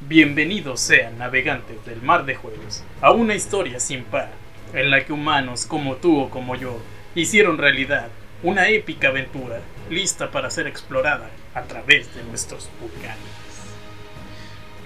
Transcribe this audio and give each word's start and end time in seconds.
Bienvenidos 0.00 0.80
sean 0.80 1.16
navegantes 1.16 1.82
del 1.86 2.02
mar 2.02 2.26
de 2.26 2.34
juegos 2.34 2.84
a 3.00 3.12
una 3.12 3.34
historia 3.34 3.80
sin 3.80 4.04
par, 4.04 4.30
en 4.74 4.90
la 4.90 5.02
que 5.06 5.14
humanos 5.14 5.64
como 5.64 5.96
tú 5.96 6.20
o 6.20 6.28
como 6.28 6.54
yo 6.54 6.78
hicieron 7.14 7.56
realidad 7.56 8.08
una 8.42 8.68
épica 8.68 9.08
aventura 9.08 9.60
lista 9.88 10.30
para 10.30 10.50
ser 10.50 10.66
explorada 10.66 11.30
a 11.54 11.62
través 11.62 12.14
de 12.14 12.22
nuestros 12.24 12.68
volcanes. 12.78 13.16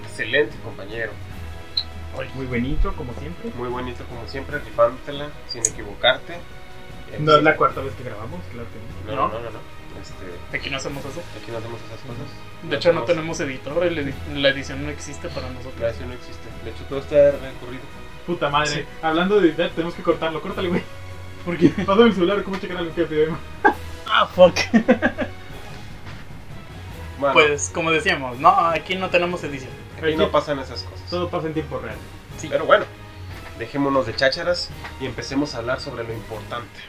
Excelente, 0.04 0.56
compañero. 0.62 1.10
Muy 2.36 2.46
buen 2.46 2.64
intro, 2.64 2.94
como 2.94 3.12
siempre. 3.14 3.50
Muy 3.56 3.68
bonito, 3.68 4.04
como 4.04 4.28
siempre, 4.28 4.60
rifándotela 4.60 5.28
sin 5.48 5.66
equivocarte. 5.66 6.34
No 7.18 7.36
es 7.36 7.42
la 7.42 7.56
cuarta 7.56 7.80
vez 7.80 7.94
que 7.94 8.04
grabamos, 8.04 8.40
claro 8.52 8.68
que 8.68 9.10
No, 9.10 9.16
¿No? 9.16 9.28
no, 9.28 9.34
no, 9.34 9.44
no. 9.46 9.50
no. 9.50 9.79
Este, 10.00 10.56
Aquí 10.56 10.70
no 10.70 10.76
hacemos 10.76 11.04
eso. 11.04 11.20
aquí 11.40 11.50
no 11.50 11.58
hacemos 11.58 11.78
esas 11.80 12.00
cosas. 12.00 12.26
De 12.70 12.76
hecho, 12.76 12.92
no 12.92 13.02
tenemos 13.04 13.40
editor, 13.40 13.84
el 13.86 13.98
edi- 13.98 14.34
la 14.34 14.48
edición 14.50 14.84
no 14.84 14.90
existe 14.90 15.28
para 15.28 15.46
La 15.48 15.52
nosotros. 15.54 15.82
edición 15.82 16.08
no 16.08 16.14
existe. 16.14 16.48
De 16.64 16.70
hecho, 16.70 16.84
todo 16.88 16.98
está 17.00 17.16
recorrido. 17.32 17.82
no. 17.82 18.10
Puta 18.26 18.48
madre. 18.50 18.68
Sí. 18.70 18.84
Hablando 19.02 19.40
de 19.40 19.48
editar, 19.48 19.70
tenemos 19.70 19.94
que 19.94 20.02
cortarlo. 20.02 20.40
Córtale, 20.40 20.68
güey. 20.68 20.82
¿Por 21.44 21.56
qué? 21.56 21.68
Pásame 21.70 22.08
el 22.08 22.14
celular, 22.14 22.42
¿cómo 22.42 22.56
checar 22.58 22.76
algo 22.76 22.94
que 22.94 23.04
pide? 23.04 23.28
Ah, 24.06 24.26
fuck. 24.26 24.54
Bueno, 27.18 27.34
Pues, 27.34 27.70
como 27.74 27.90
decíamos, 27.90 28.38
no, 28.38 28.48
aquí 28.48 28.94
no 28.94 29.10
tenemos 29.10 29.44
edición. 29.44 29.70
aquí 29.98 30.16
no 30.16 30.30
pasan 30.30 30.58
esas 30.58 30.82
cosas. 30.84 31.06
Todo 31.10 31.28
pasa 31.28 31.48
en 31.48 31.52
tiempo 31.54 31.78
real. 31.78 31.96
Sí. 32.38 32.48
Pero 32.50 32.64
bueno, 32.64 32.86
dejémonos 33.58 34.06
de 34.06 34.16
chácharas 34.16 34.70
y 35.00 35.06
empecemos 35.06 35.54
a 35.54 35.58
hablar 35.58 35.80
sobre 35.80 36.04
lo 36.04 36.14
importante. 36.14 36.80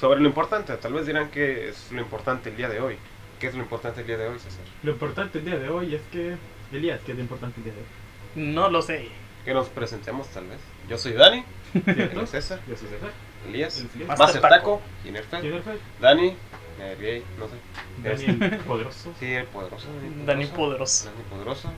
Sobre 0.00 0.20
lo 0.20 0.26
importante, 0.28 0.76
tal 0.76 0.92
vez 0.92 1.06
dirán 1.06 1.30
que 1.30 1.68
es 1.70 1.90
lo 1.90 2.00
importante 2.00 2.50
el 2.50 2.56
día 2.56 2.68
de 2.68 2.80
hoy. 2.80 2.96
¿Qué 3.40 3.48
es 3.48 3.54
lo 3.54 3.62
importante 3.62 4.00
el 4.00 4.06
día 4.06 4.16
de 4.16 4.28
hoy, 4.28 4.38
César? 4.38 4.64
Lo 4.82 4.92
importante 4.92 5.38
el 5.38 5.44
día 5.44 5.58
de 5.58 5.68
hoy 5.68 5.94
es 5.94 6.02
que. 6.12 6.36
Elías, 6.72 7.00
¿qué 7.04 7.12
es 7.12 7.16
lo 7.18 7.22
importante 7.22 7.58
el 7.60 7.64
día 7.64 7.72
de 7.72 7.80
hoy? 7.80 8.52
No 8.52 8.68
lo 8.68 8.82
sé. 8.82 9.08
Que 9.44 9.54
nos 9.54 9.68
presentemos, 9.68 10.28
tal 10.28 10.46
vez. 10.46 10.58
Yo 10.88 10.98
soy 10.98 11.12
Dani, 11.12 11.44
él 11.86 12.18
es 12.22 12.30
César, 12.30 12.60
Yo 12.68 12.76
soy 12.76 12.88
César. 12.88 13.10
Elías, 13.48 13.84
Elías. 13.94 14.18
Master 14.18 14.40
Taco. 14.40 14.54
Taco, 14.54 14.82
Innerfed, 15.04 15.40
¿Quién 15.40 15.54
es 15.54 15.64
Fred? 15.64 15.76
Dani, 16.00 16.36
eh, 16.80 16.96
gay, 17.00 17.24
no 17.38 17.46
sé. 17.48 18.26
Daniel 18.28 18.58
Poderoso. 18.66 19.12
Sí, 19.18 19.32
el 19.32 19.46
poderoso. 19.46 19.86
Dani 20.26 20.46
Poderoso. 20.46 21.06
Dani 21.06 21.22
Poderoso. 21.30 21.72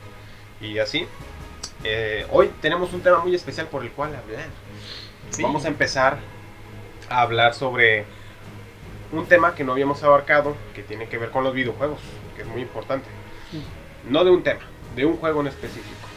Y 0.60 0.78
así. 0.78 1.06
eh, 1.84 2.26
hoy 2.30 2.50
tenemos 2.60 2.92
un 2.92 3.00
tema 3.02 3.20
muy 3.20 3.34
especial 3.34 3.66
por 3.68 3.82
el 3.82 3.90
cual 3.92 4.14
hablar. 4.14 4.46
Sí. 5.30 5.42
Vamos 5.42 5.64
a 5.64 5.68
empezar 5.68 6.18
a 7.10 7.20
hablar 7.22 7.54
sobre 7.54 8.04
un 9.12 9.26
tema 9.26 9.54
que 9.54 9.64
no 9.64 9.72
habíamos 9.72 10.02
abarcado, 10.02 10.56
que 10.74 10.82
tiene 10.82 11.08
que 11.08 11.18
ver 11.18 11.30
con 11.30 11.44
los 11.44 11.52
videojuegos, 11.52 11.98
que 12.36 12.42
es 12.42 12.48
muy 12.48 12.62
importante. 12.62 13.06
No 14.08 14.24
de 14.24 14.30
un 14.30 14.42
tema, 14.42 14.60
de 14.96 15.04
un 15.04 15.16
juego 15.16 15.40
en 15.40 15.48
específico. 15.48 16.08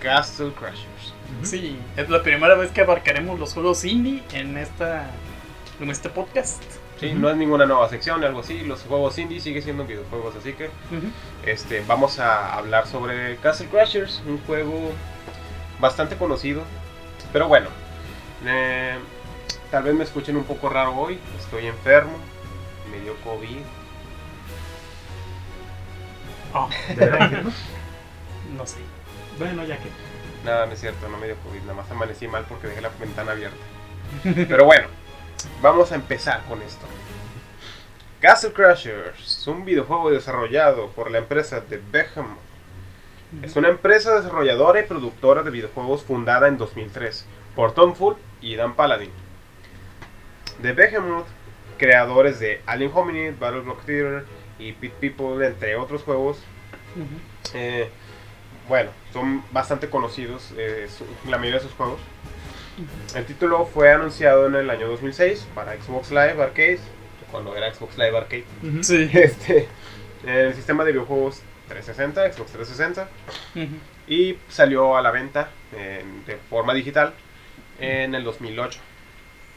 Castle 0.00 0.52
Crashers. 0.58 1.14
Sí, 1.42 1.78
es 1.96 2.08
la 2.10 2.22
primera 2.22 2.54
vez 2.56 2.72
que 2.72 2.80
abarcaremos 2.80 3.38
los 3.38 3.52
juegos 3.54 3.84
indie 3.84 4.22
en 4.32 4.56
esta 4.58 5.06
en 5.80 5.90
este 5.90 6.08
podcast. 6.08 6.62
Sí, 6.98 7.08
Ujú. 7.10 7.18
no 7.18 7.30
es 7.30 7.36
ninguna 7.36 7.66
nueva 7.66 7.88
sección 7.88 8.20
ni 8.20 8.26
algo 8.26 8.40
así. 8.40 8.60
Los 8.62 8.82
juegos 8.82 9.18
indie 9.18 9.40
siguen 9.40 9.62
siendo 9.62 9.84
videojuegos, 9.84 10.34
así 10.36 10.54
que 10.54 10.70
este, 11.46 11.82
vamos 11.86 12.18
a 12.18 12.54
hablar 12.56 12.86
sobre 12.86 13.36
Castle 13.36 13.68
Crashers, 13.68 14.22
un 14.26 14.38
juego 14.46 14.92
bastante 15.80 16.16
conocido. 16.16 16.62
Pero 17.32 17.48
bueno, 17.48 17.68
eh, 18.46 18.96
tal 19.72 19.84
vez 19.84 19.94
me 19.94 20.04
escuchen 20.04 20.36
un 20.36 20.44
poco 20.44 20.68
raro 20.68 20.94
hoy. 20.94 21.18
Estoy 21.38 21.66
enfermo, 21.66 22.12
me 22.90 23.00
dio 23.00 23.16
COVID. 23.24 23.64
Oh, 26.54 26.68
¿De 26.88 26.94
verdad 26.94 27.22
enfermo? 27.22 27.50
no 28.56 28.66
sé. 28.66 28.76
Bueno, 29.38 29.64
ya 29.64 29.78
que. 29.78 29.88
Nada, 30.44 30.66
no 30.66 30.72
es 30.72 30.80
cierto, 30.80 31.08
no 31.08 31.16
me 31.16 31.26
dio 31.26 31.36
COVID, 31.36 31.62
nada 31.62 31.74
más 31.74 31.90
amanecí 31.90 32.28
mal 32.28 32.44
porque 32.48 32.66
dejé 32.66 32.82
la 32.82 32.90
ventana 33.00 33.32
abierta. 33.32 33.56
Pero 34.22 34.66
bueno, 34.66 34.88
vamos 35.62 35.90
a 35.90 35.94
empezar 35.94 36.42
con 36.44 36.60
esto. 36.60 36.84
Castle 38.20 38.52
Crashers, 38.52 39.46
un 39.48 39.64
videojuego 39.64 40.10
desarrollado 40.10 40.90
por 40.90 41.10
la 41.10 41.18
empresa 41.18 41.60
de 41.60 41.78
Behemoth. 41.90 42.38
Es 43.40 43.56
una 43.56 43.68
empresa 43.68 44.14
desarrolladora 44.16 44.80
y 44.80 44.82
productora 44.82 45.42
de 45.42 45.50
videojuegos 45.50 46.02
fundada 46.02 46.48
en 46.48 46.58
2003 46.58 47.24
por 47.56 47.72
Tom 47.72 47.94
Full 47.94 48.16
y 48.42 48.56
Dan 48.56 48.74
Paladin. 48.74 49.21
The 50.60 50.72
Behemoth, 50.72 51.26
creadores 51.78 52.38
de 52.40 52.60
Alien 52.66 52.90
Hominid, 52.94 53.34
Battle 53.38 53.60
Block 53.60 53.84
Theater 53.84 54.24
y 54.58 54.72
Pit 54.72 54.92
People, 54.94 55.46
entre 55.46 55.76
otros 55.76 56.02
juegos, 56.02 56.38
eh, 57.54 57.88
bueno, 58.68 58.90
son 59.12 59.42
bastante 59.50 59.88
conocidos 59.88 60.52
eh, 60.56 60.88
la 61.28 61.38
mayoría 61.38 61.58
de 61.60 61.64
sus 61.66 61.74
juegos. 61.74 62.00
El 63.14 63.24
título 63.26 63.66
fue 63.66 63.92
anunciado 63.92 64.46
en 64.46 64.54
el 64.54 64.70
año 64.70 64.88
2006 64.88 65.46
para 65.54 65.74
Xbox 65.80 66.10
Live 66.10 66.42
Arcade, 66.42 66.78
cuando 67.30 67.56
era 67.56 67.72
Xbox 67.74 67.96
Live 67.98 68.16
Arcade, 68.16 68.44
Ujú. 68.62 68.82
Sí. 68.82 69.10
este, 69.14 69.68
en 70.24 70.28
el 70.30 70.54
sistema 70.54 70.84
de 70.84 70.92
videojuegos 70.92 71.42
360, 71.68 72.32
Xbox 72.32 72.52
360, 72.52 73.08
Ujú. 73.56 73.74
y 74.06 74.38
salió 74.48 74.96
a 74.96 75.02
la 75.02 75.10
venta 75.10 75.50
en- 75.76 76.24
de 76.24 76.36
forma 76.48 76.72
digital 76.74 77.14
en 77.80 78.14
el 78.14 78.22
2008. 78.24 78.80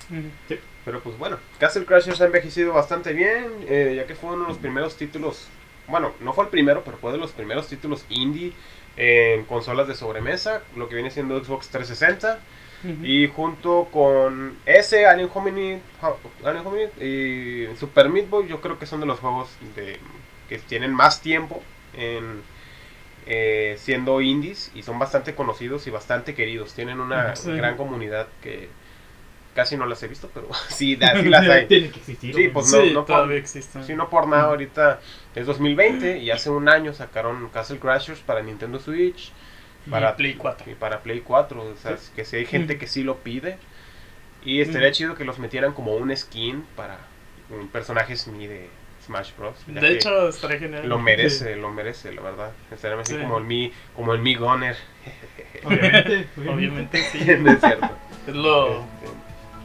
Ujú. 0.09 0.59
Pero 0.85 1.01
pues 1.01 1.17
bueno, 1.17 1.39
Castle 1.59 1.85
Crashers 1.85 2.21
ha 2.21 2.25
envejecido 2.25 2.71
bastante 2.73 3.11
bien, 3.13 3.45
eh, 3.67 3.93
ya 3.97 4.05
que 4.05 4.15
fue 4.15 4.31
uno 4.31 4.43
de 4.43 4.49
los 4.49 4.57
primeros 4.59 4.95
títulos, 4.97 5.47
bueno, 5.87 6.13
no 6.19 6.31
fue 6.33 6.43
el 6.45 6.49
primero, 6.51 6.83
pero 6.85 6.97
fue 6.97 7.11
de 7.11 7.17
los 7.17 7.31
primeros 7.31 7.67
títulos 7.67 8.05
indie 8.09 8.53
en 8.97 9.43
consolas 9.45 9.87
de 9.87 9.95
sobremesa, 9.95 10.61
lo 10.75 10.87
que 10.87 10.95
viene 10.95 11.11
siendo 11.11 11.43
Xbox 11.43 11.69
360. 11.69 12.39
Ujú. 12.83 13.03
Y 13.03 13.27
junto 13.27 13.87
con 13.91 14.57
ese 14.65 15.07
Alien 15.07 15.29
Hominid, 15.33 15.77
Alien 16.43 16.65
Hominid 16.67 16.89
y 17.01 17.75
Super 17.77 18.09
Meat 18.09 18.29
Boy, 18.29 18.47
yo 18.47 18.61
creo 18.61 18.77
que 18.77 18.85
son 18.85 18.99
de 18.99 19.07
los 19.07 19.19
juegos 19.19 19.49
de, 19.75 19.97
que 20.47 20.59
tienen 20.59 20.93
más 20.93 21.21
tiempo 21.21 21.63
en 21.95 22.43
eh, 23.25 23.75
siendo 23.79 24.21
indies 24.21 24.71
y 24.75 24.83
son 24.83 24.99
bastante 24.99 25.33
conocidos 25.33 25.87
y 25.87 25.89
bastante 25.89 26.35
queridos. 26.35 26.73
Tienen 26.75 26.99
una 26.99 27.35
Sí. 27.35 27.51
gran 27.53 27.75
comunidad 27.75 28.27
que 28.43 28.69
casi 29.55 29.77
no 29.77 29.85
las 29.87 30.03
he 30.03 30.07
visto, 30.07 30.29
pero 30.33 30.47
sí, 30.69 30.97
sí 31.21 31.29
las 31.29 31.47
hay. 31.49 31.65
Tiene 31.65 31.89
que 31.89 31.99
existir. 31.99 32.35
Sí, 32.35 32.49
pues 32.49 32.71
no, 32.71 32.81
sí, 32.81 32.87
no 32.91 33.05
por- 33.05 33.15
todavía 33.15 33.37
existen. 33.37 33.83
Sí, 33.83 33.95
no 33.95 34.09
por 34.09 34.27
nada, 34.27 34.43
ahorita 34.43 34.99
es 35.33 35.45
2020 35.47 36.19
y 36.19 36.29
hace 36.29 36.49
un 36.51 36.69
año 36.69 36.93
sacaron 36.93 37.49
Castle 37.49 37.79
Crashers 37.79 38.19
para 38.19 38.41
Nintendo 38.43 38.79
Switch. 38.79 39.31
Y 39.87 39.89
Para 39.91 40.15
Play 40.15 40.33
4. 40.33 40.71
Y 40.71 40.75
para 40.75 41.01
Play 41.03 41.21
4, 41.21 41.61
o 41.61 41.75
sea, 41.75 41.97
Sí. 41.97 42.11
que 42.15 42.25
si 42.25 42.37
hay 42.37 42.45
gente 42.45 42.77
que 42.79 42.87
sí 42.87 43.03
lo 43.03 43.17
pide. 43.17 43.57
Y 44.43 44.61
estaría 44.61 44.89
Mm. 44.89 44.93
chido 44.93 45.15
que 45.15 45.25
los 45.25 45.37
metieran 45.39 45.73
como 45.73 45.95
un 45.95 46.15
skin 46.15 46.65
para 46.75 46.97
un 47.51 47.67
personaje 47.67 48.15
Smee 48.15 48.47
de 48.47 48.67
Smash 49.05 49.31
Bros. 49.37 49.55
De 49.67 49.87
hecho, 49.91 50.27
estaría 50.29 50.57
genial. 50.57 50.89
lo 50.89 50.97
merece, 50.97 51.55
lo 51.55 51.69
merece, 51.71 52.11
la 52.13 52.21
verdad. 52.23 52.51
Estaría 52.71 52.99
así 52.99 53.13
Sí. 53.13 53.19
como 53.21 53.37
el 53.37 53.43
Mi, 53.43 53.71
como 53.95 54.13
el 54.15 54.21
Mi 54.21 54.33
Goner. 54.33 54.75
Obviamente. 55.63 56.27
Obviamente 56.49 57.03
sí. 57.11 57.19
no 57.39 57.51
es 57.51 57.59
cierto. 57.59 57.89
Es 58.27 58.33
lo, 58.35 58.79
Este, 58.79 59.07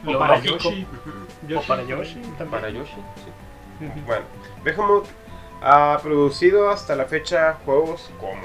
O 0.05 0.11
lo 0.13 0.19
para 0.19 0.35
lógico. 0.35 0.57
Yoshi. 0.57 0.87
O 1.55 1.61
para 1.61 1.83
Yoshi 1.83 2.15
también. 2.37 2.49
para 2.49 2.69
Yoshi, 2.69 2.95
sí. 3.15 3.87
Bueno, 4.05 4.25
Behemoth 4.63 5.07
ha 5.61 5.99
producido 6.01 6.69
hasta 6.69 6.95
la 6.95 7.05
fecha 7.05 7.57
juegos 7.65 8.11
como 8.19 8.41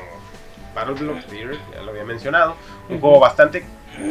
Battle 0.75 0.95
Block 0.95 1.25
Theater, 1.27 1.59
ya 1.75 1.83
lo 1.83 1.91
había 1.91 2.05
mencionado, 2.05 2.57
un 2.89 3.01
juego 3.01 3.21
bastante 3.21 3.65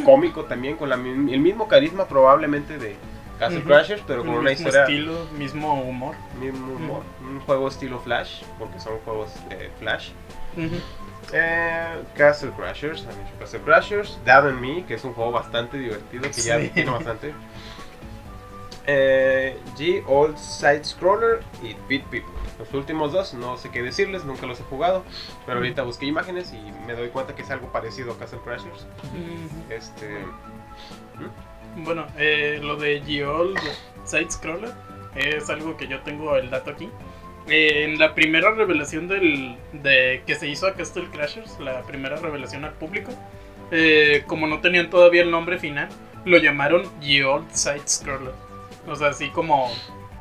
cómico 0.04 0.46
también, 0.46 0.78
con 0.78 0.90
la 0.90 0.96
el 0.96 1.40
mismo 1.40 1.68
carisma 1.68 2.06
probablemente 2.06 2.78
de 2.78 2.96
Castle 3.40 3.60
Ujú. 3.60 3.68
Crashers, 3.68 4.02
pero 4.08 4.22
con 4.22 4.32
El 4.34 4.40
una 4.40 4.50
mismo 4.52 4.68
historia, 4.68 4.84
estilo, 4.84 5.26
mismo 5.38 5.74
humor. 5.82 6.16
mismo 6.40 6.74
humor, 6.74 7.04
un 7.22 7.40
juego 7.42 7.68
estilo 7.68 8.00
Flash, 8.00 8.44
porque 8.58 8.80
son 8.80 8.98
juegos 9.00 9.30
de 9.50 9.70
Flash. 9.80 10.12
Eh, 11.34 12.04
Castle 12.16 12.52
Crashers, 12.52 13.06
han 13.06 13.14
hecho 13.14 13.38
Castle 13.40 13.62
Crashers, 13.62 14.20
Dad 14.26 14.48
and 14.48 14.60
Me, 14.60 14.86
que 14.86 14.94
es 14.96 15.04
un 15.04 15.14
juego 15.14 15.32
bastante 15.32 15.78
divertido, 15.78 16.24
que 16.24 16.42
ya 16.42 16.60
tiene 16.74 16.92
bastante. 16.92 17.34
Eh, 18.88 19.58
G 19.76 20.04
Old 20.08 20.38
Side 20.38 20.84
Scroller 20.84 21.42
y 21.64 21.76
Beat 21.90 22.04
People. 22.10 22.32
Los 22.60 22.72
últimos 22.74 23.12
dos, 23.12 23.34
no 23.34 23.58
sé 23.58 23.70
qué 23.72 23.82
decirles, 23.82 24.24
nunca 24.26 24.46
los 24.46 24.60
he 24.60 24.64
jugado, 24.64 25.04
pero 25.46 25.58
ahorita 25.58 25.82
busqué 25.82 26.06
imágenes 26.06 26.54
y 26.54 26.72
me 26.86 26.94
doy 26.94 27.10
cuenta 27.10 27.36
que 27.36 27.42
es 27.42 27.50
algo 27.50 27.72
parecido 27.72 28.14
a 28.14 28.18
Castle 28.20 28.40
Crashers. 28.46 28.86
Este, 29.70 30.20
Bueno, 31.78 32.06
eh, 32.18 32.60
lo 32.62 32.78
de 32.78 33.02
Geol 33.02 33.56
Side 34.06 34.32
Scroller 34.32 34.72
es 35.16 35.50
algo 35.50 35.76
que 35.76 35.88
yo 35.88 36.00
tengo 36.02 36.36
el 36.38 36.50
dato 36.50 36.72
aquí. 36.72 36.90
Eh, 37.48 37.84
en 37.84 38.00
la 38.00 38.16
primera 38.16 38.52
revelación 38.52 39.08
del, 39.08 39.56
de 39.72 40.24
que 40.26 40.36
se 40.36 40.48
hizo 40.48 40.66
a 40.68 40.74
Castle 40.74 41.08
Crashers, 41.12 41.60
la 41.60 41.84
primera 41.84 42.16
revelación 42.16 42.66
al 42.66 42.74
público, 42.74 43.12
eh, 43.72 44.24
como 44.28 44.48
no 44.48 44.62
tenían 44.62 44.90
todavía 44.90 45.22
el 45.22 45.30
nombre 45.32 45.60
final, 45.60 45.90
lo 46.26 46.38
llamaron 46.40 46.90
Geol 47.02 47.46
Side 47.52 47.88
Scroller. 47.88 48.34
O 48.88 48.96
sea, 48.96 49.10
así 49.10 49.30
como 49.30 49.72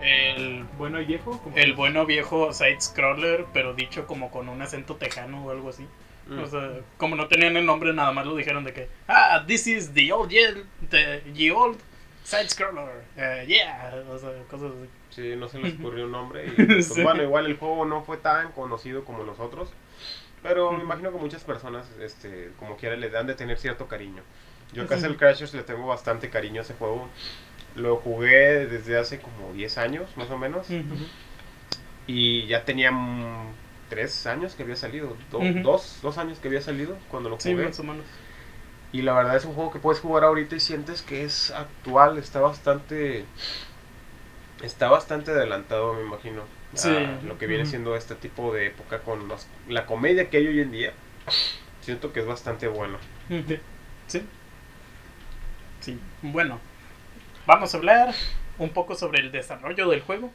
el, 0.02 0.64
Bueno 0.76 1.00
y 1.00 1.06
viejo. 1.06 1.40
como- 1.42 1.56
el 1.56 1.72
bueno 1.72 2.04
viejo 2.04 2.52
Side 2.52 2.80
Scroller, 2.80 3.46
pero 3.54 3.72
dicho 3.74 4.06
como 4.06 4.30
con 4.30 4.48
un 4.50 4.60
acento 4.60 4.96
tejano 4.96 5.44
o 5.46 5.50
algo 5.50 5.70
así. 5.70 5.86
Mm. 6.26 6.38
O 6.40 6.46
sea, 6.46 6.70
como 6.98 7.16
no 7.16 7.26
tenían 7.28 7.56
el 7.56 7.64
nombre, 7.66 7.92
nada 7.94 8.12
más 8.12 8.26
lo 8.26 8.34
dijeron 8.36 8.64
de 8.64 8.72
que, 8.74 8.88
ah, 9.08 9.44
this 9.46 9.66
is 9.66 9.92
the 9.94 10.12
old, 10.12 10.30
the, 10.90 11.22
the 11.34 11.50
old 11.52 11.78
side 12.22 12.48
scroller. 12.50 13.02
eh, 13.16 13.44
yeah, 13.46 13.94
o 14.10 14.18
sea, 14.18 14.30
cosas 14.50 14.72
así. 14.72 14.88
Sí, 15.14 15.34
no 15.36 15.48
se 15.48 15.58
les 15.58 15.74
ocurrió 15.78 16.04
un 16.06 16.12
nombre. 16.12 16.46
Y, 16.46 16.50
pues, 16.66 16.88
Sí. 16.88 17.02
bueno, 17.02 17.22
igual 17.22 17.46
el 17.46 17.56
juego 17.56 17.84
no 17.84 18.02
fue 18.02 18.16
tan 18.16 18.52
conocido 18.52 19.04
como 19.04 19.22
los 19.24 19.38
otros. 19.40 19.68
Pero 20.42 20.72
me 20.72 20.82
imagino 20.82 21.10
que 21.10 21.18
muchas 21.18 21.42
personas, 21.42 21.86
este, 22.00 22.50
como 22.58 22.76
quiera, 22.76 22.96
le 22.96 23.08
dan 23.08 23.26
de 23.26 23.34
tener 23.34 23.58
cierto 23.58 23.86
cariño. 23.88 24.22
Yo 24.74 24.82
Sí. 24.82 24.88
Castle 24.88 25.16
Crashers 25.16 25.54
le 25.54 25.62
tengo 25.62 25.86
bastante 25.86 26.28
cariño 26.28 26.60
a 26.60 26.64
ese 26.64 26.74
juego. 26.74 27.08
Lo 27.76 27.96
jugué 27.96 28.66
desde 28.66 28.98
hace 28.98 29.20
como 29.20 29.52
10 29.54 29.78
años, 29.78 30.10
más 30.16 30.30
o 30.30 30.36
menos. 30.38 30.66
Y 32.06 32.46
ya 32.46 32.64
tenía 32.64 32.90
mm, 32.92 33.52
3 33.88 34.26
años 34.26 34.54
que 34.54 34.62
había 34.62 34.76
salido. 34.76 35.16
do- 35.30 35.38
Ujú. 35.38 35.60
dos, 35.62 35.98
dos 36.02 36.18
años 36.18 36.38
que 36.38 36.48
había 36.48 36.60
salido 36.60 36.96
cuando 37.10 37.30
lo 37.30 37.40
Sí, 37.40 37.52
jugué. 37.52 37.66
más 37.66 37.78
o 37.80 37.84
menos. 37.84 38.04
Y 38.92 39.02
la 39.02 39.12
verdad 39.14 39.36
es 39.36 39.44
un 39.44 39.54
juego 39.54 39.72
que 39.72 39.78
puedes 39.80 40.00
jugar 40.00 40.24
ahorita 40.24 40.54
y 40.54 40.60
sientes 40.60 41.02
que 41.02 41.24
es 41.24 41.50
actual, 41.50 42.16
está 42.18 42.40
bastante 42.40 43.24
está 44.64 44.88
bastante 44.88 45.30
adelantado, 45.30 45.94
me 45.94 46.02
imagino. 46.02 46.42
a 46.42 46.76
Sí. 46.76 46.90
lo 47.24 47.38
que 47.38 47.46
viene 47.46 47.66
siendo 47.66 47.94
este 47.94 48.16
tipo 48.16 48.52
de 48.52 48.66
época 48.66 48.98
con 49.02 49.28
los- 49.28 49.46
la 49.68 49.86
comedia 49.86 50.28
que 50.28 50.38
hay 50.38 50.48
hoy 50.48 50.60
en 50.60 50.72
día. 50.72 50.92
Siento 51.82 52.12
que 52.12 52.18
es 52.18 52.26
bastante 52.26 52.66
bueno. 52.66 52.98
Sí. 54.08 54.22
Sí. 55.80 55.98
Bueno, 56.22 56.58
vamos 57.46 57.72
a 57.72 57.76
hablar 57.76 58.12
un 58.58 58.70
poco 58.70 58.94
sobre 58.96 59.20
el 59.20 59.30
desarrollo 59.30 59.88
del 59.88 60.00
juego 60.00 60.32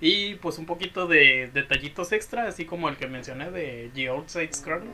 y 0.00 0.34
pues 0.36 0.58
un 0.58 0.66
poquito 0.66 1.06
de 1.06 1.50
detallitos 1.54 2.10
extra, 2.12 2.48
así 2.48 2.64
como 2.64 2.88
el 2.88 2.96
que 2.96 3.06
mencioné 3.06 3.50
de 3.50 3.90
The 3.94 4.10
Old 4.10 4.28
Side 4.28 4.52
Scroller. 4.54 4.88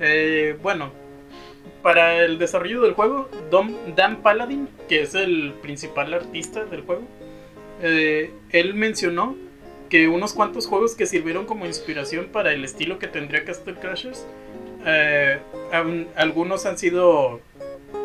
Eh, 0.00 0.56
bueno, 0.62 0.92
para 1.82 2.16
el 2.24 2.38
desarrollo 2.38 2.82
del 2.82 2.92
juego, 2.94 3.30
Dom- 3.50 3.94
Dan 3.94 4.22
Paladin, 4.22 4.68
que 4.88 5.02
es 5.02 5.14
el 5.14 5.54
principal 5.62 6.12
artista 6.12 6.64
del 6.64 6.82
juego, 6.82 7.06
eh, 7.82 8.32
él 8.50 8.74
mencionó 8.74 9.36
que 9.88 10.08
unos 10.08 10.32
cuantos 10.32 10.66
juegos 10.66 10.94
que 10.94 11.06
sirvieron 11.06 11.46
como 11.46 11.66
inspiración 11.66 12.26
para 12.26 12.52
el 12.52 12.64
estilo 12.64 12.98
que 12.98 13.08
tendría 13.08 13.44
Castle 13.44 13.74
Crashers, 13.74 14.26
eh, 14.86 15.38
algunos 16.16 16.64
han 16.66 16.78
sido, 16.78 17.40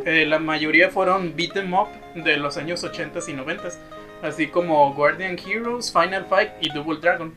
eh, 0.05 0.25
la 0.25 0.39
mayoría 0.39 0.89
fueron 0.89 1.35
beat 1.35 1.55
'em 1.55 1.73
up 1.73 1.87
de 2.15 2.37
los 2.37 2.57
años 2.57 2.83
80s 2.83 3.29
y 3.29 3.33
90s, 3.33 3.77
así 4.21 4.47
como 4.47 4.93
Guardian 4.93 5.37
Heroes, 5.37 5.91
Final 5.91 6.25
Fight 6.25 6.51
y 6.61 6.69
Double 6.73 6.99
Dragon. 6.99 7.33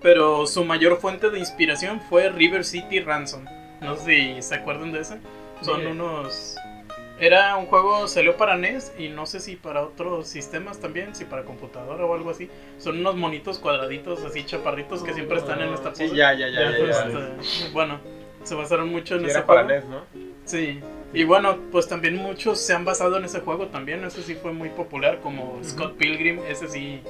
Pero 0.00 0.46
su 0.46 0.64
mayor 0.64 0.98
fuente 0.98 1.30
de 1.30 1.38
inspiración 1.38 2.00
fue 2.08 2.30
River 2.30 2.64
City 2.64 3.00
Ransom. 3.00 3.44
No 3.80 3.96
sé 3.96 4.04
si 4.04 4.42
se 4.42 4.54
acuerdan 4.54 4.92
de 4.92 5.00
ese. 5.00 5.18
Son 5.62 5.86
unos... 5.86 6.56
Era 7.20 7.56
un 7.56 7.66
juego, 7.66 8.08
salió 8.08 8.36
para 8.36 8.56
NES 8.56 8.92
y 8.98 9.08
no 9.08 9.24
sé 9.26 9.38
si 9.38 9.54
para 9.56 9.82
otros 9.82 10.26
sistemas 10.26 10.80
también, 10.80 11.14
si 11.14 11.24
para 11.24 11.44
computadora 11.44 12.04
o 12.04 12.12
algo 12.14 12.30
así. 12.30 12.50
Son 12.78 12.98
unos 12.98 13.14
monitos 13.14 13.58
cuadraditos 13.58 14.24
así 14.24 14.44
chaparritos 14.44 15.02
que 15.04 15.14
siempre 15.14 15.38
están 15.38 15.60
en 15.60 15.72
esta 15.72 15.90
pose. 15.90 16.08
ya, 16.08 16.34
ya, 16.34 16.48
ya, 16.48 16.70
ya, 16.70 16.78
ya. 16.78 16.86
Este, 17.40 17.70
bueno, 17.72 18.00
se 18.42 18.54
basaron 18.56 18.88
mucho 18.90 19.14
en 19.14 19.20
Sí, 19.20 19.26
ese 19.26 19.38
era 19.38 19.46
para. 19.46 19.62
NES, 19.62 19.84
¿no? 19.86 20.00
Sí. 20.44 20.80
Y 21.12 21.22
bueno, 21.22 21.56
pues 21.70 21.86
también 21.86 22.16
muchos 22.16 22.58
se 22.60 22.74
han 22.74 22.84
basado 22.84 23.16
en 23.18 23.24
ese 23.24 23.40
juego 23.40 23.68
también. 23.68 24.02
Ese 24.04 24.22
sí 24.22 24.34
fue 24.34 24.52
muy 24.52 24.70
popular, 24.70 25.20
como. 25.20 25.60
Scott 25.62 25.96
Pilgrim. 25.96 26.40
Ese 26.48 26.66
sí, 26.68 27.00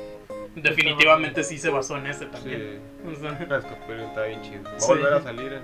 definitivamente 0.54 1.42
sí 1.44 1.58
se 1.58 1.70
basó 1.70 1.96
en 1.96 2.06
ese 2.08 2.26
también. 2.26 2.60
Sí. 2.60 3.10
O 3.10 3.14
sea, 3.16 3.30
Scott 3.62 3.78
Pilgrim 3.86 4.06
está 4.08 4.24
bien 4.24 4.42
chido. 4.42 4.62
Va 4.64 4.70
a 4.76 4.80
Sí. 4.80 4.88
volver 4.88 5.12
a 5.14 5.22
salir 5.22 5.52
en 5.54 5.62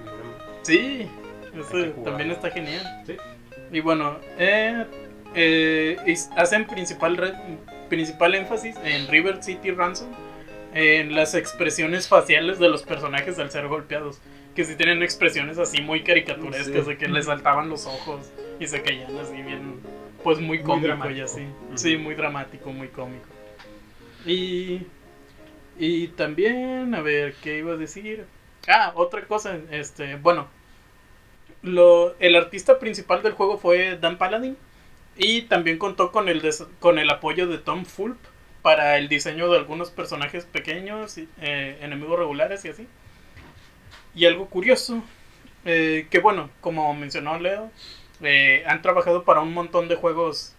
sí, 0.63 1.07
ese 1.59 1.85
también 2.05 2.31
está 2.31 2.51
genial. 2.51 3.03
Sí. 3.07 3.17
Y 3.73 3.81
bueno, 3.81 4.19
eh, 4.39 4.85
eh, 5.35 5.97
hacen 6.37 6.67
principal, 6.67 7.17
re- 7.17 7.35
principal 7.89 8.35
énfasis 8.35 8.77
en 8.85 9.07
River 9.09 9.43
City 9.43 9.71
Ransom, 9.71 10.09
en 10.75 11.15
las 11.15 11.35
expresiones 11.35 12.09
faciales 12.09 12.59
de 12.59 12.69
los 12.69 12.83
personajes 12.83 13.39
al 13.39 13.51
ser 13.51 13.69
golpeados. 13.69 14.21
Que 14.55 14.65
sí 14.65 14.75
tienen 14.75 15.03
expresiones 15.03 15.59
así 15.59 15.81
muy 15.81 16.03
caricaturescas, 16.03 16.85
Sí. 16.85 16.91
de 16.91 16.99
que 16.99 17.09
les 17.09 17.27
saltaban 17.27 17.69
los 17.69 17.87
ojos 17.87 18.31
y 18.59 18.67
se 18.67 18.83
caían 18.83 19.17
así 19.19 19.41
bien, 19.43 19.81
pues 20.25 20.39
muy 20.41 20.59
Muy 20.59 20.67
cómico 20.67 21.09
y 21.11 21.21
así. 21.21 21.47
Sí, 21.77 21.97
muy 21.97 22.15
dramático, 22.17 22.73
muy 22.73 22.89
cómico. 22.89 23.27
Y, 24.27 24.83
y 25.79 26.09
también, 26.09 26.95
a 26.95 27.01
ver, 27.01 27.35
¿qué 27.43 27.59
iba 27.59 27.73
a 27.75 27.77
decir? 27.77 28.25
Ah, 28.69 28.93
otra 28.97 29.23
cosa, 29.23 29.57
este, 29.71 30.17
bueno, 30.17 30.49
lo, 31.63 32.15
el 32.21 32.37
artista 32.37 32.79
principal 32.79 33.23
del 33.23 33.33
juego 33.33 33.59
fue 33.59 33.97
Dan 33.99 34.19
Paladin 34.19 34.57
y 35.17 35.43
también 35.43 35.79
contó 35.79 36.13
con 36.13 36.29
el, 36.29 36.41
des- 36.43 36.67
con 36.81 36.99
el 36.99 37.11
apoyo 37.11 37.47
de 37.47 37.59
Tom 37.59 37.85
Fulp 37.85 38.19
para 38.63 38.99
el 38.99 39.09
diseño 39.09 39.51
de 39.51 39.59
algunos 39.59 39.91
personajes 39.91 40.45
pequeños, 40.47 41.19
eh, 41.19 41.79
enemigos 41.83 42.19
regulares 42.19 42.65
y 42.65 42.69
así. 42.69 42.87
Y 44.15 44.27
algo 44.27 44.47
curioso, 44.47 45.03
eh, 45.65 46.07
que 46.11 46.19
bueno, 46.19 46.51
como 46.61 46.93
mencionó 46.95 47.39
Leo, 47.39 47.71
eh, 48.23 48.65
han 48.67 48.83
trabajado 48.83 49.25
para 49.25 49.41
un 49.41 49.53
montón 49.55 49.89
de 49.89 49.97
juegos, 49.97 50.55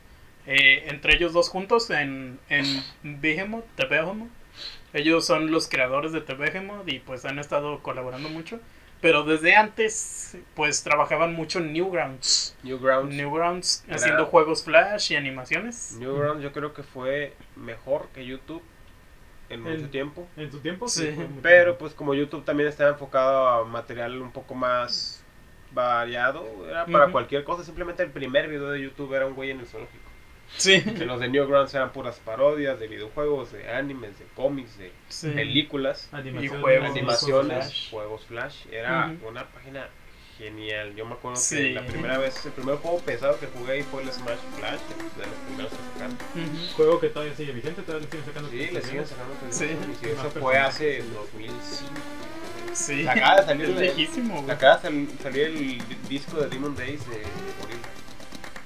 eh, 0.48 0.86
entre 0.88 1.16
ellos 1.16 1.34
dos 1.34 1.50
juntos 1.50 1.90
en, 1.90 2.40
en 2.50 2.66
Behemoth, 3.04 3.66
The 3.76 3.86
Behemoth. 3.86 4.30
Ellos 4.94 5.26
son 5.26 5.52
los 5.52 5.68
creadores 5.70 6.12
de 6.12 6.22
The 6.22 6.34
Behemoth 6.36 6.88
y 6.88 7.00
pues 7.00 7.26
han 7.26 7.40
estado 7.40 7.80
colaborando 7.82 8.30
mucho. 8.30 8.60
Pero 9.02 9.24
desde 9.24 9.56
antes, 9.56 10.38
pues 10.56 10.84
trabajaban 10.84 11.34
mucho 11.34 11.58
en 11.60 11.74
Newgrounds. 11.74 12.56
Newgrounds. 12.62 13.16
Newgrounds 13.16 13.84
Era- 13.88 13.96
haciendo 13.96 14.26
juegos 14.28 14.64
flash 14.64 15.12
y 15.12 15.16
animaciones. 15.16 15.94
Newgrounds 16.00 16.44
yo 16.44 16.52
creo 16.52 16.74
que 16.74 16.84
fue 16.84 17.34
mejor 17.56 18.10
que 18.14 18.26
YouTube 18.26 18.62
en 19.50 19.62
mucho 19.64 19.76
En- 19.86 19.92
tiempo. 19.92 20.28
En 20.38 20.52
su 20.52 20.60
tiempo, 20.60 20.88
Sí. 20.88 21.16
Pero 21.42 21.78
pues 21.80 21.94
como 21.96 22.14
YouTube 22.14 22.46
también 22.46 22.70
estaba 22.70 22.92
enfocado 22.92 23.48
a 23.50 23.66
material 23.66 24.22
un 24.22 24.32
poco 24.32 24.54
más 24.54 25.24
variado, 25.74 26.46
era 26.70 26.86
para 26.86 27.12
cualquier 27.12 27.44
cosa. 27.44 27.64
Simplemente 27.64 28.04
el 28.04 28.12
primer 28.12 28.48
video 28.50 28.70
de 28.70 28.82
YouTube 28.82 29.14
era 29.14 29.26
un 29.26 29.34
güey 29.34 29.50
en 29.52 29.62
el 29.62 29.66
zoológico. 29.66 30.11
Sí. 30.58 30.82
Que 30.84 31.06
los 31.06 31.20
de 31.20 31.30
Newgrounds 31.30 31.74
eran 31.74 31.92
puras 31.92 32.20
parodias 32.24 32.80
de 32.80 32.88
videojuegos, 32.88 33.52
de 33.52 33.70
animes, 33.72 34.20
de 34.20 34.26
cómics, 34.36 34.78
de 34.78 34.92
sí. 35.10 35.30
películas, 35.30 36.10
Animaciones, 36.12 36.44
y 36.60 36.62
juegos, 36.62 36.90
animaciones, 36.92 37.58
Flash. 37.66 37.90
juegos 37.92 38.26
flash. 38.26 38.56
Era 38.72 39.14
una 39.28 39.46
página 39.52 39.88
genial. 40.38 40.96
Yo 40.96 41.06
me 41.06 41.14
acuerdo 41.14 41.38
Sí. 41.40 41.56
que 41.58 41.70
la 41.74 41.86
primera 41.86 42.18
vez, 42.18 42.46
el 42.46 42.52
primer 42.52 42.76
juego 42.78 43.00
pesado 43.00 43.40
que 43.40 43.48
jugué 43.48 43.74
ahí 43.74 43.84
fue 43.84 44.04
el 44.04 44.12
Smash 44.12 44.38
Flash, 44.58 44.80
de 45.18 45.26
los 45.26 45.36
primeros 45.48 45.72
que 45.72 45.78
sacaron. 45.94 46.18
Juego 46.76 47.00
que 47.00 47.10
todavía 47.10 47.36
sigue 47.36 47.52
vigente, 47.54 47.82
todavía 47.84 48.08
le 48.08 48.12
siguen 48.12 48.26
sacando. 48.26 48.50
Sí, 48.50 48.58
le 48.72 48.82
siguen 48.82 49.06
sacando 49.08 49.36
Sí. 49.52 49.66
y 50.04 50.06
eso 50.10 50.32
fue 50.32 50.58
hace 50.58 51.04
2005. 51.04 51.92
Sí. 52.74 53.06
Acaba 53.08 53.42
de 53.42 53.46
salir. 53.46 54.50
Acaba 54.50 54.76
de 54.78 54.82
sal- 54.82 55.08
salir 55.22 55.42
el 55.48 56.08
disco 56.08 56.38
de 56.42 56.50
Demon 56.50 56.76
Days 56.76 57.08
de. 57.10 57.22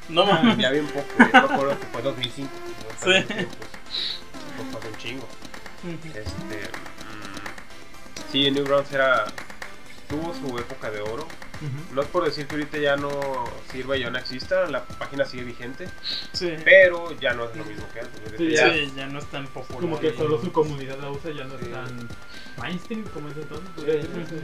No 0.10 0.26
mames. 0.26 0.58
Ya 0.58 0.72
bien 0.72 0.88
poco, 0.88 1.06
yo 1.18 1.26
me 1.48 1.54
acuerdo 1.54 1.80
que 1.80 1.86
fue 1.88 2.02
2005. 2.02 2.50
¿no? 2.54 3.14
Sí. 3.14 3.26
Pues, 3.28 3.48
pues 4.58 4.68
pasó 4.74 4.88
un 4.88 4.98
chingo. 4.98 5.28
Este, 6.06 6.22
mm, 6.22 8.32
sí, 8.32 8.50
Newgrounds 8.52 8.92
era 8.92 9.26
tuvo 10.10 10.34
su 10.34 10.58
época 10.60 10.90
de 10.92 11.02
oro. 11.02 11.28
No 11.94 12.02
es 12.02 12.08
por 12.10 12.26
decir 12.26 12.46
que 12.48 12.56
ahorita 12.56 12.78
ya 12.78 12.96
no 12.98 13.10
sirva 13.72 13.96
y 13.98 14.02
ya 14.02 14.10
no 14.10 14.18
exista, 14.20 14.68
la 14.68 14.84
página 14.86 15.24
sigue 15.26 15.44
vigente, 15.46 15.88
Sí. 16.34 16.54
pero 16.66 17.18
ya 17.20 17.34
no 17.34 17.46
es 17.46 17.56
lo 17.56 17.64
mismo 17.66 17.86
que 17.94 18.02
antes. 18.02 18.22
Sí, 18.38 18.52
ya- 18.52 18.72
Sí, 18.74 18.94
ya 18.96 19.08
no 19.08 19.20
es 19.20 19.26
tan 19.32 19.48
popular. 19.48 19.82
Como 19.82 20.00
que 20.00 20.14
solo 20.16 20.40
su 20.42 20.52
comunidad 20.52 21.00
la 21.00 21.10
usa, 21.10 21.32
ya 21.32 21.46
no 21.46 21.58
Sí. 21.58 21.66
es 21.66 21.72
tan 21.72 22.10
mainstream 22.62 23.04
como 23.06 23.30
es 23.30 23.38
entonces. 23.38 23.68
Sí, 23.78 23.84
sí, 24.14 24.26
sí. 24.30 24.36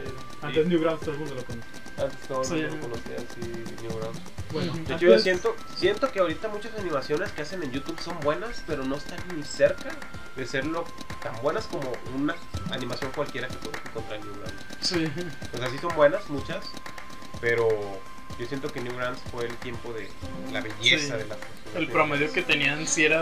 Antes 0.42 0.66
Newgrounds 0.68 1.02
todo 1.02 1.12
el 1.12 1.18
mundo 1.20 1.36
lo 1.36 1.44
conoce. 1.44 1.68
Antes 1.98 2.20
todo 2.28 2.42
el 2.42 2.48
Sí. 2.48 2.54
mundo 2.56 2.80
conocía 2.88 3.16
así 3.18 3.42
Newgrounds. 3.84 4.20
Bueno, 4.52 4.72
Ujú. 4.74 4.84
De 4.84 4.94
hecho, 4.96 5.06
yo 5.06 5.20
siento, 5.20 5.56
siento 5.76 6.12
que 6.12 6.20
ahorita 6.20 6.48
muchas 6.50 6.74
animaciones 6.78 7.32
que 7.32 7.42
hacen 7.42 7.64
en 7.64 7.72
YouTube 7.72 8.00
son 8.00 8.20
buenas, 8.22 8.62
pero 8.68 8.84
no 8.84 8.96
están 8.98 9.20
ni 9.36 9.44
cerca 9.44 9.92
de 10.36 10.46
serlo 10.46 10.86
tan 11.24 11.40
buenas 11.42 11.66
como 11.66 11.92
una 12.16 12.36
animación 12.72 13.12
cualquiera 13.16 13.48
que 13.48 13.56
puedes 13.58 13.80
encontrar 13.86 14.20
en 14.20 14.26
Newgrounds. 14.26 14.56
Sí. 14.82 15.08
O 15.54 15.58
sea, 15.58 15.70
sí 15.70 15.78
son 15.80 15.96
buenas, 15.96 16.30
muchas, 16.30 16.66
pero 17.40 17.68
yo 18.40 18.46
siento 18.48 18.72
que 18.72 18.82
Newgrounds 18.82 19.22
fue 19.32 19.46
el 19.46 19.56
tiempo 19.58 19.94
de 19.94 20.10
la 20.52 20.62
belleza 20.62 21.18
Sí. 21.18 21.24
de 21.24 21.28
las 21.28 21.38
El 21.76 21.88
promedio 21.88 22.32
que 22.34 22.42
tenían 22.42 22.86
sí 22.88 23.06
era 23.06 23.22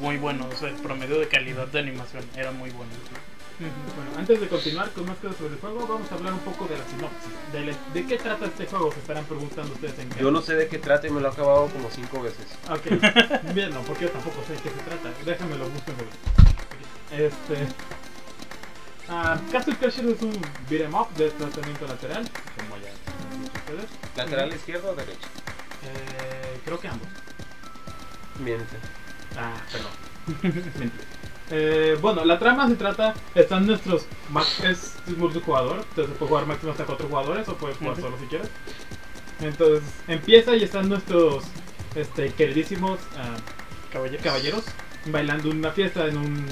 muy 0.00 0.16
bueno. 0.16 0.46
O 0.52 0.56
sea, 0.56 0.68
el 0.68 0.76
promedio 0.76 1.18
de 1.18 1.28
calidad 1.28 1.66
de 1.66 1.78
animación 1.80 2.24
era 2.36 2.52
muy 2.52 2.70
bueno. 2.70 2.90
Bueno, 3.58 4.10
antes 4.16 4.40
de 4.40 4.46
continuar 4.48 4.90
con 4.92 5.06
más 5.06 5.16
cosas 5.18 5.36
sobre 5.36 5.54
el 5.54 5.60
juego, 5.60 5.84
vamos 5.88 6.10
a 6.12 6.14
hablar 6.14 6.32
un 6.32 6.38
poco 6.40 6.66
de 6.66 6.78
la 6.78 6.84
sinopsis. 6.84 7.32
De, 7.52 7.64
la- 7.66 7.92
de 7.92 8.06
qué 8.06 8.16
trata 8.16 8.44
este 8.46 8.66
juego, 8.66 8.92
se 8.92 9.00
estarán 9.00 9.24
preguntando 9.24 9.72
ustedes 9.74 9.98
en 9.98 10.08
casa. 10.10 10.20
Yo 10.20 10.30
no 10.30 10.40
sé 10.42 10.54
de 10.54 10.68
qué 10.68 10.78
trata 10.78 11.08
y 11.08 11.10
me 11.10 11.20
lo 11.20 11.28
he 11.28 11.32
acabado 11.32 11.66
como 11.68 11.90
cinco 11.90 12.22
veces. 12.22 12.46
Ok, 12.70 12.86
bien, 13.54 13.70
no, 13.74 13.80
porque 13.82 14.04
yo 14.04 14.10
tampoco 14.10 14.36
sé 14.46 14.52
de 14.52 14.60
qué 14.60 14.70
se 14.70 14.76
trata. 14.76 15.10
Déjame 15.24 15.56
lo 15.56 15.68
busco 15.68 15.90
en 15.90 15.96
Google. 15.96 17.26
Este. 17.26 17.66
Ah, 19.08 19.40
Castle 19.50 19.74
Crashers 19.76 20.06
es 20.08 20.22
un 20.22 20.38
beat'em 20.68 20.94
up 20.94 21.08
de 21.16 21.30
tratamiento 21.30 21.86
lateral, 21.88 22.28
como 22.58 22.76
ya 22.76 22.90
han 22.90 23.42
dicho 23.42 23.52
ustedes. 23.58 23.90
¿Lateral 24.16 24.52
izquierdo 24.54 24.90
o 24.90 24.94
derecho? 24.94 25.26
Eh, 25.84 26.60
creo 26.64 26.78
que 26.78 26.88
ambos. 26.88 27.08
Miente. 28.38 28.76
Ah, 29.36 29.54
perdón. 29.72 30.62
Mentira. 30.78 31.04
Eh, 31.50 31.96
bueno, 32.02 32.24
la 32.24 32.38
trama 32.38 32.68
se 32.68 32.74
trata, 32.76 33.14
están 33.34 33.66
nuestros, 33.66 34.04
max- 34.30 34.60
es 34.64 34.94
multijugador, 35.16 35.84
entonces 35.90 36.14
puede 36.18 36.28
jugar 36.28 36.46
máximo 36.46 36.72
hasta 36.72 36.84
4 36.84 37.08
jugadores 37.08 37.48
o 37.48 37.54
puedes 37.54 37.76
jugar 37.78 37.96
solo 37.96 38.18
si 38.18 38.26
quieres. 38.26 38.48
Entonces 39.40 39.82
empieza 40.08 40.54
y 40.56 40.64
están 40.64 40.88
nuestros 40.88 41.44
este, 41.94 42.32
queridísimos 42.32 42.98
ah, 43.16 43.36
Caballeros. 43.92 44.22
caballeros 44.22 44.64
bailando 45.06 45.48
una 45.50 45.70
fiesta 45.70 46.06
en 46.06 46.18
un 46.18 46.46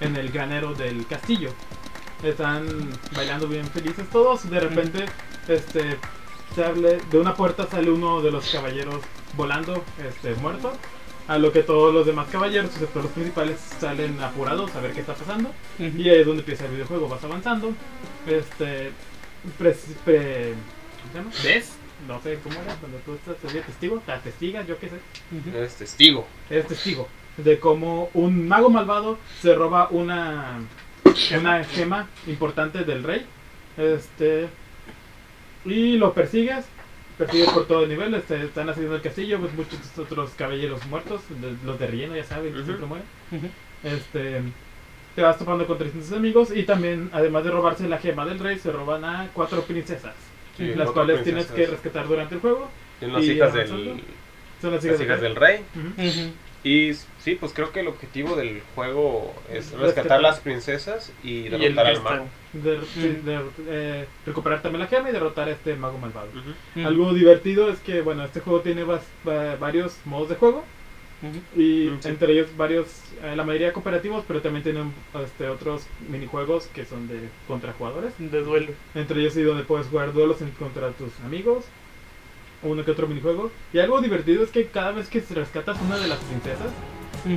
en 0.00 0.16
el 0.16 0.30
granero 0.30 0.74
del 0.74 1.06
castillo. 1.06 1.50
Están 2.22 2.66
bailando 3.16 3.48
bien 3.48 3.66
felices 3.68 4.04
todos. 4.10 4.48
De 4.50 4.60
repente, 4.60 5.06
este 5.48 5.96
sale, 6.54 6.98
de 7.10 7.18
una 7.18 7.34
puerta 7.34 7.66
sale 7.70 7.90
uno 7.90 8.20
de 8.20 8.30
los 8.30 8.50
caballeros 8.50 8.96
volando, 9.34 9.82
este 10.06 10.34
muerto. 10.34 10.72
A 11.30 11.38
lo 11.38 11.52
que 11.52 11.62
todos 11.62 11.94
los 11.94 12.04
demás 12.06 12.26
caballeros, 12.30 12.70
excepto 12.72 13.02
los 13.02 13.12
principales, 13.12 13.58
salen 13.78 14.20
apurados 14.20 14.74
a 14.74 14.80
ver 14.80 14.92
qué 14.92 15.00
está 15.00 15.14
pasando. 15.14 15.52
Y 15.78 16.08
ahí 16.08 16.20
es 16.20 16.26
donde 16.26 16.40
empieza 16.40 16.64
el 16.66 16.72
videojuego, 16.72 17.08
vas 17.08 17.22
avanzando. 17.22 17.72
Este. 18.26 18.90
Pre, 19.56 19.76
pre- 20.04 20.54
¿Cómo 21.00 21.12
se 21.12 21.18
llama? 21.18 21.30
¿Ves? 21.44 21.72
No 22.08 22.20
sé 22.20 22.38
cómo 22.42 22.60
era, 22.60 22.74
cuando 22.76 22.98
tú 22.98 23.14
estás 23.14 23.36
sería 23.42 23.62
testigo, 23.62 24.02
la 24.06 24.18
testiga, 24.20 24.66
yo 24.66 24.76
qué 24.78 24.88
sé. 24.88 24.96
Ujú. 25.36 25.56
Eres 25.56 25.74
testigo. 25.76 26.26
Eres 26.50 26.66
testigo 26.66 27.08
de 27.36 27.58
cómo 27.60 28.10
un 28.14 28.48
mago 28.48 28.68
malvado 28.68 29.16
se 29.40 29.54
roba 29.54 29.88
una 29.90 30.58
una 31.38 31.64
gema 31.64 32.08
importante 32.26 32.84
del 32.84 33.04
rey. 33.04 33.24
Este. 33.78 34.48
Y 35.64 35.96
lo 35.96 36.12
persigues. 36.12 36.64
Persigues 37.20 37.50
por 37.50 37.66
todo 37.66 37.82
el 37.82 37.90
nivel. 37.90 38.14
este, 38.14 38.42
están 38.42 38.70
haciendo 38.70 38.96
el 38.96 39.02
castillo. 39.02 39.38
Pues 39.38 39.52
muchos 39.52 39.78
otros 39.98 40.30
caballeros 40.30 40.84
muertos. 40.86 41.20
los 41.66 41.78
de 41.78 41.86
relleno, 41.86 42.16
ya 42.16 42.24
saben, 42.24 42.54
que 42.54 42.64
siempre 42.64 42.86
mueren. 42.86 43.06
Este. 43.84 44.42
Te 45.14 45.22
vas 45.22 45.36
topando 45.36 45.66
con 45.66 45.76
300 45.76 46.12
enemigos. 46.12 46.56
Y 46.56 46.62
también, 46.62 47.10
además 47.12 47.44
de 47.44 47.50
robarse 47.50 47.86
la 47.88 47.98
gema 47.98 48.24
del 48.24 48.38
rey, 48.38 48.58
se 48.58 48.72
roban 48.72 49.04
a 49.04 49.28
cuatro 49.34 49.62
princesas. 49.62 50.14
Sí, 50.56 50.68
las 50.68 50.90
cuatro 50.90 50.94
cuales 50.94 51.22
tienes 51.24 51.46
que 51.46 51.66
rescatar 51.66 52.08
durante 52.08 52.36
el 52.36 52.40
juego. 52.40 52.70
Son 53.00 53.12
las 53.12 53.24
y 53.24 53.32
hijas 53.32 53.52
del, 53.52 53.68
Son 53.68 54.72
las 54.72 54.84
las 54.84 55.00
hijas, 55.00 55.20
del 55.20 55.34
del 55.34 55.36
rey. 55.36 55.64
Ujú. 55.74 56.32
Y 56.62 56.92
sí, 56.94 57.36
pues 57.36 57.52
creo 57.54 57.72
que 57.72 57.80
el 57.80 57.88
objetivo 57.88 58.36
del 58.36 58.62
juego 58.62 59.42
es 59.48 59.72
Rescatar. 59.72 60.20
las 60.20 60.40
princesas 60.40 61.14
y 61.22 61.44
Y 61.44 61.46
el 61.46 61.58
derrotar 61.74 61.86
al 61.86 62.02
mago. 62.02 62.30
De- 62.52 62.80
sí, 62.86 63.08
de- 63.08 63.50
eh, 63.66 64.08
recuperar 64.24 64.60
también 64.60 64.80
la 64.80 64.88
gema 64.88 65.08
y 65.08 65.12
derrotar 65.12 65.48
a 65.48 65.52
este 65.52 65.76
mago 65.76 65.98
malvado. 65.98 66.32
Algo 66.84 67.14
divertido 67.14 67.70
es 67.70 67.80
que, 67.80 68.02
bueno, 68.02 68.24
este 68.24 68.40
juego 68.40 68.60
tiene 68.60 68.84
vas- 68.84 69.14
va- 69.26 69.56
varios 69.56 70.04
modos 70.04 70.28
de 70.28 70.34
juego 70.36 70.64
y 71.54 71.88
Mm, 71.88 71.98
entre 72.04 72.32
ellos 72.32 72.56
varios, 72.56 73.12
eh, 73.22 73.34
la 73.36 73.44
mayoría 73.44 73.72
cooperativos, 73.72 74.24
pero 74.26 74.40
también 74.42 74.62
tienen 74.62 74.94
este, 75.14 75.48
otros 75.48 75.88
minijuegos 75.98 76.68
que 76.68 76.84
son 76.84 77.08
de 77.08 77.30
contra 77.46 77.72
jugadores. 77.72 78.14
De 78.18 78.42
duelo. 78.42 78.74
Entre 78.94 79.20
ellos 79.20 79.34
sí 79.34 79.42
donde 79.42 79.64
puedes 79.64 79.86
jugar 79.88 80.12
duelos 80.12 80.40
en- 80.42 80.52
contra 80.52 80.92
tus 80.92 81.20
amigos, 81.20 81.72
uno 82.62 82.84
que 82.84 82.90
otro 82.90 83.06
minijuego. 83.06 83.50
Y 83.72 83.78
algo 83.78 84.00
divertido 84.00 84.42
es 84.44 84.50
que 84.50 84.66
cada 84.68 84.92
vez 84.92 85.08
que 85.08 85.22
rescatas 85.30 85.78
una 85.80 85.96
de 85.98 86.08
las 86.08 86.18
princesas, 86.18 86.68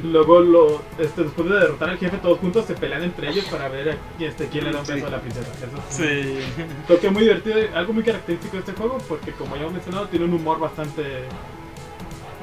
luego 0.03 0.39
lo, 0.39 0.81
este, 0.97 1.23
después 1.23 1.49
de 1.49 1.55
derrotar 1.59 1.89
al 1.89 1.97
jefe 1.97 2.17
todos 2.17 2.39
juntos 2.39 2.65
se 2.65 2.73
pelean 2.73 3.03
entre 3.03 3.29
ellos 3.29 3.45
para 3.45 3.67
ver 3.67 3.89
a, 3.91 3.97
quién- 4.17 4.29
este, 4.29 4.47
quién 4.47 4.63
le 4.65 4.71
da 4.71 4.79
un 4.79 4.85
Sí. 4.85 4.93
beso 4.93 5.07
a 5.07 5.09
la 5.09 5.19
princesa. 5.21 5.51
Eso 5.51 5.77
es 5.77 5.95
Sí. 5.95 6.39
Creo 6.87 6.99
que 7.01 7.07
es 7.07 7.13
muy 7.13 7.23
divertido, 7.23 7.57
algo 7.75 7.93
muy 7.93 8.03
característico 8.03 8.53
de 8.53 8.59
este 8.59 8.73
juego, 8.73 8.97
porque 9.09 9.31
como 9.33 9.55
ya 9.55 9.61
hemos 9.63 9.73
mencionado, 9.73 10.07
tiene 10.07 10.25
un 10.25 10.33
humor 10.33 10.59
bastante 10.59 11.03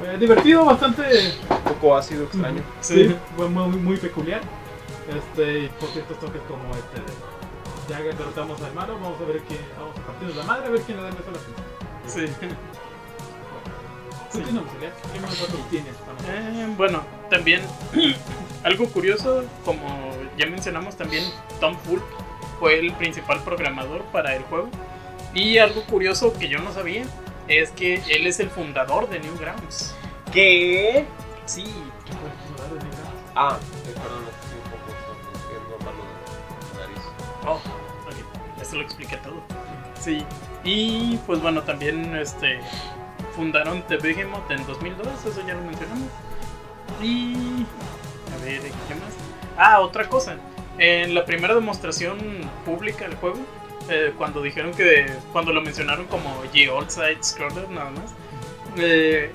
eh, 0.03 0.17
divertido, 0.19 0.65
bastante 0.65 1.03
Un 1.49 1.57
poco 1.73 1.95
ácido, 1.95 2.23
extraño. 2.23 2.61
sí, 2.81 3.15
muy, 3.37 3.47
muy 3.49 3.97
peculiar. 3.97 4.41
Este, 5.15 5.59
y 5.63 5.67
por 5.79 5.89
ciertos 5.89 6.19
toques 6.19 6.41
como 6.47 6.63
este 6.75 6.99
de 7.01 7.11
ya 7.89 7.97
que 7.97 8.03
derrotamos 8.15 8.61
al 8.61 8.73
malo, 8.73 8.93
vamos 9.01 9.19
a 9.19 9.25
ver 9.25 9.41
que 9.41 9.57
vamos 9.77 9.97
a 9.97 10.01
partirnos 10.07 10.37
la 10.37 10.43
madre 10.43 10.67
a 10.67 10.69
ver 10.69 10.81
quién 10.81 10.97
le 10.97 11.03
da 11.03 11.09
el 11.09 11.15
beso 11.15 11.29
a 11.29 11.33
la 11.33 11.39
princesa. 11.39 11.67
Sí. 12.07 12.25
Elias. 14.33 14.93
¿Qué 15.13 15.19
más 15.19 15.39
datos 15.39 15.69
tienes 15.69 15.95
para? 15.95 16.37
Eh, 16.37 16.67
bueno, 16.77 17.03
también 17.29 17.61
algo 18.63 18.87
curioso, 18.87 19.43
como 19.65 20.11
ya 20.37 20.45
mencionamos 20.45 20.95
también, 20.95 21.23
Tom 21.59 21.77
Fulp 21.79 22.03
fue 22.59 22.79
el 22.79 22.93
principal 22.93 23.43
programador 23.43 24.03
para 24.05 24.35
el 24.35 24.43
juego. 24.43 24.69
Y 25.33 25.57
algo 25.57 25.83
curioso 25.85 26.33
que 26.33 26.47
yo 26.47 26.59
no 26.59 26.73
sabía 26.73 27.05
es 27.47 27.71
que 27.71 27.95
él 28.09 28.27
es 28.27 28.39
el 28.39 28.49
fundador 28.49 29.09
de 29.09 29.19
Newgrounds. 29.19 29.95
¿Qué? 30.31 31.05
Sí, 31.45 31.63
¿Qué 32.05 32.13
fue 32.13 32.29
el 32.29 32.47
fundador 32.47 32.77
de 32.77 32.83
Nintendo? 32.83 33.11
Ah, 33.35 33.57
perdón, 33.83 34.23
estoy 34.29 34.57
un 34.57 35.71
poco 35.71 35.83
malo 35.85 36.03
de 36.73 36.81
nariz. 36.81 37.03
oh, 37.45 37.55
ok, 37.55 38.61
eso 38.61 38.75
lo 38.75 38.81
expliqué 38.81 39.17
todo. 39.17 39.41
Sí, 39.99 40.25
y 40.63 41.17
pues 41.25 41.41
bueno, 41.41 41.63
también 41.63 42.15
este 42.15 42.59
fundaron 43.35 43.83
The 43.87 43.97
Behemoth 43.97 44.49
en 44.51 44.65
2002, 44.65 45.07
eso 45.25 45.47
ya 45.47 45.53
lo 45.53 45.61
mencionamos. 45.61 46.09
Y 47.01 47.65
a 48.33 48.43
ver, 48.43 48.61
¿qué 48.61 48.95
más? 48.95 49.13
Ah, 49.57 49.81
otra 49.81 50.07
cosa. 50.07 50.35
En 50.77 51.13
la 51.13 51.25
primera 51.25 51.53
demostración 51.53 52.19
pública 52.65 53.07
del 53.07 53.15
juego, 53.17 53.39
eh, 53.89 54.13
cuando 54.17 54.41
dijeron 54.41 54.71
que 54.71 55.11
cuando 55.31 55.51
lo 55.53 55.61
mencionaron 55.61 56.05
como 56.07 56.43
G-Old 56.53 56.89
Side 56.89 57.23
Scroller 57.23 57.69
nada 57.69 57.91
más, 57.91 58.13
eh, 58.77 59.31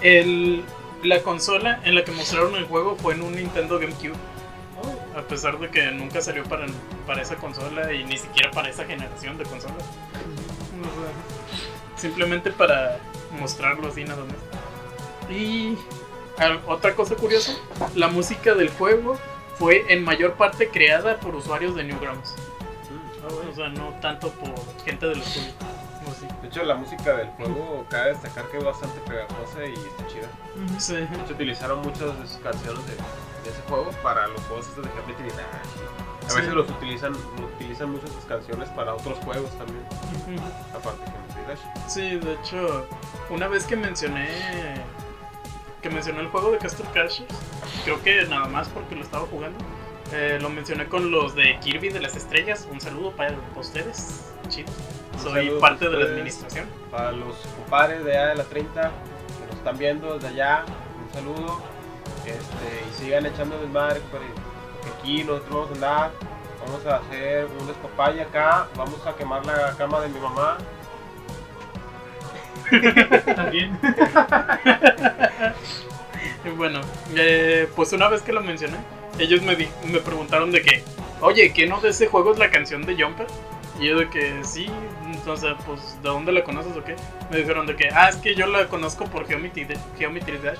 el, 0.00 0.64
la 1.02 1.22
consola 1.22 1.80
en 1.84 1.94
la 1.94 2.04
que 2.04 2.12
mostraron 2.12 2.54
el 2.56 2.64
juego 2.64 2.96
fue 2.96 3.14
en 3.14 3.22
un 3.22 3.34
Nintendo 3.34 3.78
GameCube. 3.78 4.16
A 5.16 5.22
pesar 5.22 5.58
de 5.58 5.70
que 5.70 5.90
nunca 5.92 6.20
salió 6.20 6.44
para, 6.44 6.66
para 7.06 7.22
esa 7.22 7.36
consola 7.36 7.90
y 7.94 8.04
ni 8.04 8.18
siquiera 8.18 8.50
para 8.50 8.68
esa 8.68 8.84
generación 8.84 9.38
de 9.38 9.44
consolas. 9.44 9.82
Simplemente 11.96 12.50
para 12.50 12.98
mostrarlo 13.38 13.88
así 13.88 14.04
nada 14.04 14.24
más. 14.24 15.30
Y 15.30 15.76
otra 16.66 16.94
cosa 16.94 17.14
curiosa, 17.16 17.52
la 17.94 18.08
música 18.08 18.54
del 18.54 18.70
juego 18.70 19.18
fue 19.58 19.84
en 19.88 20.04
mayor 20.04 20.34
parte 20.34 20.68
creada 20.68 21.18
por 21.18 21.34
usuarios 21.34 21.74
de 21.74 21.84
Newgrounds. 21.84 22.34
Mm. 22.90 23.50
O 23.50 23.54
sea, 23.54 23.68
no 23.70 23.94
tanto 24.00 24.30
por 24.30 24.54
gente. 24.84 25.06
O 25.06 25.14
sí. 25.14 25.54
De 26.46 26.50
hecho, 26.52 26.62
la 26.62 26.76
música 26.76 27.16
del 27.16 27.26
juego 27.30 27.84
cabe 27.90 28.10
destacar 28.10 28.44
que 28.48 28.58
es 28.58 28.64
bastante 28.64 29.00
pegajosa 29.00 29.64
y 29.66 29.72
está 29.72 30.06
chida. 30.06 30.78
Sí. 30.78 30.94
De 30.94 31.02
hecho, 31.02 31.32
utilizaron 31.34 31.80
muchas 31.80 32.16
de 32.20 32.24
sus 32.28 32.36
canciones 32.36 32.86
de, 32.86 32.92
de 32.92 33.50
ese 33.50 33.60
juego 33.68 33.90
para 34.00 34.28
los 34.28 34.40
juegos 34.42 34.68
estos 34.68 34.84
de 34.84 34.90
Dash. 34.92 36.24
A 36.24 36.30
Sí. 36.30 36.36
veces 36.36 36.54
los 36.54 36.70
utilizan, 36.70 37.14
utilizan 37.56 37.90
muchas 37.90 38.10
sus 38.10 38.24
canciones 38.26 38.68
para 38.70 38.94
otros 38.94 39.18
juegos 39.24 39.50
también, 39.58 39.84
aparte 40.72 41.02
de 41.34 41.46
Dash. 41.48 41.58
Sí, 41.88 42.14
de 42.16 42.34
hecho, 42.34 42.86
una 43.28 43.48
vez 43.48 43.64
que 43.66 43.74
mencioné 43.74 44.28
que 45.82 45.90
mencioné 45.90 46.20
el 46.20 46.28
juego 46.28 46.52
de 46.52 46.58
Castle 46.58 46.86
Crashers, 46.92 47.34
creo 47.82 48.00
que 48.04 48.24
nada 48.26 48.46
más 48.46 48.68
porque 48.68 48.94
lo 48.94 49.02
estaba 49.02 49.26
jugando, 49.26 49.58
eh, 50.12 50.38
lo 50.40 50.48
mencioné 50.48 50.86
con 50.86 51.10
los 51.10 51.34
de 51.34 51.58
Kirby 51.58 51.88
de 51.88 51.98
las 52.00 52.14
Estrellas. 52.14 52.68
Un 52.70 52.80
saludo 52.80 53.10
para 53.16 53.34
ustedes, 53.56 54.30
chido. 54.48 54.70
Soy 55.22 55.50
parte 55.60 55.88
de 55.88 55.96
la 55.96 56.04
administración. 56.06 56.66
Para 56.90 57.12
los 57.12 57.36
compadres 57.56 58.04
de 58.04 58.12
allá 58.16 58.28
de 58.28 58.34
la 58.36 58.44
30 58.44 58.80
que 58.82 59.46
nos 59.46 59.56
están 59.56 59.78
viendo 59.78 60.14
desde 60.14 60.28
allá, 60.28 60.64
un 61.06 61.12
saludo. 61.12 61.60
Este, 62.24 62.84
y 62.90 63.04
sigan 63.04 63.26
echando 63.26 63.58
desmadre. 63.58 64.00
Porque 64.10 64.26
aquí 64.98 65.24
nosotros 65.24 65.50
vamos 65.52 65.70
a 65.70 65.74
andar, 65.74 66.10
vamos 66.66 66.86
a 66.86 66.96
hacer 66.96 67.46
un 67.58 67.66
despapalle 67.66 68.22
acá, 68.22 68.66
vamos 68.76 69.04
a 69.06 69.14
quemar 69.14 69.44
la 69.46 69.74
cama 69.76 70.00
de 70.00 70.08
mi 70.08 70.20
mamá. 70.20 70.58
También. 73.36 73.78
Y 76.44 76.48
bueno, 76.56 76.80
eh, 77.14 77.68
pues 77.76 77.92
una 77.92 78.08
vez 78.08 78.22
que 78.22 78.32
lo 78.32 78.40
mencioné, 78.42 78.76
ellos 79.18 79.42
me, 79.42 79.54
di- 79.56 79.68
me 79.84 79.98
preguntaron 80.00 80.50
de 80.50 80.62
que, 80.62 80.82
oye, 81.20 81.52
¿qué 81.52 81.66
no 81.66 81.80
de 81.80 81.90
ese 81.90 82.08
juego 82.08 82.32
es 82.32 82.38
la 82.38 82.50
canción 82.50 82.84
de 82.84 83.00
Jumper? 83.00 83.26
Y 83.78 83.86
yo 83.88 83.98
de 83.98 84.08
que 84.08 84.42
sí, 84.42 84.66
entonces, 85.04 85.52
pues, 85.66 86.00
¿de 86.02 86.08
dónde 86.08 86.32
la 86.32 86.42
conoces 86.44 86.74
o 86.76 86.82
qué? 86.82 86.96
Me 87.30 87.36
dijeron 87.38 87.66
de 87.66 87.76
que, 87.76 87.88
ah, 87.90 88.08
es 88.08 88.16
que 88.16 88.34
yo 88.34 88.46
la 88.46 88.66
conozco 88.68 89.04
por 89.04 89.26
Geometry, 89.26 89.64
de- 89.64 89.78
Geometry 89.98 90.38
Dash. 90.38 90.56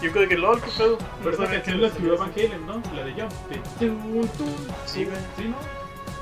Yo 0.00 0.12
creo 0.12 0.28
que, 0.28 0.36
lol, 0.38 0.60
qué 0.62 0.70
pedo. 0.78 0.98
Pero 1.22 1.34
esa 1.34 1.50
canción 1.50 1.76
que 1.76 1.82
la 1.82 1.88
escribió 1.88 2.16
Van 2.18 2.30
Halen, 2.32 2.66
¿no? 2.66 2.82
La 2.94 3.04
de 3.04 3.12
Jump. 3.12 3.32
De 3.50 3.60
Sí, 4.86 5.04
güey. 5.04 5.16
¿Sí, 5.36 5.48
no? 5.48 5.56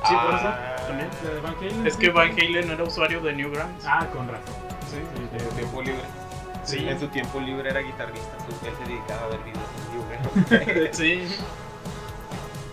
Sí, 0.07 0.14
por 0.14 0.35
eso, 0.35 0.49
Ah, 0.49 0.76
también. 0.87 1.09
La 1.25 1.31
de 1.35 1.40
Van 1.40 1.55
Halen. 1.57 1.87
Es 1.87 1.97
que 1.97 2.11
Van 2.11 2.31
Halen 2.31 2.71
era 2.71 2.83
usuario 2.85 3.21
de 3.21 3.33
Newgrounds. 3.35 3.85
Ah, 3.87 4.07
con 4.12 4.26
razón. 4.28 4.55
sí. 4.90 4.97
En 5.35 5.40
su 5.40 5.55
tiempo 5.57 5.83
libre. 5.83 6.02
Sí. 6.64 6.88
En 6.88 6.99
su 7.00 7.09
tiempo 7.09 7.40
libre 7.40 7.69
era 7.71 7.81
guitarrista, 7.81 8.37
su- 8.47 8.67
él 8.67 8.73
se 8.83 8.90
dedicaba 8.90 9.23
a 9.25 9.28
ver 9.28 9.40
videos 9.45 9.69
en 9.76 10.78
YouTube. 10.78 10.93
Sí. 10.95 11.28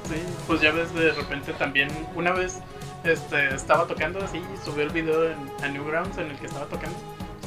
Sí, 0.08 0.22
pues 0.46 0.62
ya 0.62 0.72
ves, 0.72 0.94
de 0.94 1.12
repente 1.14 1.52
también, 1.54 1.90
una 2.16 2.32
vez 2.32 2.60
este, 3.06 3.54
estaba 3.56 3.86
tocando 3.88 4.24
así, 4.24 4.42
subió 4.64 4.84
el 4.84 4.90
video 4.92 5.26
en, 5.32 5.38
a 5.64 5.68
Newgrounds 5.68 6.18
en 6.18 6.32
el 6.32 6.38
que 6.38 6.48
estaba 6.48 6.66
tocando. 6.66 6.98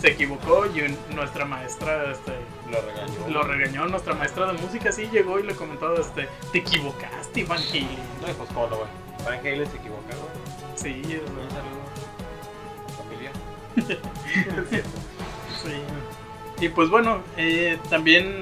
Se 0.01 0.13
equivocó 0.13 0.65
y 0.67 0.81
un- 0.83 0.97
nuestra 1.17 1.45
maestra 1.45 2.13
este, 2.13 2.33
Lo 2.71 2.81
regañó. 2.81 3.29
lo 3.29 3.43
regañó. 3.43 3.87
Nuestra 3.87 4.15
maestra 4.15 4.47
de 4.47 4.53
música 4.55 4.93
sí 4.93 5.09
llegó 5.13 5.39
y 5.41 5.43
le 5.43 5.55
comentó: 5.57 5.93
este, 6.01 6.29
Te 6.53 6.59
equivocaste, 6.59 7.45
Van 7.45 7.59
Halen. 7.59 7.89
No, 8.21 8.27
pues 8.35 8.49
cómo 8.55 8.69
güey. 8.69 8.81
Van 9.25 9.39
Halen 9.41 9.69
se 9.69 9.77
equivocó, 9.77 10.03
güey. 10.07 10.77
Sí, 10.77 11.03
Un 11.03 11.39
o 11.39 11.51
sea, 11.51 11.61
saludo. 11.61 12.99
Familia. 13.03 13.33
sí. 15.65 16.65
Y 16.65 16.69
pues 16.71 16.89
bueno, 16.91 17.21
eh, 17.37 17.79
también, 17.91 18.41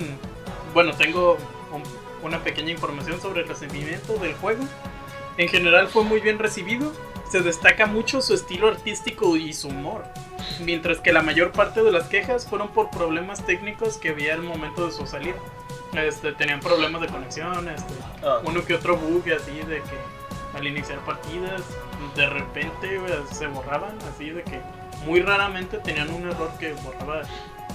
bueno, 0.74 0.92
tengo 0.94 1.36
un- 1.72 1.82
una 2.26 2.42
pequeña 2.42 2.70
información 2.72 3.20
sobre 3.20 3.42
el 3.42 3.48
recibimiento 3.48 4.14
del 4.18 4.34
juego. 4.34 4.64
En 5.38 5.48
general 5.48 5.88
fue 5.88 6.02
muy 6.04 6.20
bien 6.20 6.38
recibido. 6.38 6.92
Se 7.30 7.40
destaca 7.40 7.86
mucho 7.86 8.22
su 8.22 8.34
estilo 8.34 8.68
artístico 8.68 9.36
y 9.36 9.52
su 9.52 9.68
humor. 9.68 10.04
Mientras 10.60 10.98
que 11.00 11.12
la 11.12 11.22
mayor 11.22 11.52
parte 11.52 11.82
de 11.82 11.90
las 11.92 12.04
quejas 12.08 12.46
fueron 12.46 12.68
por 12.68 12.90
problemas 12.90 13.44
técnicos 13.44 13.96
que 13.98 14.10
había 14.10 14.34
al 14.34 14.42
momento 14.42 14.86
de 14.86 14.92
su 14.92 15.06
salida. 15.06 15.36
Este, 15.94 16.32
tenían 16.32 16.60
problemas 16.60 17.00
de 17.00 17.08
conexión, 17.08 17.68
este, 17.68 17.94
Ah, 18.22 18.40
uno 18.44 18.64
que 18.64 18.74
otro 18.74 18.96
bug 18.96 19.24
así 19.34 19.52
de 19.60 19.76
que 19.82 20.56
al 20.58 20.66
iniciar 20.66 20.98
partidas 21.00 21.62
de 22.14 22.26
repente 22.28 23.00
se 23.32 23.46
borraban 23.46 23.96
así 24.14 24.30
de 24.30 24.42
que 24.42 24.60
muy 25.06 25.20
raramente 25.22 25.78
tenían 25.78 26.10
un 26.10 26.28
error 26.28 26.50
que 26.58 26.72
borraba 26.84 27.22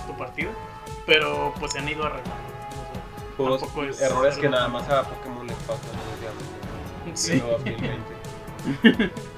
tu 0.08 0.16
partida 0.18 0.50
pero 1.06 1.54
pues 1.60 1.72
se 1.74 1.80
han 1.80 1.90
ido 1.90 2.04
arreglando 2.04 2.32
o 3.38 3.44
juegos- 3.44 3.62
tampoco 3.62 3.84
es 3.86 4.02
errores 4.02 4.38
que 4.38 4.50
nada 4.50 4.68
más 4.68 4.88
a 4.90 5.04
Pokémon 5.04 5.48
les 5.48 5.56
pasan. 5.58 5.90
Sí. 7.14 7.34
En 7.34 7.50
2020. 7.50 9.12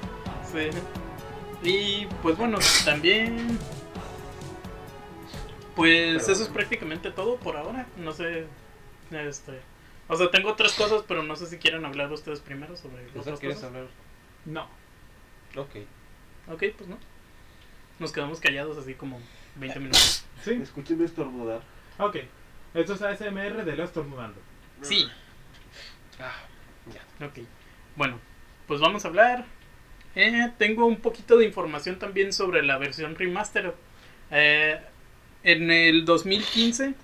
Sí. 0.52 0.70
Y 1.68 2.06
pues 2.22 2.36
bueno, 2.36 2.58
también. 2.84 3.58
Pues 5.74 6.22
Pero- 6.22 6.32
eso 6.32 6.42
es 6.44 6.48
prácticamente 6.48 7.10
todo 7.10 7.36
por 7.36 7.56
ahora. 7.56 7.86
No 7.96 8.12
sé. 8.12 8.46
Este. 9.10 9.60
O 10.06 10.16
sea, 10.16 10.30
tengo 10.30 10.50
otras 10.50 10.72
cosas, 10.74 11.02
pero 11.08 11.22
no 11.22 11.34
sé 11.34 11.46
si 11.46 11.58
quieren 11.58 11.84
hablar 11.84 12.12
ustedes 12.12 12.40
primero 12.40 12.76
sobre 12.76 13.06
¿Eso 13.08 13.20
otras 13.20 13.40
quieres 13.40 13.56
cosas. 13.58 13.70
hablar? 13.70 13.86
No. 14.44 14.64
Ok. 15.60 15.76
Ok, 16.52 16.62
pues 16.76 16.88
no. 16.88 16.98
Nos 17.98 18.12
quedamos 18.12 18.38
callados 18.40 18.76
así 18.76 18.94
como 18.94 19.18
20 19.56 19.78
minutos. 19.80 20.24
Sí. 20.44 20.52
Escúchenme 20.62 21.04
estornudar. 21.06 21.62
Ok. 21.98 22.16
Esto 22.74 22.94
es 22.94 23.02
ASMR 23.02 23.64
de 23.64 23.76
Leo 23.76 23.84
estornudando. 23.86 24.38
Sí. 24.82 25.08
Ah, 26.20 26.32
ya. 26.92 27.26
Ok. 27.26 27.38
Bueno, 27.96 28.18
pues 28.66 28.80
vamos 28.80 29.04
a 29.04 29.08
hablar. 29.08 29.44
Eh, 30.16 30.50
tengo 30.58 30.86
un 30.86 30.96
poquito 30.96 31.36
de 31.36 31.44
información 31.44 31.98
también 31.98 32.32
sobre 32.32 32.62
la 32.62 32.78
versión 32.78 33.16
remastered. 33.16 33.72
Eh, 34.30 34.80
en 35.42 35.70
el 35.70 36.04
2015 36.04 36.94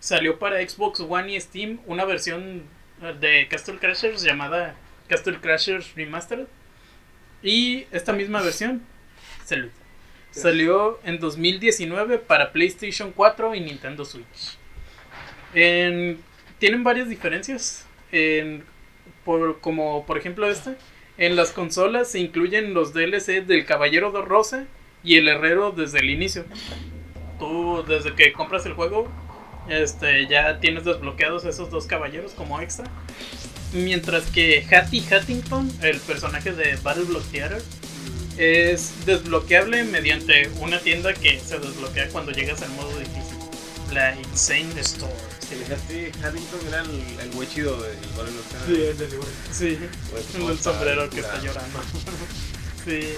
salió 0.00 0.38
para 0.38 0.66
Xbox 0.66 1.00
One 1.00 1.34
y 1.34 1.40
Steam 1.40 1.80
una 1.86 2.04
versión 2.04 2.62
eh, 3.02 3.14
de 3.18 3.48
Castle 3.48 3.78
Crashers 3.78 4.22
llamada 4.22 4.74
Castle 5.08 5.38
Crashers 5.40 5.94
Remastered. 5.94 6.46
Y 7.42 7.86
esta 7.92 8.12
misma 8.12 8.42
versión 8.42 8.82
salud, 9.44 9.70
salió 10.30 11.00
en 11.04 11.18
2019 11.20 12.18
para 12.18 12.52
PlayStation 12.52 13.12
4 13.12 13.54
y 13.54 13.60
Nintendo 13.60 14.04
Switch. 14.04 14.58
En- 15.54 16.20
tienen 16.58 16.82
varias 16.84 17.08
diferencias. 17.08 17.86
En, 18.12 18.64
por, 19.28 19.60
como 19.60 20.06
por 20.06 20.16
ejemplo 20.16 20.48
esta. 20.50 20.74
En 21.18 21.36
las 21.36 21.50
consolas 21.50 22.08
se 22.10 22.18
incluyen 22.18 22.72
los 22.72 22.94
DLC 22.94 23.44
del 23.44 23.66
Caballero 23.66 24.10
de 24.10 24.22
Rosa 24.22 24.64
y 25.04 25.16
el 25.16 25.28
Herrero 25.28 25.70
desde 25.70 25.98
el 25.98 26.08
inicio. 26.08 26.46
Tú 27.38 27.84
desde 27.86 28.14
que 28.14 28.32
compras 28.32 28.64
el 28.64 28.72
juego, 28.72 29.06
este, 29.68 30.26
ya 30.28 30.60
tienes 30.60 30.86
desbloqueados 30.86 31.44
esos 31.44 31.70
dos 31.70 31.86
caballeros 31.86 32.32
como 32.32 32.58
extra. 32.62 32.86
Mientras 33.74 34.30
que 34.30 34.64
Hattie 34.64 35.02
Hattington, 35.02 35.70
el 35.82 36.00
personaje 36.00 36.52
de 36.52 36.76
Battle 36.76 37.04
Block 37.04 37.30
Theater, 37.30 37.60
es 38.38 39.04
desbloqueable 39.04 39.84
mediante 39.84 40.48
una 40.58 40.78
tienda 40.78 41.12
que 41.12 41.38
se 41.38 41.58
desbloquea 41.58 42.08
cuando 42.08 42.32
llegas 42.32 42.62
al 42.62 42.70
modo 42.70 42.98
difícil. 42.98 43.36
La 43.92 44.16
Insane 44.16 44.80
Store. 44.80 45.37
Dejaste 45.56 46.12
Haddington 46.22 46.60
era 46.68 46.82
el, 46.82 47.20
el 47.20 47.30
güey 47.32 47.48
chido 47.48 47.80
del 47.82 47.96
Battle 48.16 48.38
of 48.38 48.66
Sí, 48.66 48.82
es 48.82 48.98
del 48.98 49.10
libro. 49.10 49.28
Sí. 49.52 49.78
El 50.34 50.58
sombrero 50.62 51.08
que 51.10 51.20
está 51.20 51.40
llorando. 51.42 51.80
sí. 52.84 53.14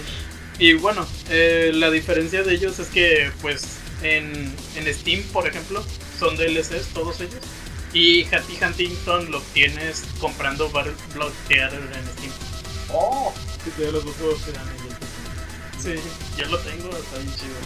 Y 0.58 0.74
bueno, 0.74 1.06
eh, 1.30 1.72
la 1.74 1.90
diferencia 1.90 2.42
de 2.42 2.54
ellos 2.54 2.78
es 2.78 2.88
que, 2.88 3.32
pues, 3.40 3.64
en, 4.02 4.54
en 4.76 4.94
Steam, 4.94 5.22
por 5.32 5.46
ejemplo, 5.46 5.82
son 6.18 6.36
DLCs 6.36 6.88
todos 6.92 7.20
ellos. 7.20 7.40
Y 7.92 8.24
Hattie 8.24 8.64
Huntington 8.64 9.30
lo 9.30 9.38
obtienes 9.38 10.04
comprando 10.20 10.70
Battle 10.70 10.94
Block 11.14 11.32
Theater 11.48 11.80
en 11.80 12.06
Steam. 12.12 12.32
¡Oh! 12.92 13.32
Sí, 13.64 13.70
te 13.76 13.90
los 13.90 14.04
dos 14.04 14.14
juegos 14.16 14.42
que 14.42 14.52
dan 14.52 14.68
el 14.68 14.80
Sí, 15.82 16.02
yo 16.36 16.46
lo 16.48 16.58
tengo, 16.58 16.90
está 16.90 17.18
bien 17.18 17.34
chido. 17.34 17.56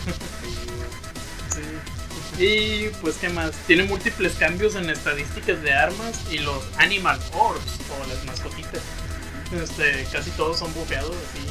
Sí. 1.53 1.61
Y 2.39 2.89
pues, 3.01 3.17
¿qué 3.17 3.29
más? 3.29 3.53
Tiene 3.67 3.85
múltiples 3.85 4.35
cambios 4.35 4.75
en 4.75 4.91
estadísticas 4.91 5.63
de 5.63 5.73
armas 5.73 6.21
y 6.31 6.39
los 6.39 6.63
Animal 6.79 7.19
Orbs, 7.33 7.79
o 7.91 8.07
las 8.09 8.25
mascotitas. 8.25 8.83
Este, 9.53 10.07
casi 10.11 10.31
todos 10.33 10.59
son 10.59 10.73
bufeados, 10.75 11.15
así. 11.15 11.47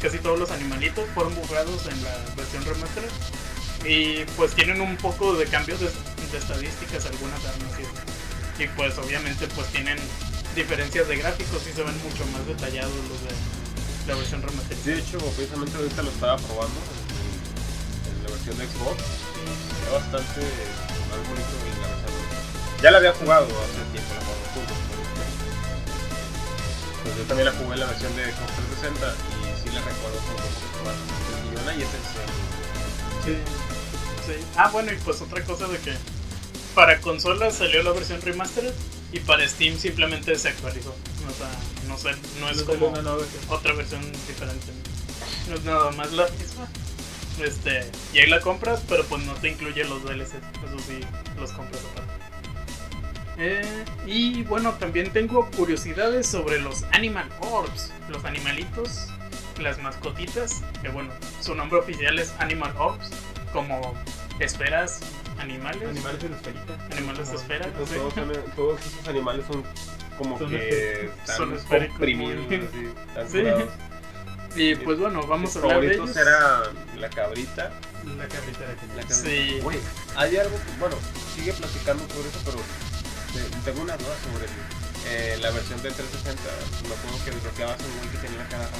Casi 0.00 0.18
todos 0.18 0.38
los 0.38 0.50
animalitos 0.50 1.08
fueron 1.14 1.34
bufeados 1.34 1.86
en 1.86 2.02
la 2.04 2.14
versión 2.36 2.64
remastered. 2.64 3.10
Y 3.84 4.24
pues 4.36 4.54
tienen 4.54 4.80
un 4.80 4.96
poco 4.96 5.34
de 5.34 5.46
cambios 5.46 5.80
de, 5.80 5.88
estadísticas 6.36 7.06
algunas 7.06 7.42
armas 7.44 7.72
y 8.58 8.66
pues 8.76 8.98
obviamente 8.98 9.46
pues 9.54 9.68
tienen 9.68 9.96
diferencias 10.54 11.06
de 11.08 11.16
gráficos 11.16 11.62
y 11.70 11.72
se 11.72 11.82
ven 11.82 11.94
mucho 12.02 12.26
más 12.32 12.44
detallados 12.46 12.92
los 12.92 13.22
de 13.22 14.08
la 14.08 14.14
versión 14.16 14.42
remastered. 14.42 14.78
De 14.78 14.98
hecho, 14.98 15.18
precisamente 15.18 15.76
ahorita 15.76 16.02
lo 16.02 16.10
estaba 16.10 16.36
probando 16.38 16.80
en, 18.04 18.16
en 18.16 18.24
la 18.24 18.30
versión 18.30 18.56
Xbox. 18.56 19.27
Bastante 19.92 20.40
más 21.08 21.20
bonito 21.28 21.54
en 21.64 21.80
la 21.82 21.88
versión. 21.88 22.82
Ya 22.82 22.90
la 22.90 22.98
había 22.98 23.12
jugado 23.12 23.44
hace 23.46 23.82
tiempo, 23.92 24.10
la 24.14 24.20
jugamos 24.20 24.48
juntos. 24.54 24.76
pero- 24.88 25.02
Pues 27.02 27.16
yo 27.16 27.22
también 27.24 27.46
la 27.46 27.52
jugué 27.52 27.74
en 27.74 27.80
la 27.80 27.86
versión 27.86 28.16
de 28.16 28.22
Xbox 28.24 28.52
360 28.80 29.06
y 29.08 29.62
sí 29.62 29.68
la 29.74 29.80
recuerdo 29.80 30.18
como 30.18 30.36
un 30.36 30.54
poquito 30.54 30.78
más 30.84 30.96
sencillona 31.32 31.74
y 31.74 31.82
es 31.82 31.88
Sí, 33.24 33.34
sí. 34.26 34.36
Ah, 34.56 34.68
bueno, 34.72 34.92
y 34.92 34.96
pues 34.96 35.20
otra 35.22 35.42
cosa 35.44 35.66
de 35.68 35.78
que 35.78 35.94
para 36.74 37.00
consolas 37.00 37.54
salió 37.56 37.82
la 37.82 37.92
versión 37.92 38.20
remastered 38.22 38.72
y 39.12 39.20
para 39.20 39.48
Steam 39.48 39.78
simplemente 39.78 40.36
se 40.38 40.48
actualizó. 40.48 40.90
O 40.90 41.32
sea, 41.36 41.48
no 41.88 41.96
sé, 41.98 42.10
no 42.40 42.48
es 42.50 42.62
como 42.62 42.88
una 42.88 43.02
nueva 43.02 43.18
versión. 43.18 43.42
otra 43.48 43.72
versión 43.74 44.02
diferente. 44.26 44.66
No 45.48 45.54
es 45.56 45.64
nada 45.64 45.90
más 45.92 46.12
la 46.12 46.28
misma. 46.28 46.68
Este, 47.42 47.88
y 48.12 48.18
ahí 48.18 48.26
la 48.28 48.40
compras, 48.40 48.82
pero 48.88 49.04
pues 49.04 49.22
no 49.24 49.32
te 49.34 49.48
incluye 49.50 49.84
los 49.84 50.02
DLCs. 50.04 50.34
Eso 50.34 50.78
sí, 50.86 51.00
los 51.38 51.52
compras 51.52 51.82
aparte. 51.92 52.12
Eh, 53.40 53.84
y 54.06 54.42
bueno, 54.44 54.72
también 54.74 55.10
tengo 55.12 55.48
curiosidades 55.56 56.26
sobre 56.26 56.60
los 56.60 56.82
Animal 56.92 57.28
Orbs, 57.40 57.92
los 58.08 58.24
animalitos, 58.24 59.08
las 59.60 59.80
mascotitas, 59.80 60.62
que 60.82 60.88
bueno, 60.88 61.10
su 61.40 61.54
nombre 61.54 61.78
oficial 61.78 62.18
es 62.18 62.34
Animal 62.40 62.74
Orbs, 62.76 63.10
como 63.52 63.94
esferas 64.40 65.00
animales. 65.38 65.88
Animales 65.88 66.24
en 66.24 66.32
esferita. 66.32 66.78
Animales 66.96 67.30
de 67.30 67.36
esfera. 67.36 67.66
Pues 67.76 67.88
sí. 67.90 67.94
todos, 67.96 68.14
son- 68.14 68.32
todos 68.56 68.80
esos 68.86 69.08
animales 69.08 69.44
son 69.46 69.62
como 70.18 70.36
Son 70.36 70.50
que 70.50 71.04
están 71.20 71.36
Son 71.36 71.58
comprimidos, 71.68 72.44
así, 72.46 72.88
están 73.08 73.28
Sí. 73.30 73.38
Y 74.58 74.74
pues 74.76 74.98
bueno, 74.98 75.26
vamos 75.26 75.54
a 75.56 75.58
hablar 75.60 75.80
de 75.80 75.94
ellos. 75.94 76.16
era 76.16 76.62
la 76.96 77.08
cabrita. 77.10 77.72
La 78.16 78.26
cabrita 78.28 78.60
de 78.60 78.74
La 78.96 79.02
cabrita. 79.02 79.14
Sí. 79.14 79.58
Güey, 79.62 79.78
hay 80.16 80.36
algo 80.36 80.56
que, 80.56 80.78
bueno, 80.80 80.96
sigue 81.36 81.52
platicando 81.52 82.02
sobre 82.08 82.28
eso, 82.28 82.40
pero 82.44 82.58
te- 83.34 83.70
tengo 83.70 83.82
una 83.82 83.96
duda 83.96 84.14
sobre 84.32 84.46
eh, 85.14 85.38
la 85.40 85.50
versión 85.50 85.80
de 85.82 85.90
360. 85.90 86.42
Me 86.88 86.94
acuerdo 86.94 87.24
que 87.24 87.30
desbloqueabas 87.32 87.78
un 87.80 87.98
güey 87.98 88.10
que 88.10 88.18
tenía 88.18 88.38
la 88.38 88.48
cara 88.48 88.64
rara. 88.64 88.78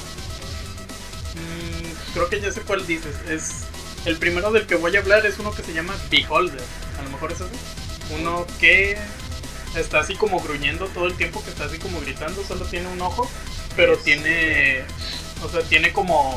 Mm, 1.34 2.12
creo 2.14 2.28
que 2.28 2.40
ya 2.40 2.50
sé 2.52 2.60
cuál 2.62 2.86
dices. 2.86 3.14
Es 3.28 3.50
el 4.06 4.16
primero 4.16 4.50
del 4.50 4.66
que 4.66 4.74
voy 4.76 4.96
a 4.96 5.00
hablar 5.00 5.26
es 5.26 5.38
uno 5.38 5.52
que 5.52 5.62
se 5.62 5.72
llama 5.72 5.94
Beholder. 6.10 6.62
A 6.98 7.02
lo 7.02 7.10
mejor 7.10 7.32
es 7.32 7.40
ese. 7.40 8.14
Uno 8.18 8.46
que 8.58 8.96
está 9.76 10.00
así 10.00 10.14
como 10.16 10.40
gruñendo 10.40 10.86
todo 10.88 11.06
el 11.06 11.14
tiempo, 11.14 11.42
que 11.44 11.50
está 11.50 11.64
así 11.66 11.78
como 11.78 12.00
gritando. 12.00 12.42
Solo 12.44 12.64
tiene 12.64 12.88
un 12.88 13.00
ojo, 13.02 13.30
pero 13.76 13.96
tiene, 13.98 14.84
o 15.44 15.48
sea, 15.48 15.62
tiene 15.62 15.92
como 15.92 16.36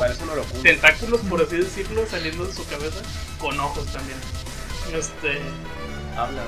tentáculos, 0.62 1.20
por 1.22 1.42
así 1.42 1.56
decirlo, 1.56 2.04
saliendo 2.06 2.46
de 2.46 2.52
su 2.52 2.66
cabeza, 2.66 3.02
con 3.38 3.58
ojos 3.58 3.86
también. 3.86 4.18
Este, 4.94 5.40
Habla, 6.16 6.42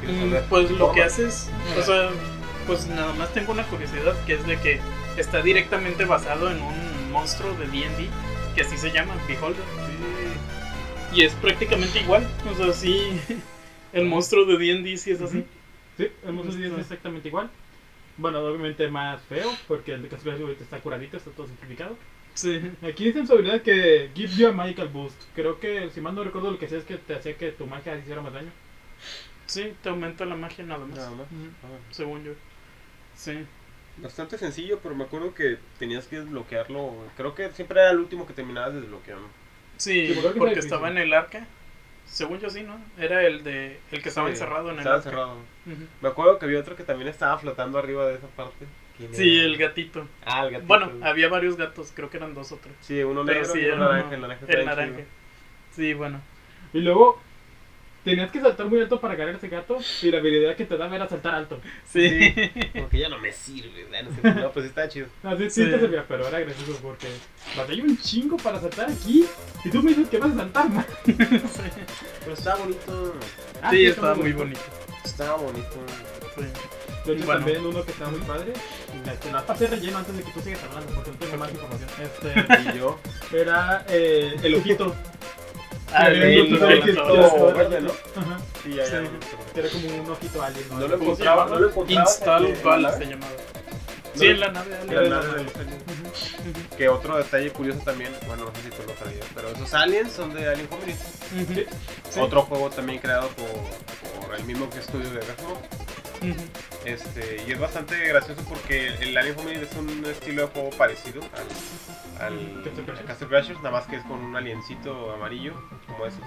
¿Quieres 0.00 0.44
Mm? 0.44 0.48
Pues 0.48 0.70
lo 0.70 0.92
que 0.92 1.02
haces, 1.02 1.50
o 1.78 1.82
sea, 1.82 2.10
pues 2.66 2.86
nada 2.86 3.12
más 3.14 3.32
tengo 3.34 3.52
una 3.52 3.64
curiosidad 3.64 4.14
que 4.24 4.34
es 4.34 4.46
de 4.46 4.58
que 4.58 4.80
está 5.16 5.42
directamente 5.42 6.04
basado 6.04 6.50
en 6.50 6.62
un 6.62 7.12
monstruo 7.12 7.52
de 7.54 7.66
D&D 7.66 8.08
que 8.54 8.62
así 8.62 8.78
se 8.78 8.90
llama, 8.90 9.14
Beholder. 9.28 9.62
Y 11.12 11.24
es 11.24 11.32
prácticamente 11.34 12.00
igual, 12.00 12.26
o 12.50 12.54
sea, 12.56 12.72
sí, 12.72 13.20
el 13.92 14.06
monstruo 14.06 14.46
de 14.46 14.56
D&D 14.56 14.96
sí 14.96 15.10
es 15.10 15.20
así. 15.20 15.44
Sí, 15.96 16.08
el 16.24 16.32
monstruo 16.32 16.56
de 16.56 16.68
D&D 16.68 16.76
es 16.76 16.82
exactamente 16.82 17.28
igual. 17.28 17.50
Bueno, 18.20 18.40
obviamente 18.40 18.86
más 18.88 19.22
feo, 19.22 19.50
porque 19.66 19.94
el 19.94 20.02
de 20.02 20.08
Castlevania 20.08 20.44
ahorita 20.44 20.62
está 20.62 20.78
curadito, 20.80 21.16
está 21.16 21.30
todo 21.30 21.46
simplificado. 21.46 21.96
Sí. 22.34 22.60
Aquí 22.86 23.06
dice 23.06 23.20
en 23.20 23.26
su 23.26 23.32
habilidad 23.32 23.62
que 23.62 24.10
gives 24.14 24.36
you 24.36 24.46
a 24.46 24.52
magical 24.52 24.88
boost. 24.88 25.20
Creo 25.34 25.58
que, 25.58 25.88
si 25.90 26.02
mal 26.02 26.14
no 26.14 26.22
recuerdo, 26.22 26.50
lo 26.50 26.58
que 26.58 26.66
hacía 26.66 26.78
es 26.78 26.84
que 26.84 26.98
te 26.98 27.14
hacía 27.14 27.36
que 27.38 27.50
tu 27.50 27.66
magia 27.66 27.96
hiciera 27.96 28.20
más 28.20 28.34
daño. 28.34 28.50
Sí, 29.46 29.72
te 29.82 29.88
aumenta 29.88 30.26
la 30.26 30.36
magia 30.36 30.64
nada 30.64 30.84
más. 30.84 30.96
Nada 30.98 31.10
más. 31.12 31.26
Ah, 31.64 31.78
Según 31.90 32.22
yo. 32.22 32.32
Sí. 33.16 33.38
Bastante 33.96 34.36
sencillo, 34.36 34.80
pero 34.82 34.94
me 34.94 35.04
acuerdo 35.04 35.34
que 35.34 35.56
tenías 35.78 36.06
que 36.06 36.20
desbloquearlo. 36.20 36.94
Creo 37.16 37.34
que 37.34 37.50
siempre 37.52 37.80
era 37.80 37.90
el 37.90 37.98
último 38.00 38.26
que 38.26 38.34
terminabas 38.34 38.74
desbloqueando. 38.74 39.26
Sí, 39.78 40.14
Sí, 40.14 40.20
porque 40.36 40.58
estaba 40.58 40.90
en 40.90 40.98
el 40.98 41.14
arca. 41.14 41.46
Según 42.10 42.40
yo 42.40 42.50
sí, 42.50 42.62
¿no? 42.62 42.76
Era 42.98 43.24
el 43.24 43.44
de 43.44 43.78
el 43.92 44.02
que 44.02 44.08
estaba 44.08 44.26
Sí, 44.28 44.32
encerrado 44.32 44.68
en 44.70 44.74
el 44.74 44.78
Estaba 44.80 44.96
encerrado. 44.96 45.36
Me 46.00 46.08
acuerdo 46.08 46.38
que 46.38 46.46
había 46.46 46.58
otro 46.58 46.74
que 46.74 46.82
también 46.82 47.08
estaba 47.08 47.38
flotando 47.38 47.78
arriba 47.78 48.06
de 48.06 48.16
esa 48.16 48.26
parte. 48.28 48.66
¿Quién 48.96 49.14
Sí, 49.14 49.36
era? 49.38 49.46
el 49.46 49.56
gatito. 49.56 50.06
Ah, 50.24 50.44
el 50.44 50.50
gatito. 50.50 50.66
Bueno, 50.66 50.90
había 51.02 51.28
varios 51.28 51.56
gatos, 51.56 51.92
creo 51.94 52.10
que 52.10 52.16
eran 52.16 52.34
dos 52.34 52.50
o 52.52 52.56
tres. 52.56 52.74
Sí, 52.80 53.00
uno 53.02 53.22
negro 53.22 53.44
sí, 53.44 53.60
y 53.60 53.66
uno 53.66 53.88
naranja. 53.92 54.14
El 54.14 54.20
naranja 54.22 54.46
el 54.48 54.64
naranja. 54.66 55.00
Sí, 55.70 55.94
bueno. 55.94 56.20
Y 56.72 56.80
luego, 56.80 57.20
tenías 58.04 58.30
que 58.30 58.40
saltar 58.40 58.66
muy 58.66 58.80
alto 58.80 59.00
para 59.00 59.14
ganar 59.14 59.34
ese 59.34 59.48
gato. 59.48 59.78
Y 60.02 60.10
la 60.10 60.18
habilidad 60.18 60.56
que 60.56 60.64
te 60.66 60.76
daba 60.76 60.94
era 60.96 61.08
saltar 61.08 61.34
alto. 61.34 61.60
Sí. 61.84 62.34
Porque 62.80 62.98
ya 62.98 63.08
no 63.08 63.18
me 63.18 63.32
sirve. 63.32 63.86
no, 64.02 64.10
sé. 64.14 64.40
No, 64.40 64.50
pues 64.52 64.66
está 64.66 64.88
chido. 64.88 65.06
Así 65.22 65.44
sí, 65.50 65.64
Sí. 65.64 65.70
te 65.70 65.78
servía, 65.80 66.04
pero 66.08 66.26
era 66.28 66.40
gracioso 66.40 66.78
porque 66.82 67.06
batallé 67.56 67.82
un 67.82 67.96
chingo 67.98 68.36
para 68.36 68.60
saltar 68.60 68.90
aquí. 68.90 69.24
Y 69.64 69.70
tú 69.70 69.82
me 69.82 69.90
dices 69.90 70.08
que 70.08 70.18
vas 70.18 70.32
a 70.32 70.36
saltar 70.36 70.70
más. 70.70 70.86
Pero 71.04 72.32
está 72.34 72.56
bonito. 72.56 73.14
Ah, 73.62 73.70
sí, 73.70 73.86
estaba 73.86 74.14
muy 74.14 74.32
bonito. 74.32 74.60
Está 75.04 75.34
bonito. 75.34 75.84
Sí. 76.36 76.42
De 77.06 77.14
hecho, 77.14 77.24
Bueno. 77.26 77.40
también 77.40 77.66
uno 77.66 77.84
que 77.84 77.92
está 77.92 78.08
muy 78.08 78.20
padre. 78.20 78.52
Este, 79.10 79.32
la 79.32 79.44
pasé 79.46 79.66
relleno 79.66 79.98
antes 79.98 80.16
de 80.16 80.22
que 80.22 80.30
tú 80.32 80.40
sigas 80.40 80.62
hablando 80.64 80.92
porque 80.94 81.10
no 81.10 81.16
tengo 81.16 81.36
más 81.38 81.50
información. 81.50 81.88
Este, 82.02 82.70
Y 82.74 82.78
yo. 82.78 82.98
era 83.32 83.84
eh, 83.88 84.34
el 84.42 84.54
ojito. 84.54 84.94
Era 89.54 89.68
como 89.68 90.02
un 90.02 90.10
ojito 90.10 90.42
alien. 90.42 90.64
No 90.70 90.80
lo 90.80 90.98
¿Cómo 90.98 91.16
se 91.16 91.22
encontraba, 91.22 91.46
no 91.46 91.58
lo 91.58 91.68
encontraba. 91.68 92.10
Install 92.10 92.56
se 92.56 93.04
llamaba. 93.06 93.32
Sí, 94.14 94.26
en 94.26 94.40
la 94.40 94.48
nave. 94.50 94.76
En 94.82 94.94
la 94.94 95.00
algo. 95.00 95.10
nave 95.10 95.38
de 95.38 95.44
los 95.44 95.56
aliens. 95.56 95.84
Que 96.76 96.88
otro 96.88 97.16
detalle 97.16 97.50
curioso 97.50 97.80
también, 97.80 98.12
bueno, 98.26 98.44
no 98.44 98.54
sé 98.54 98.62
si 98.62 98.70
tú 98.70 98.82
lo 98.86 98.96
sabías, 98.96 99.26
pero 99.34 99.48
esos 99.50 99.72
aliens 99.74 100.12
son 100.12 100.34
de 100.34 100.48
Alien. 100.48 100.68
Sí. 102.10 102.20
Otro 102.20 102.42
juego 102.42 102.70
también 102.70 102.98
creado 102.98 103.28
por, 103.28 104.26
por 104.26 104.34
el 104.34 104.44
mismo 104.44 104.68
que 104.68 104.80
estudio 104.80 105.10
de 105.10 105.20
Resmo. 105.20 105.52
Ujú. 106.22 106.34
Este, 106.84 107.44
y 107.46 107.52
es 107.52 107.58
bastante 107.58 107.96
gracioso 108.08 108.42
porque 108.48 108.88
el 109.00 109.16
Alien 109.16 109.34
Community 109.34 109.64
es 109.64 109.76
un 109.76 110.04
estilo 110.04 110.42
de 110.42 110.48
juego 110.48 110.70
parecido 110.70 111.22
al, 111.22 111.46
al 112.20 112.62
Castle 113.06 113.28
Crashers. 113.28 113.58
nada 113.58 113.70
más 113.72 113.86
que 113.86 113.96
es 113.96 114.02
con 114.04 114.18
un 114.22 114.36
aliencito 114.36 115.12
amarillo, 115.12 115.54
como 115.86 116.06
esos. 116.06 116.20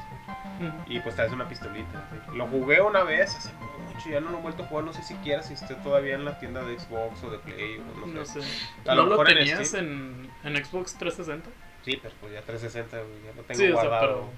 Ujú. 0.59 0.71
Y 0.93 0.99
pues 0.99 1.15
traes 1.15 1.31
una 1.31 1.47
pistolita. 1.47 2.07
así. 2.09 2.37
Lo 2.37 2.47
jugué 2.47 2.81
una 2.81 3.03
vez 3.03 3.35
hace 3.35 3.51
mucho, 3.93 4.09
ya 4.09 4.19
no 4.19 4.31
lo 4.31 4.39
he 4.39 4.41
vuelto 4.41 4.63
a 4.63 4.67
jugar, 4.67 4.85
no 4.85 4.93
sé 4.93 5.03
siquiera 5.03 5.41
si 5.43 5.53
esté 5.53 5.75
todavía 5.75 6.15
en 6.15 6.25
la 6.25 6.39
tienda 6.39 6.63
de 6.63 6.79
Xbox 6.79 7.23
o 7.23 7.29
de 7.31 7.37
Play 7.39 7.77
o 7.79 7.99
no, 7.99 8.07
No 8.07 8.25
sé. 8.25 8.41
sé. 8.41 8.47
A 8.89 8.95
¿No 8.95 9.03
lo 9.03 9.09
mejor 9.11 9.31
en 9.31 9.37
tenías 9.37 9.67
Steam. 9.67 10.29
en, 10.43 10.55
en 10.55 10.65
Xbox 10.65 10.97
360? 10.97 11.49
Sí, 11.85 11.99
pero 12.01 12.13
pues 12.21 12.33
ya 12.33 12.41
360, 12.41 12.97
güey, 12.97 13.09
ya 13.25 13.35
lo 13.35 13.43
tengo 13.43 13.59
Sí, 13.59 13.71
o 13.71 13.79
sea, 13.79 13.89
guardado. 13.89 14.29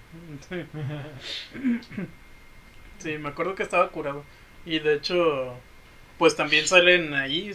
pero. 0.49 0.65
Sí, 2.97 3.17
me 3.17 3.29
acuerdo 3.29 3.55
que 3.55 3.63
estaba 3.63 3.89
curado. 3.89 4.23
Y 4.65 4.79
de 4.79 4.95
hecho, 4.95 5.53
pues 6.17 6.35
también 6.35 6.67
salen 6.67 7.13
ahí. 7.13 7.51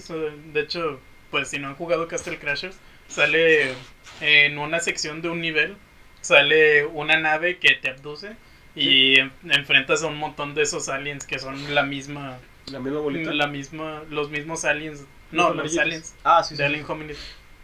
De 0.53 0.61
hecho, 0.61 1.01
pues 1.31 1.49
si 1.49 1.59
no 1.59 1.69
han 1.69 1.75
jugado 1.77 2.07
Castle 2.09 2.39
Crashers, 2.39 2.79
sale 3.11 3.73
en 4.21 4.59
una 4.59 4.81
sección 4.81 5.21
de 5.23 5.29
un 5.31 5.41
nivel. 5.41 5.77
Sale 6.21 6.85
una 6.87 7.19
nave 7.19 7.59
que 7.59 7.75
te 7.75 7.89
abduce. 7.91 8.37
Y 8.75 9.19
en- 9.19 9.33
enfrentas 9.51 10.03
a 10.03 10.07
un 10.07 10.17
montón 10.17 10.55
de 10.55 10.63
esos 10.63 10.89
aliens 10.89 11.27
que 11.27 11.39
son 11.39 11.75
la 11.75 11.83
misma. 11.83 12.39
La 12.71 12.79
misma 12.79 13.01
bolita. 13.01 13.33
La 13.33 13.47
misma. 13.47 14.03
Los 14.11 14.31
mismos 14.31 14.65
aliens. 14.65 15.05
No, 15.33 15.53
los 15.55 15.77
aliens 15.79 16.15
Ah, 16.25 16.43
sí, 16.43 16.55
sí. 16.55 16.59
de 16.59 16.67
Alien 16.67 16.85
Hominid. 16.89 17.15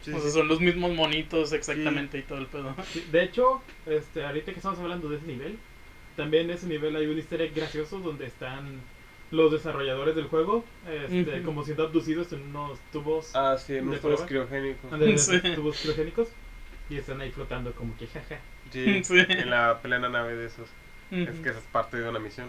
sí, 0.03 0.13
O 0.13 0.21
sea, 0.21 0.31
son 0.31 0.47
los 0.49 0.61
mismos 0.61 0.93
monitos 0.93 1.53
exactamente 1.53 2.19
y 2.19 2.23
todo 2.23 2.39
el 2.39 2.47
pedo. 2.47 2.75
De 3.11 3.23
hecho, 3.25 3.61
este, 3.87 4.25
ahorita 4.25 4.53
que 4.53 4.59
estamos 4.59 4.79
hablando 4.79 5.09
de 5.09 5.17
ese 5.17 5.27
nivel, 5.27 5.59
también 6.17 6.45
en 6.45 6.51
ese 6.57 6.67
nivel 6.67 6.95
hay 6.97 7.07
un 7.07 7.17
easter 7.19 7.43
egg 7.43 7.55
gracioso 7.55 7.99
donde 7.99 8.27
están 8.27 8.81
los 9.31 9.51
desarrolladores 9.53 10.15
del 10.15 10.27
juego, 10.27 10.65
este, 10.89 11.43
como 11.43 11.65
siendo 11.65 11.85
abducidos 11.85 12.33
en 12.33 12.43
unos 12.43 12.79
tubos, 12.93 13.35
Ah, 13.35 13.57
sí, 13.59 13.73
en 13.77 13.85
¿De 13.85 13.89
unos 13.91 14.01
tubos 14.01 14.21
criogénicos. 14.23 14.91
Sí. 15.21 15.41
tubos 15.55 15.79
criogénicos 15.81 16.29
y 16.89 16.97
están 16.99 17.21
ahí 17.21 17.31
flotando 17.33 17.73
como 17.73 17.97
que 17.97 18.07
jaja. 18.07 18.39
Sí, 18.73 19.01
Sí. 19.05 19.19
en 19.29 19.51
la 19.51 19.81
plena 19.83 20.09
nave 20.09 20.35
de 20.37 20.47
esos. 20.47 20.69
Es 21.11 21.29
Ujú. 21.31 21.43
que 21.43 21.49
esa 21.51 21.59
es 21.59 21.65
parte 21.67 21.97
de 21.99 22.09
una 22.09 22.19
misión. 22.19 22.49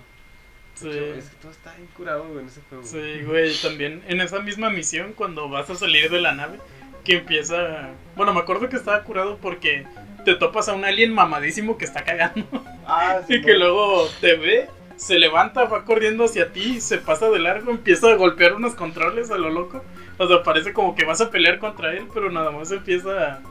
Sí. 0.76 0.90
Hecho, 0.90 1.16
Es 1.16 1.30
que 1.30 1.36
todo 1.38 1.52
está 1.52 1.76
bien 1.76 1.88
curado 1.96 2.40
en 2.40 2.46
ese 2.48 2.62
juego. 2.70 2.84
Sí, 2.84 3.24
güey, 3.26 3.56
también 3.62 4.04
en 4.08 4.22
esa 4.22 4.40
misma 4.40 4.70
misión 4.70 5.14
cuando 5.14 5.50
vas 5.50 5.70
a 5.72 5.76
salir 5.76 6.10
de 6.12 6.22
la 6.22 6.34
nave, 6.34 6.60
que 7.04 7.14
empieza... 7.18 7.90
Bueno, 8.16 8.34
me 8.34 8.40
acuerdo 8.42 8.70
que 8.70 8.76
estaba 8.76 9.02
curado 9.04 9.38
porque 9.42 9.86
te 10.26 10.36
topas 10.36 10.70
a 10.70 10.74
un 10.74 10.86
alien 10.86 11.14
mamadísimo 11.14 11.78
que 11.78 11.86
está 11.86 12.04
cagando 12.04 12.46
Ah, 12.86 13.22
sí. 13.28 13.36
y 13.38 13.42
que 13.42 13.54
luego 13.56 14.08
te 14.22 14.36
ve, 14.36 14.70
se 14.98 15.18
levanta, 15.18 15.64
va 15.64 15.86
corriendo 15.86 16.26
hacia 16.26 16.52
ti, 16.52 16.82
se 16.82 16.98
pasa 16.98 17.30
de 17.30 17.40
largo, 17.40 17.72
empieza 17.72 18.12
a 18.12 18.16
golpear 18.16 18.54
unos 18.56 18.76
controles 18.76 19.32
a 19.32 19.38
lo 19.38 19.50
loco. 19.50 19.84
O 20.18 20.28
sea, 20.28 20.44
parece 20.44 20.74
como 20.74 20.96
que 20.96 21.06
vas 21.06 21.22
a 21.22 21.30
pelear 21.32 21.60
contra 21.60 21.94
él, 21.94 22.08
pero 22.14 22.30
nada 22.32 22.52
más 22.52 22.72
empieza 22.72 23.42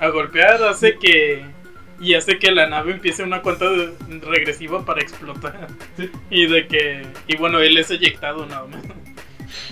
a, 0.00 0.04
a 0.04 0.08
golpear, 0.08 0.62
hace 0.62 0.98
que... 0.98 1.44
Y 2.00 2.14
hace 2.14 2.38
que 2.40 2.50
la 2.50 2.68
nave 2.68 2.92
empiece 2.92 3.22
una 3.22 3.42
cuenta 3.42 3.70
de- 3.70 3.92
regresiva 4.22 4.84
para 4.84 5.00
explotar. 5.00 5.68
Sí. 5.96 6.10
Y 6.30 6.46
de 6.46 6.66
que... 6.66 7.06
Y 7.28 7.36
bueno, 7.36 7.60
él 7.60 7.76
es 7.78 7.90
eyectado 7.92 8.44
nada 8.44 8.66
más. 8.66 8.82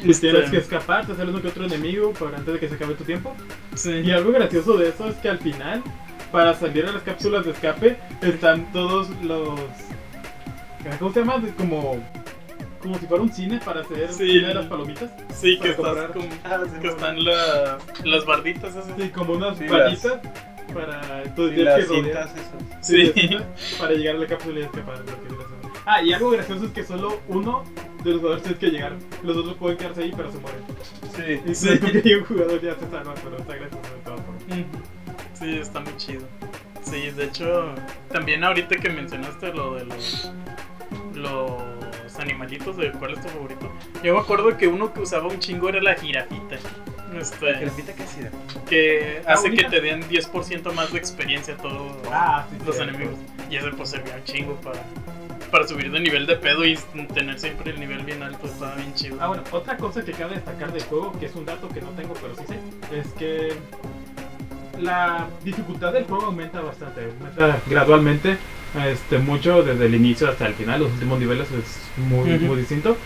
Y 0.04 0.10
Este- 0.10 0.30
tienes 0.30 0.50
que 0.50 0.58
escapar, 0.58 1.06
te 1.06 1.14
sale 1.16 1.30
uno 1.30 1.42
que 1.42 1.48
otro 1.48 1.64
enemigo 1.64 2.12
para 2.12 2.36
antes 2.36 2.54
de 2.54 2.60
que 2.60 2.68
se 2.68 2.76
acabe 2.76 2.94
tu 2.94 3.02
tiempo. 3.04 3.36
Sí. 3.74 3.90
Y 4.04 4.12
algo 4.12 4.30
gracioso 4.30 4.76
de 4.76 4.90
eso 4.90 5.08
es 5.08 5.16
que 5.16 5.28
al 5.28 5.38
final, 5.40 5.82
para 6.30 6.54
salir 6.54 6.86
a 6.86 6.92
las 6.92 7.02
cápsulas 7.02 7.44
de 7.44 7.50
escape, 7.50 7.98
están 8.22 8.70
todos 8.72 9.08
los... 9.24 9.58
¿Cómo 10.98 11.12
se 11.12 11.20
llama? 11.20 11.42
Como... 11.56 11.98
Como 12.82 12.98
si 12.98 13.06
fuera 13.06 13.22
un 13.22 13.30
cine 13.30 13.60
para 13.62 13.82
hacer 13.82 14.10
Sí. 14.10 14.26
cine 14.32 14.48
de 14.48 14.54
las 14.54 14.64
palomitas. 14.66 15.10
Sí, 15.34 15.58
que, 15.58 15.70
estás 15.70 15.96
Ah, 16.44 16.60
sí, 16.64 16.70
que 16.80 16.88
sí. 16.88 16.94
están 16.94 17.22
la- 17.24 17.78
las 18.04 18.24
barditas 18.24 18.70
esas. 18.74 18.86
Sí, 18.98 19.10
como 19.10 19.34
unas 19.34 19.58
Sí, 19.58 19.66
vallitas 19.66 20.18
para... 20.72 21.22
Entonces 21.24 21.54
tienes 21.56 21.64
las 21.64 21.76
que 21.76 21.94
cintas 21.94 22.30
esas. 22.34 22.86
Sí. 22.86 23.12
Sí, 23.14 23.36
para 23.78 23.92
llegar 23.92 24.16
a 24.16 24.18
la 24.20 24.26
cápsula 24.26 24.60
y 24.60 24.62
escapar. 24.62 24.98
lo 24.98 25.04
que. 25.04 25.40
Ah, 25.84 26.02
y 26.02 26.12
algo 26.14 26.30
gracioso 26.30 26.64
es 26.66 26.70
que 26.72 26.82
solo 26.84 27.20
uno 27.28 27.64
de 28.02 28.10
los 28.12 28.20
jugadores 28.20 28.44
tiene 28.44 28.58
que 28.58 28.70
llegar. 28.70 28.92
Los 29.24 29.36
otros 29.36 29.56
pueden 29.56 29.76
quedarse 29.76 30.02
ahí, 30.04 30.12
pero 30.16 30.32
se 30.32 30.38
mueren. 30.38 30.62
Sí. 31.16 31.50
Y 31.50 31.54
Sí. 31.54 31.68
sí. 31.76 32.02
que 32.02 32.16
un 32.16 32.24
jugador 32.24 32.62
ya 32.62 32.74
se 32.76 32.88
salva, 32.90 33.14
pero 33.22 33.36
está 33.36 33.56
gracioso 33.56 33.94
de 33.94 34.00
todas 34.04 34.20
formas. 34.22 34.42
Ujú. 34.44 34.64
Sí, 35.34 35.58
está 35.58 35.80
muy 35.80 35.96
chido. 35.98 36.22
Sí, 36.82 37.10
de 37.10 37.24
hecho, 37.24 37.74
también 38.10 38.42
ahorita 38.42 38.76
que 38.76 38.88
mencionaste 38.88 39.52
lo 39.52 39.74
de 39.74 39.84
los, 39.84 40.32
los 41.20 41.62
animalitos, 42.18 42.76
de 42.76 42.90
cuál 42.92 43.12
es 43.14 43.22
tu 43.22 43.28
favorito. 43.28 43.70
Yo 44.02 44.14
me 44.14 44.20
acuerdo 44.20 44.56
que 44.56 44.66
uno 44.68 44.92
que 44.92 45.00
usaba 45.00 45.26
un 45.28 45.38
chingo 45.38 45.68
era 45.68 45.80
la 45.80 45.94
jirafita. 45.94 46.56
Este, 47.18 47.52
Repita 47.54 47.92
qué 47.94 48.02
hacía. 48.04 48.30
que 48.68 49.22
hace 49.26 49.44
que 49.50 49.64
bonita. 49.64 49.70
te 49.70 49.80
den 49.80 50.02
10% 50.08 50.72
más 50.74 50.92
de 50.92 50.98
experiencia 50.98 51.54
a 51.54 51.56
todos 51.56 51.92
Ah, 52.12 52.46
sí, 52.50 52.56
los 52.64 52.76
cierto. 52.76 52.94
enemigos. 52.94 53.18
Y 53.50 53.56
ese 53.56 53.70
pues 53.72 53.90
servía 53.90 54.14
un 54.14 54.22
chingo 54.24 54.54
para, 54.56 54.78
para 55.50 55.66
subir 55.66 55.90
de 55.90 55.98
nivel 55.98 56.26
de 56.26 56.36
pedo 56.36 56.64
y 56.64 56.78
tener 57.12 57.38
siempre 57.40 57.72
el 57.72 57.80
nivel 57.80 58.04
bien 58.04 58.22
alto. 58.22 58.46
Estaba 58.46 58.76
bien 58.76 58.94
chido. 58.94 59.16
Ah, 59.20 59.26
bueno, 59.26 59.42
otra 59.50 59.76
cosa 59.76 60.04
que 60.04 60.12
cabe 60.12 60.36
destacar 60.36 60.72
del 60.72 60.84
juego, 60.84 61.12
que 61.18 61.26
es 61.26 61.34
un 61.34 61.44
dato 61.46 61.68
que 61.68 61.80
no 61.80 61.88
tengo, 61.90 62.14
pero 62.14 62.36
sí 62.36 62.44
sé, 62.46 62.96
es 63.00 63.08
que 63.14 63.54
la 64.80 65.26
dificultad 65.44 65.92
del 65.92 66.04
juego 66.04 66.26
aumenta 66.26 66.60
bastante, 66.60 67.04
aumenta 67.04 67.60
gradualmente, 67.66 68.38
este, 68.86 69.18
mucho 69.18 69.62
desde 69.62 69.86
el 69.86 69.94
inicio 69.94 70.28
hasta 70.28 70.46
el 70.46 70.54
final, 70.54 70.80
los 70.82 70.92
últimos 70.92 71.18
niveles 71.18 71.48
es 71.50 71.80
muy, 71.98 72.34
Ujú. 72.34 72.44
muy 72.46 72.56
distinto. 72.58 72.96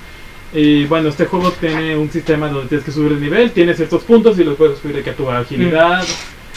Y 0.52 0.84
bueno, 0.86 1.08
este 1.08 1.26
juego 1.26 1.50
tiene 1.52 1.96
un 1.96 2.10
sistema 2.10 2.48
donde 2.48 2.68
tienes 2.68 2.84
que 2.84 2.92
subir 2.92 3.14
de 3.14 3.20
nivel, 3.20 3.50
tiene 3.52 3.74
ciertos 3.74 4.04
puntos 4.04 4.38
y 4.38 4.44
los 4.44 4.56
puedes 4.56 4.78
subir 4.78 4.96
de 4.96 5.02
que 5.02 5.10
a 5.10 5.16
tu 5.16 5.28
agilidad, 5.28 6.04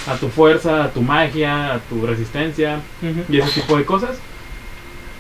a 0.08 0.16
tu 0.18 0.28
fuerza, 0.30 0.84
a 0.84 0.92
tu 0.92 1.02
magia, 1.02 1.74
a 1.74 1.80
tu 1.80 2.06
resistencia 2.06 2.80
Ujú. 3.02 3.34
y 3.34 3.40
ese 3.40 3.62
tipo 3.62 3.78
de 3.78 3.86
cosas. 3.86 4.20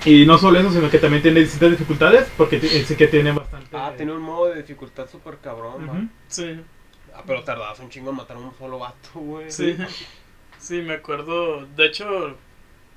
Y 0.06 0.26
no 0.26 0.38
solo 0.38 0.60
eso, 0.60 0.72
sino 0.72 0.90
que 0.90 1.00
también 1.00 1.24
tiene 1.24 1.40
distintas 1.40 1.72
dificultades, 1.72 2.28
porque 2.38 2.60
sí 2.62 2.96
que 2.96 3.08
tiene 3.08 3.32
bastante... 3.32 3.76
Ah, 3.76 3.92
tiene 3.98 4.12
un 4.14 4.22
modo 4.22 4.46
de 4.50 4.58
dificultad 4.62 5.10
súper 5.10 5.38
cabrón. 5.40 6.12
Sí, 6.28 6.60
Ah, 7.16 7.24
pero 7.26 7.44
tardabas 7.44 7.80
un 7.80 7.90
chingo 7.90 8.12
en 8.12 8.16
matar 8.18 8.38
a 8.38 8.40
un 8.40 8.52
solo 8.60 8.78
vato, 8.78 9.10
güey. 9.16 9.50
sí. 9.52 9.76
Sí, 10.60 10.82
me 10.84 10.94
acuerdo. 10.94 11.66
De 11.76 11.88
hecho, 11.88 12.36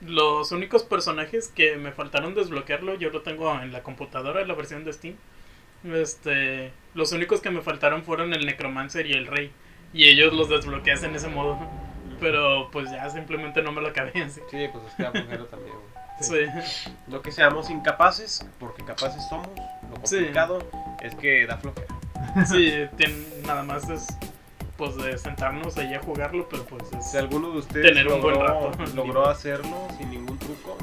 los 0.01 0.51
únicos 0.53 0.83
personajes 0.83 1.49
que 1.49 1.77
me 1.77 1.93
faltaron 1.93 2.35
desbloquearlo, 2.35 2.95
yo 2.95 3.11
lo 3.11 3.23
tengo 3.23 3.53
en 3.61 3.73
la 3.73 3.83
computadora, 3.83 4.41
en 4.41 4.49
la 4.49 4.55
versión 4.55 4.85
de 4.85 4.93
Steam. 4.93 5.15
Este, 5.85 6.73
los 6.95 7.13
únicos 7.13 7.41
que 7.41 7.51
me 7.51 7.63
faltaron 7.63 8.03
fueron 8.05 8.33
el 8.35 8.45
Necromancer 8.47 9.07
y 9.07 9.13
el 9.13 9.27
Rey. 9.27 9.51
Y 9.93 10.05
ellos 10.05 10.33
los 10.33 10.49
desbloqueas 10.49 11.03
en 11.03 11.15
ese 11.15 11.29
modo. 11.29 11.59
Pero 12.21 12.71
pues 12.71 12.91
ya 12.91 13.09
simplemente 13.09 13.63
no 13.63 13.73
me 13.73 13.81
lo 13.81 13.89
acabé 13.89 14.11
así. 14.23 14.41
Sí, 14.51 14.69
pues 14.71 14.85
es 14.89 14.95
que 14.95 15.05
también, 15.05 15.37
güey. 15.39 15.51
Sí. 16.21 16.45
No 17.07 17.23
que 17.23 17.33
seamos 17.33 17.71
incapaces, 17.71 18.47
porque 18.59 18.85
capaces 18.85 19.27
somos. 19.29 19.49
Lo 19.57 20.07
Sí. 20.07 20.17
complicado 20.17 20.59
es 21.03 21.15
que 21.15 21.47
da 21.47 21.57
flojera. 21.57 21.87
Sí, 22.47 22.73
nada 23.47 23.63
más 23.63 23.89
es 23.89 24.07
pues 24.81 24.97
de 24.97 25.19
sentarnos 25.19 25.77
ahí 25.77 25.93
a 25.95 26.01
jugarlo, 26.01 26.49
pero 26.51 26.65
pues 26.65 26.85
es... 26.93 27.11
Si 27.11 27.17
alguno 27.19 27.51
de 27.53 27.59
ustedes 27.59 27.87
Tener 27.87 28.09
un 28.09 28.23
buen 28.23 28.35
logró, 28.35 28.71
rato. 28.73 28.97
logró 28.97 29.29
hacerlo 29.29 29.87
sin 29.99 30.11
ningún 30.11 30.39
truco, 30.39 30.77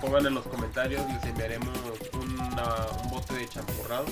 pongan 0.00 0.26
en 0.26 0.34
los 0.34 0.44
comentarios, 0.46 1.02
les 1.12 1.22
enviaremos 1.24 1.68
una- 2.14 3.02
un 3.04 3.10
bote 3.10 3.34
de 3.34 3.46
champurrado. 3.48 4.06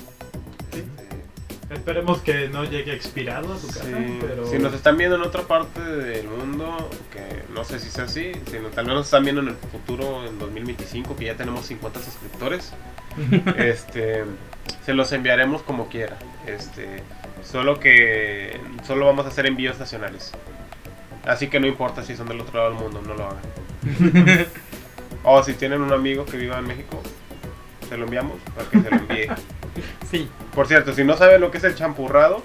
Este, 0.73 1.75
Esperemos 1.75 2.21
que 2.21 2.51
no 2.51 2.65
llegue 2.65 2.93
expirado 2.95 3.55
a 3.55 3.59
su 3.59 3.67
casa, 3.69 3.85
sí, 3.85 4.19
pero... 4.21 4.47
Si 4.47 4.59
nos 4.59 4.75
están 4.75 4.99
viendo 4.99 5.17
en 5.17 5.23
otra 5.23 5.43
parte 5.43 5.81
del 5.81 6.29
mundo, 6.29 6.91
que 7.11 7.45
no 7.55 7.65
sé 7.65 7.79
si 7.81 7.89
sea 7.89 8.05
así, 8.05 8.33
si 8.51 8.59
no, 8.59 8.69
tal 8.69 8.85
vez 8.85 8.95
nos 8.95 9.07
están 9.07 9.23
viendo 9.25 9.41
en 9.41 9.49
el 9.49 9.55
futuro, 9.55 10.27
en 10.27 10.39
2025, 10.39 11.17
que 11.17 11.25
ya 11.25 11.35
tenemos 11.35 11.65
50 11.65 12.01
suscriptores, 12.03 12.75
este, 13.57 14.25
se 14.85 14.93
los 14.93 15.11
enviaremos 15.13 15.63
como 15.63 15.89
quiera. 15.89 16.19
Este, 16.47 17.03
solo 17.43 17.79
que 17.81 18.61
solo 18.87 19.07
vamos 19.07 19.25
a 19.27 19.29
hacer 19.29 19.47
envíos 19.47 19.79
nacionales. 19.79 20.33
Así 21.25 21.49
que 21.49 21.61
no 21.61 21.67
importa 21.67 22.03
si 22.03 22.17
son 22.17 22.29
del 22.29 22.41
otro 22.41 22.59
lado 22.59 22.71
del 22.71 22.81
mundo, 22.81 23.03
no 23.07 23.15
lo 23.15 23.25
hagan. 23.27 24.47
o 25.25 25.43
si 25.43 25.55
tienen 25.55 25.81
un 25.83 25.93
amigo 25.93 26.25
que 26.25 26.37
viva 26.37 26.59
en 26.59 26.67
México, 26.67 27.01
se 27.89 27.97
lo 27.97 28.05
enviamos 28.05 28.39
para 28.57 28.69
que 28.69 28.81
se 28.81 28.91
lo 28.91 28.97
envíe. 28.97 29.29
Sí, 30.11 30.29
Por 30.55 30.67
cierto, 30.67 30.93
si 30.93 31.03
no 31.03 31.17
sabe 31.17 31.39
lo 31.39 31.51
que 31.51 31.57
es 31.57 31.65
el 31.65 31.75
champurrado, 31.75 32.43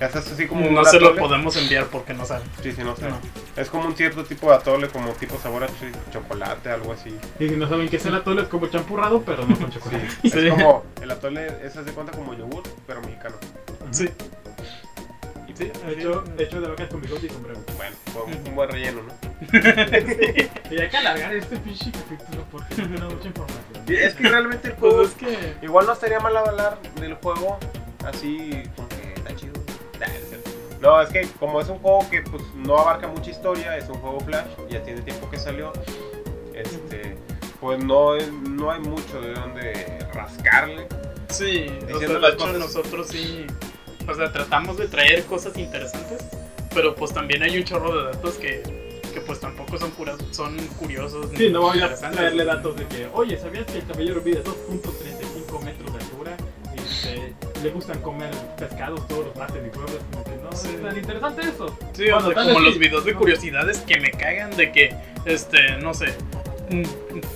es 0.00 0.16
así 0.16 0.48
como 0.48 0.68
no 0.68 0.80
un 0.80 0.86
se 0.86 0.98
lo 0.98 1.14
podemos 1.14 1.56
enviar 1.56 1.84
porque 1.86 2.12
no 2.12 2.24
saben. 2.24 2.48
Sí, 2.60 2.72
sí, 2.72 2.80
no. 2.82 2.96
No. 3.00 3.18
Es 3.56 3.70
como 3.70 3.84
un 3.86 3.94
cierto 3.94 4.24
tipo 4.24 4.48
de 4.48 4.56
atole, 4.56 4.88
como 4.88 5.10
tipo 5.12 5.38
sabor 5.38 5.62
a 5.62 5.68
ch- 5.68 5.92
chocolate, 6.12 6.70
algo 6.70 6.92
así. 6.92 7.16
Y 7.38 7.48
si 7.48 7.54
no 7.54 7.68
saben 7.68 7.88
qué 7.88 7.98
es 7.98 8.06
el 8.06 8.16
atole, 8.16 8.42
es 8.42 8.48
como 8.48 8.66
champurrado, 8.66 9.22
pero 9.22 9.46
no 9.46 9.54
con 9.56 9.70
Sí. 9.70 9.78
chocolate. 9.78 10.08
Es 10.24 10.32
Sí. 10.32 10.50
como 10.50 10.84
el 11.00 11.10
atole, 11.12 11.46
ese 11.62 11.84
se 11.84 11.92
cuenta 11.92 12.10
como 12.10 12.34
yogur, 12.34 12.64
pero 12.88 13.00
mexicano. 13.02 13.36
Sí. 13.94 14.08
Y 15.48 15.56
Sí, 15.56 15.70
hecho, 15.88 16.24
hecho 16.38 16.60
de 16.60 16.68
vacas 16.68 16.88
con 16.88 17.00
bigote 17.00 17.26
y 17.26 17.30
sombrero. 17.30 17.60
bueno, 17.76 17.96
fue 18.12 18.22
un, 18.24 18.34
un 18.48 18.54
buen 18.56 18.68
relleno, 18.70 19.02
¿no? 19.02 19.12
Y 20.70 20.80
hay 20.80 20.88
que 20.88 20.96
alargar 20.96 21.34
este 21.34 21.56
pinche 21.58 21.92
capítulo 21.92 22.44
porque 22.50 22.74
no 22.76 22.88
tiene 22.88 23.14
mucha 23.14 23.28
información. 23.28 23.84
Es 23.86 24.14
que 24.14 24.28
realmente 24.28 24.68
el 24.68 24.74
juego, 24.74 24.96
Pues 24.96 25.08
es 25.10 25.14
que... 25.14 25.54
igual 25.62 25.86
no 25.86 25.92
estaría 25.92 26.18
mal 26.18 26.36
hablar 26.36 26.78
del 27.00 27.14
juego 27.14 27.58
así, 28.04 28.62
como 28.74 28.88
que 28.88 29.12
está 29.14 29.36
chido. 29.36 29.52
No 30.80 31.00
es 31.00 31.08
que 31.10 31.26
como 31.38 31.60
es 31.60 31.68
un 31.68 31.78
juego 31.78 32.08
que 32.10 32.20
pues 32.22 32.42
no 32.56 32.76
abarca 32.78 33.06
mucha 33.08 33.30
historia, 33.30 33.76
es 33.76 33.88
un 33.88 33.94
juego 34.00 34.20
flash, 34.20 34.46
ya 34.68 34.82
tiene 34.82 35.00
tiempo 35.02 35.30
que 35.30 35.38
salió, 35.38 35.72
este, 36.52 37.16
pues 37.60 37.82
no, 37.82 38.16
no 38.18 38.70
hay 38.70 38.80
mucho 38.80 39.20
de 39.20 39.32
donde 39.34 39.98
rascarle. 40.12 40.86
Sí, 41.30 41.66
o 41.68 41.86
Diciendo 41.86 41.98
sea, 41.98 42.08
de 42.08 42.20
las 42.20 42.34
hecho 42.34 42.38
cosas. 42.44 42.58
nosotros 42.58 43.06
sí, 43.08 43.46
o 44.08 44.14
sea, 44.14 44.32
tratamos 44.32 44.76
de 44.78 44.88
traer 44.88 45.24
cosas 45.24 45.56
interesantes, 45.58 46.24
pero 46.74 46.94
pues 46.94 47.12
también 47.12 47.42
hay 47.42 47.56
un 47.58 47.64
chorro 47.64 47.96
de 47.96 48.04
datos 48.12 48.34
que, 48.34 48.62
que 49.12 49.20
pues 49.20 49.40
tampoco 49.40 49.78
son 49.78 49.90
curas, 49.92 50.16
son 50.32 50.56
curiosos. 50.78 51.28
Sí, 51.36 51.50
no 51.50 51.62
voy 51.62 51.80
a 51.80 51.94
traerle 51.94 52.44
datos 52.44 52.76
de 52.76 52.86
que, 52.86 53.08
oye, 53.12 53.36
¿sabías 53.38 53.66
que 53.66 53.78
el 53.78 53.86
caballero 53.86 54.20
mide 54.24 54.42
2.35 54.44 55.62
metros 55.64 55.92
de 55.92 55.98
altura? 56.04 56.36
Y 56.74 56.80
este, 56.80 57.34
le 57.62 57.70
gustan 57.70 58.00
comer 58.02 58.30
pescados 58.58 59.06
todos 59.08 59.26
los 59.26 59.36
martes 59.36 59.62
y 59.66 59.74
jueves. 59.76 60.00
Como 60.12 60.24
que 60.24 60.30
no 60.42 60.52
Sí. 60.52 60.68
es 60.74 60.82
tan 60.82 60.96
interesante 60.96 61.42
eso. 61.42 61.78
Sí, 61.94 62.08
o 62.10 62.14
Bueno, 62.14 62.26
sea, 62.26 62.34
tal 62.34 62.46
como 62.54 62.60
los 62.60 62.78
videos 62.78 63.04
de 63.04 63.14
curiosidades 63.14 63.78
que 63.78 63.98
me 64.00 64.10
cagan 64.10 64.56
de 64.56 64.70
que, 64.72 64.94
este, 65.24 65.76
no 65.78 65.94
sé, 65.94 66.14
mm, 66.70 66.82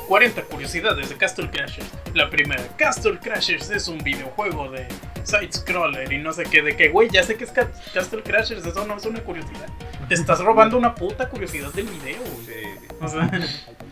40 0.07 0.43
curiosidades 0.43 1.09
de 1.09 1.17
Castle 1.17 1.51
Crashers. 1.51 1.89
La 2.15 2.29
primera, 2.31 2.63
Castle 2.77 3.19
Crashers 3.19 3.71
es 3.71 3.89
un 3.89 3.99
videojuego 3.99 4.71
de 4.71 4.87
side-scroller 5.29 6.13
y 6.13 6.19
no 6.19 6.33
sé 6.33 6.45
qué, 6.45 6.63
de 6.63 6.77
que, 6.77 6.89
güey, 6.89 7.09
ya 7.11 7.23
sé 7.23 7.37
que 7.37 7.45
es 7.45 7.51
Ca- 7.51 7.71
Castle 7.95 8.23
Crashers, 8.23 8.65
eso 8.65 8.87
no 8.87 8.97
es 8.97 9.05
una 9.07 9.21
curiosidad. 9.21 9.69
Te 10.09 10.15
estás 10.15 10.41
robando 10.41 10.79
una 10.79 10.95
puta 10.95 11.29
curiosidad 11.29 11.73
del 11.73 11.87
video, 11.87 12.19
güey. 12.21 12.47
Sí. 12.47 12.87
O 13.01 13.09
sea, 13.09 13.31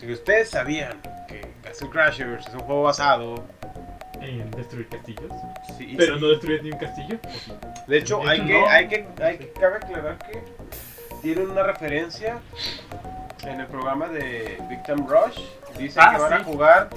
Si 0.01 0.11
ustedes 0.13 0.51
sabían 0.51 1.01
que 1.29 1.47
Castle 1.63 1.91
Crashers 1.91 2.47
es 2.47 2.55
un 2.55 2.61
juego 2.61 2.83
basado, 2.85 3.45
En 4.21 4.51
destruir 4.53 4.89
castillos. 4.89 5.31
sí, 5.77 5.95
Pero 5.97 6.15
sí. 6.17 6.21
no 6.23 6.29
destruir 6.29 6.63
ni 6.63 6.71
un 6.73 6.79
castillo. 6.79 7.19
de 7.87 7.99
hecho 7.99 8.19
De 8.21 8.31
hay 8.31 8.39
hecho, 8.39 8.47
que, 8.47 8.53
no. 8.61 8.69
hay 8.69 8.89
que, 8.89 9.07
hay 9.23 9.39
que, 9.39 9.53
cabe 9.53 9.77
aclarar 9.77 10.19
que 10.19 10.43
tienen 11.23 11.51
una 11.51 11.63
referencia 11.65 12.39
en 13.43 13.61
el 13.61 13.67
programa 13.67 14.09
de 14.09 14.59
Victim 14.71 15.07
Rush. 15.07 15.39
Dicen 15.79 16.03
Ah, 16.05 16.13
que 16.17 16.23
van 16.23 16.31
sí. 16.31 16.35
a 16.41 16.45
jugar 16.45 16.89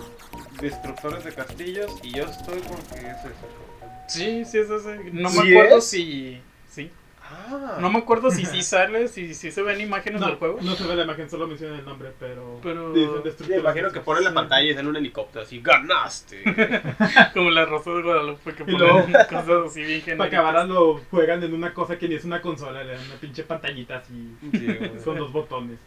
destructores 0.62 1.24
de 1.26 1.34
castillos 1.34 1.92
y 2.04 2.14
yo 2.14 2.24
estoy 2.26 2.60
con 2.62 2.78
que 2.78 3.00
es 3.08 3.18
eso. 3.18 3.69
Sí, 4.10 4.46
sí 4.46 4.58
es 4.58 4.70
ese. 4.70 5.00
No 5.14 5.30
¿Sí 5.30 5.40
me 5.42 5.52
acuerdo 5.52 5.78
es? 5.78 5.90
si... 5.90 6.42
Sí. 6.68 6.92
Ah, 7.32 7.78
No 7.80 7.92
me 7.92 8.00
acuerdo 8.00 8.32
si 8.32 8.44
sí 8.44 8.64
sale, 8.64 9.08
si, 9.08 9.36
si 9.36 9.52
se 9.52 9.62
ven 9.62 9.80
imágenes 9.80 10.20
del 10.20 10.32
No, 10.32 10.38
juego. 10.38 10.58
no 10.64 10.74
se 10.76 10.88
ve 10.88 10.96
la 10.96 11.04
imagen, 11.04 11.30
solo 11.30 11.46
menciona 11.46 11.78
el 11.78 11.86
nombre, 11.86 12.12
pero. 12.20 12.60
Pero- 12.64 12.92
destructores 13.22 13.60
imagino 13.62 13.92
que 13.92 14.00
ponen 14.00 14.24
la 14.24 14.34
pantalla 14.34 14.68
y 14.68 14.74
sale 14.74 14.88
un 14.90 14.96
helicóptero 14.96 15.44
así, 15.46 15.62
ganaste. 15.62 16.44
Como 17.36 17.52
la 17.52 17.66
Rosa 17.66 17.92
de 17.92 18.02
Guadalupe 18.02 18.56
que 18.56 18.64
Y 18.64 18.66
ponen 18.66 18.80
luego- 18.80 19.06
cosas 19.30 19.68
así 19.68 19.84
bien 19.84 20.00
Para 20.02 20.30
genéricas. 20.30 20.40
acabar 20.40 20.68
lo 20.68 21.02
juegan 21.12 21.44
en 21.44 21.54
una 21.54 21.72
cosa 21.72 22.00
que 22.00 22.10
ni 22.10 22.16
es 22.16 22.26
una 22.26 22.42
consola, 22.42 22.84
le 22.84 22.94
dan 22.94 23.06
una 23.06 23.16
pinche 23.16 23.44
pantallita 23.44 23.98
así. 23.98 24.36
Sí. 24.52 24.68
Con 25.06 25.18
dos 25.18 25.32
botones. 25.32 25.78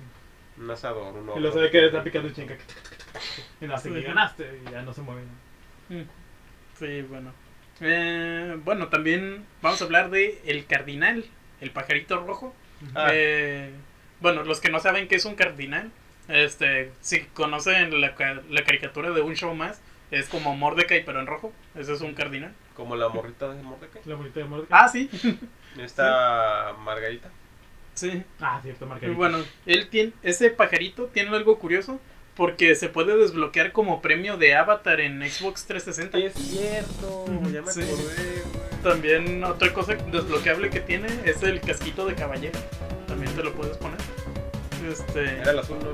un 0.58 0.70
asador, 0.70 1.12
un 1.14 1.36
Y 1.36 1.40
lo 1.40 1.50
sabe 1.52 1.70
que 1.72 1.86
está 1.86 2.04
picando 2.04 2.30
chinga. 2.30 2.56
Y 3.60 3.66
no 3.66 3.74
hace 3.74 3.88
Sí. 3.88 3.94
que 3.96 4.02
ganaste 4.02 4.60
y 4.64 4.70
ya 4.70 4.82
no 4.82 4.92
se 4.94 5.00
mueve. 5.02 5.22
Mm. 5.88 6.02
Sí, 6.78 7.02
bueno. 7.02 7.32
Eh, 7.82 8.56
bueno, 8.64 8.88
también 8.88 9.44
vamos 9.60 9.80
a 9.80 9.84
hablar 9.84 10.10
de 10.10 10.40
El 10.46 10.66
Cardinal, 10.66 11.24
el 11.60 11.70
pajarito 11.70 12.20
rojo. 12.24 12.54
Ah. 12.94 13.08
Eh, 13.12 13.70
bueno, 14.20 14.44
los 14.44 14.60
que 14.60 14.70
no 14.70 14.78
saben 14.80 15.08
qué 15.08 15.16
es 15.16 15.24
un 15.24 15.34
cardinal, 15.34 15.90
este, 16.28 16.92
si 17.00 17.20
conocen 17.34 18.00
la, 18.00 18.14
ca- 18.14 18.40
la 18.48 18.64
caricatura 18.64 19.10
de 19.10 19.20
un 19.20 19.34
show 19.34 19.54
más, 19.54 19.80
es 20.12 20.28
como 20.28 20.54
Mordecai 20.56 21.04
pero 21.04 21.20
en 21.20 21.26
rojo. 21.26 21.52
Ese 21.74 21.92
es 21.94 22.00
un 22.02 22.14
cardinal. 22.14 22.52
Como 22.74 22.94
la 22.96 23.08
morrita 23.08 23.52
de 23.52 23.62
Mordecai. 23.62 24.02
La 24.04 24.14
bonita 24.14 24.40
de 24.40 24.46
Mordecai. 24.46 24.78
Ah, 24.80 24.88
sí. 24.88 25.10
Esta 25.78 26.74
Margarita. 26.84 27.30
Sí. 27.94 28.22
Ah, 28.40 28.60
cierto, 28.62 28.86
Margarita. 28.86 29.16
Bueno, 29.16 29.38
él 29.66 29.88
tiene, 29.88 30.12
ese 30.22 30.50
pajarito 30.50 31.06
tiene 31.06 31.34
algo 31.36 31.58
curioso 31.58 32.00
porque 32.36 32.74
se 32.74 32.88
puede 32.88 33.16
desbloquear 33.16 33.72
como 33.72 34.00
premio 34.02 34.36
de 34.36 34.54
avatar 34.54 35.00
en 35.00 35.20
Xbox 35.28 35.64
360. 35.66 36.18
Es 36.18 36.32
cierto, 36.34 37.26
ya 37.52 37.62
me 37.62 37.72
Sí. 37.72 37.82
acordé, 37.82 38.02
güey. 38.04 38.62
También 38.82 39.44
otra 39.44 39.72
cosa 39.72 39.94
desbloqueable 39.94 40.70
que 40.70 40.80
tiene 40.80 41.08
es 41.24 41.42
el 41.42 41.60
casquito 41.60 42.06
de 42.06 42.14
caballero. 42.14 42.58
También 43.06 43.32
te 43.36 43.42
lo 43.44 43.52
puedes 43.52 43.76
poner. 43.76 43.98
Este, 44.90 45.38
Era 45.40 45.52
el 45.52 45.58
azul, 45.60 45.78
no 45.78 45.92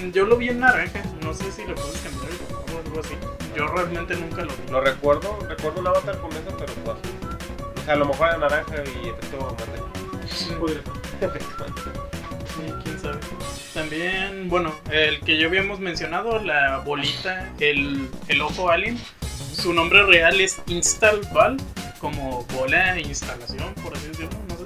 mm, 0.00 0.10
yo 0.12 0.24
lo 0.26 0.36
vi 0.36 0.48
en 0.48 0.58
naranja, 0.60 1.00
no 1.22 1.32
sé 1.32 1.52
si 1.52 1.64
le 1.64 1.74
puedes 1.74 1.98
cambiar 2.00 2.32
o 2.74 2.78
algo 2.84 3.00
así. 3.00 3.14
Yo 3.54 3.68
realmente 3.68 4.16
nunca 4.16 4.42
lo 4.44 4.52
vi. 4.56 4.72
Lo 4.72 4.80
recuerdo, 4.80 5.38
recuerdo 5.48 5.80
un 5.80 5.86
avatar 5.86 6.18
con 6.18 6.32
eso, 6.32 6.56
pero 6.58 6.72
fue 6.84 6.92
azul. 6.94 7.10
O 7.76 7.82
sea, 7.84 7.94
a 7.94 7.96
lo 7.96 8.06
mejor 8.06 8.28
era 8.30 8.38
naranja 8.38 8.74
y 9.04 9.08
efecto 9.10 9.56
mate. 9.56 9.80
Quién 12.82 13.00
sabe. 13.00 13.18
También, 13.72 14.48
bueno, 14.48 14.72
el 14.90 15.20
que 15.20 15.38
ya 15.38 15.46
habíamos 15.46 15.80
mencionado, 15.80 16.38
la 16.38 16.78
bolita, 16.78 17.52
el, 17.58 18.08
el 18.28 18.40
ojo 18.40 18.70
alien. 18.70 18.98
Su 19.52 19.72
nombre 19.72 20.04
real 20.04 20.40
es 20.40 20.60
Install 20.66 21.20
Ball, 21.32 21.56
como 21.98 22.44
bola 22.54 22.94
de 22.94 23.02
instalación, 23.02 23.74
por 23.82 23.96
así 23.96 24.08
decirlo, 24.08 24.38
no 24.48 24.56
sé. 24.56 24.64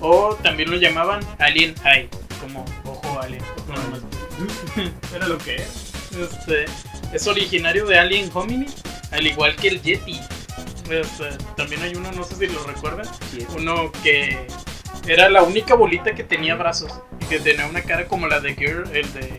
O 0.00 0.34
también 0.42 0.70
lo 0.70 0.76
llamaban 0.76 1.20
Alien 1.38 1.74
Eye, 1.84 2.08
como 2.40 2.64
ojo 2.84 3.20
alien. 3.20 3.42
Era 5.14 5.26
lo 5.26 5.38
que 5.38 5.56
es. 5.56 5.92
Este, 6.16 6.66
es 7.12 7.26
originario 7.26 7.86
de 7.86 7.98
Alien 7.98 8.30
Homini, 8.32 8.66
al 9.10 9.26
igual 9.26 9.56
que 9.56 9.68
el 9.68 9.82
Yeti. 9.82 10.20
Este, 10.90 11.30
también 11.56 11.82
hay 11.82 11.94
uno, 11.94 12.12
no 12.12 12.22
sé 12.22 12.36
si 12.36 12.46
lo 12.46 12.62
recuerdan, 12.64 13.06
uno 13.56 13.90
que 14.02 14.46
era 15.06 15.28
la 15.28 15.42
única 15.42 15.74
bolita 15.74 16.14
que 16.14 16.24
tenía 16.24 16.54
brazos 16.54 16.92
y 17.20 17.24
que 17.26 17.38
tenía 17.40 17.66
una 17.66 17.82
cara 17.82 18.06
como 18.06 18.26
la 18.26 18.40
de 18.40 18.54
Girl, 18.54 18.84
el 18.94 19.12
de 19.12 19.38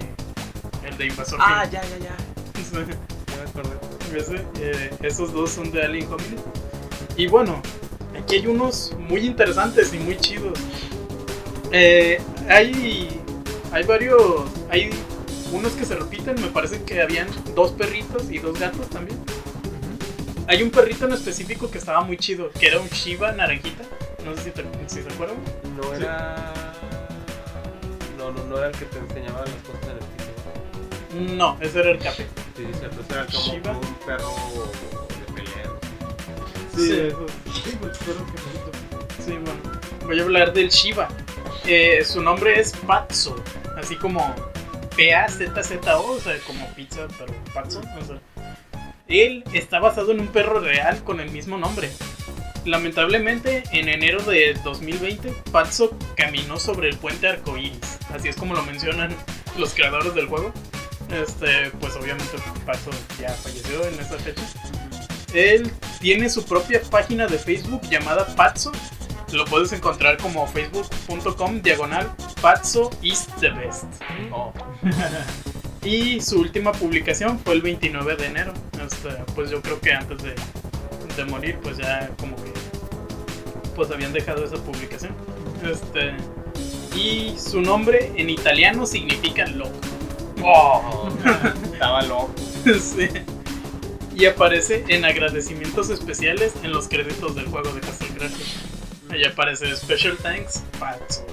el 0.87 0.97
de 0.97 1.05
Invasor 1.07 1.39
Ah, 1.41 1.63
Sim. 1.65 1.71
ya, 1.73 1.81
ya, 1.83 1.97
ya. 1.97 2.15
Ya 3.27 3.43
me 3.43 3.49
acordé. 3.49 3.77
Ese, 4.17 4.35
eh, 4.61 4.89
esos 5.03 5.33
dos 5.33 5.51
son 5.51 5.71
de 5.71 5.83
Alien 5.83 6.07
Hominin. 6.11 6.39
Y 7.17 7.27
bueno, 7.27 7.61
aquí 8.17 8.35
hay 8.35 8.47
unos 8.47 8.95
muy 8.97 9.25
interesantes 9.25 9.93
y 9.93 9.97
muy 9.99 10.17
chidos. 10.17 10.57
Eh, 11.71 12.21
hay, 12.49 13.21
hay 13.73 13.83
varios. 13.83 14.45
Hay 14.69 14.89
unos 15.51 15.73
que 15.73 15.85
se 15.85 15.95
repiten. 15.95 16.35
Me 16.41 16.47
parece 16.47 16.83
que 16.83 17.01
habían 17.01 17.27
dos 17.53 17.71
perritos 17.71 18.29
y 18.31 18.37
dos 18.39 18.57
gatos 18.59 18.89
también. 18.89 19.19
Hay 20.47 20.63
un 20.63 20.71
perrito 20.71 21.05
en 21.05 21.13
específico 21.13 21.69
que 21.69 21.77
estaba 21.77 22.01
muy 22.01 22.15
chido, 22.17 22.49
que 22.51 22.67
era 22.67 22.79
un 22.79 22.87
Shiba 22.87 23.33
naranjita. 23.33 23.83
No 24.27 24.35
sé 24.35 24.43
si, 24.43 24.51
te, 24.51 24.63
si 24.87 25.01
se 25.03 25.09
acuerdan. 25.09 25.37
No 25.77 25.93
era. 25.93 26.53
No, 28.17 28.31
no, 28.31 28.43
no 28.45 28.57
era 28.57 28.67
el 28.67 28.75
que 28.75 28.85
te 28.85 28.99
enseñaba 28.99 29.39
las 29.41 29.49
cosas 29.65 29.83
en 29.83 29.91
el 29.91 31.27
piso. 31.27 31.35
No, 31.35 31.57
ese 31.61 31.79
era 31.79 31.91
el 31.91 31.99
café. 31.99 32.27
Sí, 32.55 32.65
sí, 32.65 32.79
cierto. 32.79 33.01
Ese 33.01 33.13
era 33.13 33.25
como 33.25 33.53
Shiba. 33.53 33.71
un 33.71 33.93
perro 34.05 34.33
de 35.07 35.33
pelea. 35.33 35.71
Sí, 36.75 36.87
Sí. 36.87 36.99
eso. 37.07 37.25
Sí, 37.63 37.77
pues 37.79 37.97
que 37.99 39.23
Sí, 39.23 39.31
bueno. 39.31 39.79
Voy 40.05 40.19
a 40.19 40.23
hablar 40.23 40.53
del 40.53 40.69
Shiba. 40.69 41.07
Eh, 41.65 42.03
su 42.03 42.21
nombre 42.21 42.59
es 42.59 42.71
Patso. 42.85 43.35
Así 43.77 43.95
como 43.95 44.33
P-A-Z-Z-O, 44.95 46.11
o 46.11 46.19
sea, 46.19 46.37
como 46.45 46.65
pizza, 46.73 47.07
pero 47.17 47.33
Patso. 47.53 47.79
o 47.79 48.05
sea. 48.05 48.19
Él 49.07 49.43
está 49.53 49.79
basado 49.79 50.11
en 50.11 50.19
un 50.19 50.27
perro 50.27 50.59
real 50.59 51.01
con 51.03 51.19
el 51.21 51.31
mismo 51.31 51.57
nombre. 51.57 51.89
Lamentablemente, 52.67 53.63
en 53.71 53.87
enero 53.87 54.21
de 54.23 54.53
2020, 54.61 55.31
Patso 55.53 55.97
caminó 56.17 56.59
sobre 56.59 56.89
el 56.89 56.97
puente 56.97 57.29
arcoíris. 57.29 57.97
Así 58.13 58.27
es 58.27 58.35
como 58.35 58.53
lo 58.53 58.61
mencionan 58.63 59.15
los 59.57 59.73
creadores 59.73 60.13
del 60.13 60.27
juego. 60.27 60.51
Este, 61.09 61.71
pues 61.79 61.95
obviamente 61.95 62.35
Patso 62.65 62.91
ya 63.21 63.29
falleció 63.29 63.87
en 63.87 63.93
esa 63.93 64.17
fecha. 64.17 64.41
Él 65.33 65.71
tiene 66.01 66.29
su 66.29 66.43
propia 66.43 66.81
página 66.81 67.25
de 67.25 67.39
Facebook 67.39 67.83
llamada 67.89 68.27
Patso. 68.35 68.73
Lo 69.31 69.45
puedes 69.45 69.71
encontrar 69.71 70.17
como 70.17 70.45
facebook.com 70.45 71.61
diagonal 71.61 72.13
Patso 72.41 72.89
is 73.01 73.27
the 73.39 73.49
best. 73.49 73.85
Oh. 74.31 74.51
Y 75.83 76.19
su 76.19 76.41
última 76.41 76.73
publicación 76.73 77.39
fue 77.39 77.53
el 77.53 77.61
29 77.61 78.17
de 78.17 78.25
enero. 78.25 78.53
Este, 78.85 79.09
pues 79.35 79.49
yo 79.49 79.61
creo 79.61 79.79
que 79.79 79.93
antes 79.93 80.21
de, 80.21 80.35
de 81.17 81.25
morir, 81.25 81.57
pues 81.61 81.77
ya 81.77 82.09
como 82.19 82.35
que 82.37 82.53
pues 83.75 83.91
habían 83.91 84.13
dejado 84.13 84.45
esa 84.45 84.55
publicación. 84.55 85.13
Este, 85.63 86.15
y 86.95 87.37
su 87.37 87.61
nombre 87.61 88.11
en 88.15 88.29
italiano 88.29 88.85
significa 88.85 89.45
loco. 89.47 89.79
Oh, 90.43 91.09
estaba 91.73 92.01
loco. 92.03 92.33
Sí. 92.63 93.09
Y 94.15 94.25
aparece 94.25 94.83
en 94.87 95.05
agradecimientos 95.05 95.89
especiales 95.89 96.53
en 96.63 96.71
los 96.71 96.87
créditos 96.87 97.35
del 97.35 97.45
juego 97.47 97.71
de 97.71 97.81
Castle 97.81 98.07
Crashers. 98.17 98.57
Ahí 99.09 99.23
aparece 99.23 99.75
Special 99.75 100.17
Thanks, 100.17 100.63
Patso. 100.79 101.25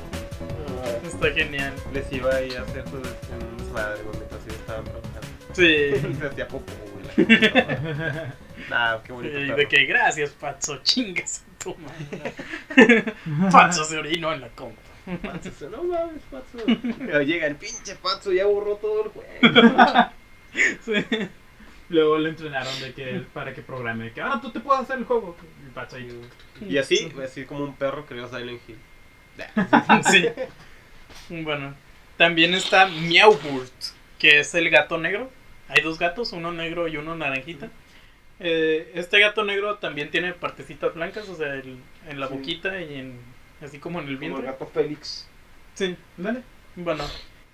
Está 1.07 1.33
genial. 1.33 1.73
Les 1.93 2.13
iba 2.13 2.35
a 2.35 2.43
ir 2.43 2.59
a 2.59 2.63
hacer 2.63 2.85
su 2.89 2.97
en 2.97 3.03
un 3.03 3.57
desmadre 3.57 4.01
casi 4.31 4.51
estaban 4.51 4.85
trabajando. 4.85 5.29
Sí. 5.55 6.17
Se 6.21 6.27
hacía 6.27 6.49
popó, 6.49 6.73
Nah, 8.71 9.03
qué 9.03 9.13
bonito. 9.13 9.39
Y 9.39 9.51
de 9.51 9.69
que 9.69 9.85
gracias, 9.85 10.31
Patso, 10.31 10.79
chingas 10.83 11.45
a 11.45 11.59
tu 11.63 11.77
madre. 11.77 13.05
Patso 13.53 13.85
se 13.85 13.99
orinó 13.99 14.33
en 14.33 14.41
la 14.41 14.49
compra. 14.49 14.83
Patso, 15.23 15.69
no 15.71 15.85
mames, 15.85 16.23
Patso. 16.31 16.59
Pero 16.99 17.23
llega 17.23 17.47
el 17.47 17.57
pinche 17.57 17.95
Patso, 17.97 18.33
ya 18.33 18.47
borró 18.47 18.77
todo 18.77 19.05
el 19.05 19.11
juego. 19.11 20.11
Sí. 20.85 21.05
Luego 21.89 22.19
le 22.19 22.31
entrenaron 22.31 22.81
de 22.81 22.93
que 22.95 23.23
para 23.33 23.53
que 23.53 23.61
programe, 23.61 24.13
que 24.13 24.21
ahora 24.21 24.41
tú 24.41 24.51
te 24.51 24.61
puedes 24.61 24.83
hacer 24.83 24.99
el 24.99 25.05
juego. 25.05 25.37
Y 25.67 25.71
Pacho 25.71 25.97
ahí. 25.97 26.21
Y 26.61 26.79
así, 26.79 27.13
así 27.23 27.45
como 27.45 27.65
un 27.65 27.75
perro 27.75 28.07
creó 28.07 28.29
Silent 28.29 28.61
Hill. 28.69 28.79
Sí. 30.11 30.29
Bueno, 31.43 31.75
también 32.17 32.55
está 32.55 32.87
Meowburt, 32.87 33.73
que 34.19 34.41
es 34.41 34.55
el 34.55 34.71
gato 34.71 34.99
negro. 34.99 35.31
Hay 35.69 35.83
dos 35.83 35.99
gatos, 35.99 36.33
uno 36.33 36.53
negro 36.53 36.89
y 36.89 36.97
uno 36.97 37.17
naranjita. 37.17 37.71
Eh, 38.41 38.91
este 38.95 39.21
gato 39.21 39.45
negro 39.45 39.77
también 39.77 40.11
tiene 40.11 40.33
partecitas 40.33 40.95
blancas, 40.95 41.29
o 41.29 41.37
sea, 41.37 41.55
el- 41.55 41.79
en 42.09 42.21
la 42.21 42.29
Sí. 42.29 42.35
boquita 42.35 42.81
y 42.81 42.95
en 42.95 43.19
así 43.63 43.79
como 43.79 44.01
en 44.01 44.09
el 44.09 44.15
Como 44.17 44.27
el 44.27 44.33
vientre. 44.33 44.53
gato 44.53 44.67
Félix. 44.67 45.29
Sí, 45.75 45.97
dale. 46.17 46.43
Bueno, 46.77 47.05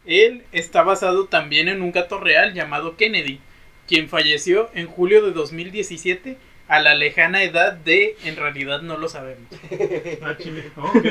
él 0.06 0.44
está 0.52 0.82
basado 0.82 1.26
también 1.26 1.68
en 1.68 1.82
un 1.82 1.92
gato 1.92 2.18
real 2.18 2.54
llamado 2.54 2.96
Kennedy, 2.96 3.38
quien 3.86 4.08
falleció 4.08 4.70
en 4.74 4.86
julio 4.86 5.22
de 5.24 5.32
2017 5.32 6.38
a 6.70 6.80
la 6.80 6.94
lejana 6.94 7.42
edad 7.42 7.72
de 7.72 8.16
en 8.24 8.36
realidad 8.36 8.80
no 8.80 8.96
lo 8.96 9.08
sabemos. 9.08 9.48
Ah, 10.22 10.36
chile. 10.38 10.70
Ok. 10.76 11.04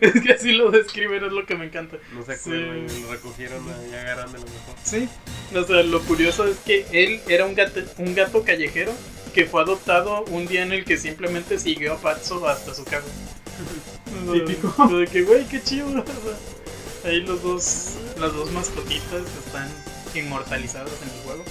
es 0.00 0.20
que 0.22 0.32
así 0.32 0.52
lo 0.52 0.70
describen, 0.70 1.24
es 1.24 1.32
lo 1.32 1.46
que 1.46 1.54
me 1.54 1.64
encanta. 1.66 1.96
No 2.12 2.24
se 2.24 2.36
Sí. 2.36 2.50
acuerdan, 2.50 3.02
lo 3.02 3.12
recogieron 3.12 3.64
ahí 3.70 3.94
agarran 3.94 4.32
de 4.32 4.38
lo 4.38 4.44
mejor. 4.44 4.74
Sí, 4.82 5.08
o 5.54 5.62
sea, 5.64 5.82
lo 5.84 6.00
curioso 6.02 6.44
es 6.46 6.58
que 6.58 6.86
él 6.92 7.20
era 7.28 7.44
un 7.46 7.54
gato, 7.54 7.80
un 7.98 8.14
gato 8.14 8.42
callejero 8.44 8.92
que 9.32 9.44
fue 9.46 9.62
adoptado 9.62 10.24
un 10.24 10.46
día 10.46 10.62
en 10.62 10.72
el 10.72 10.84
que 10.84 10.96
simplemente 10.96 11.58
siguió 11.58 11.92
a 11.94 11.98
Patso 11.98 12.46
hasta 12.48 12.74
su 12.74 12.84
casa. 12.84 13.06
Típico. 14.32 14.88
De 14.88 15.06
que, 15.06 15.22
güey, 15.22 15.44
qué 15.46 15.62
chido. 15.62 15.88
o 15.88 15.92
sea, 15.92 17.10
ahí 17.10 17.20
los 17.20 17.42
dos, 17.42 17.94
las 18.18 18.32
dos 18.32 18.50
mascotitas 18.52 19.22
están 19.46 19.68
inmortalizadas 20.14 20.90
en 21.02 21.10
el 21.10 21.22
juego. 21.24 21.44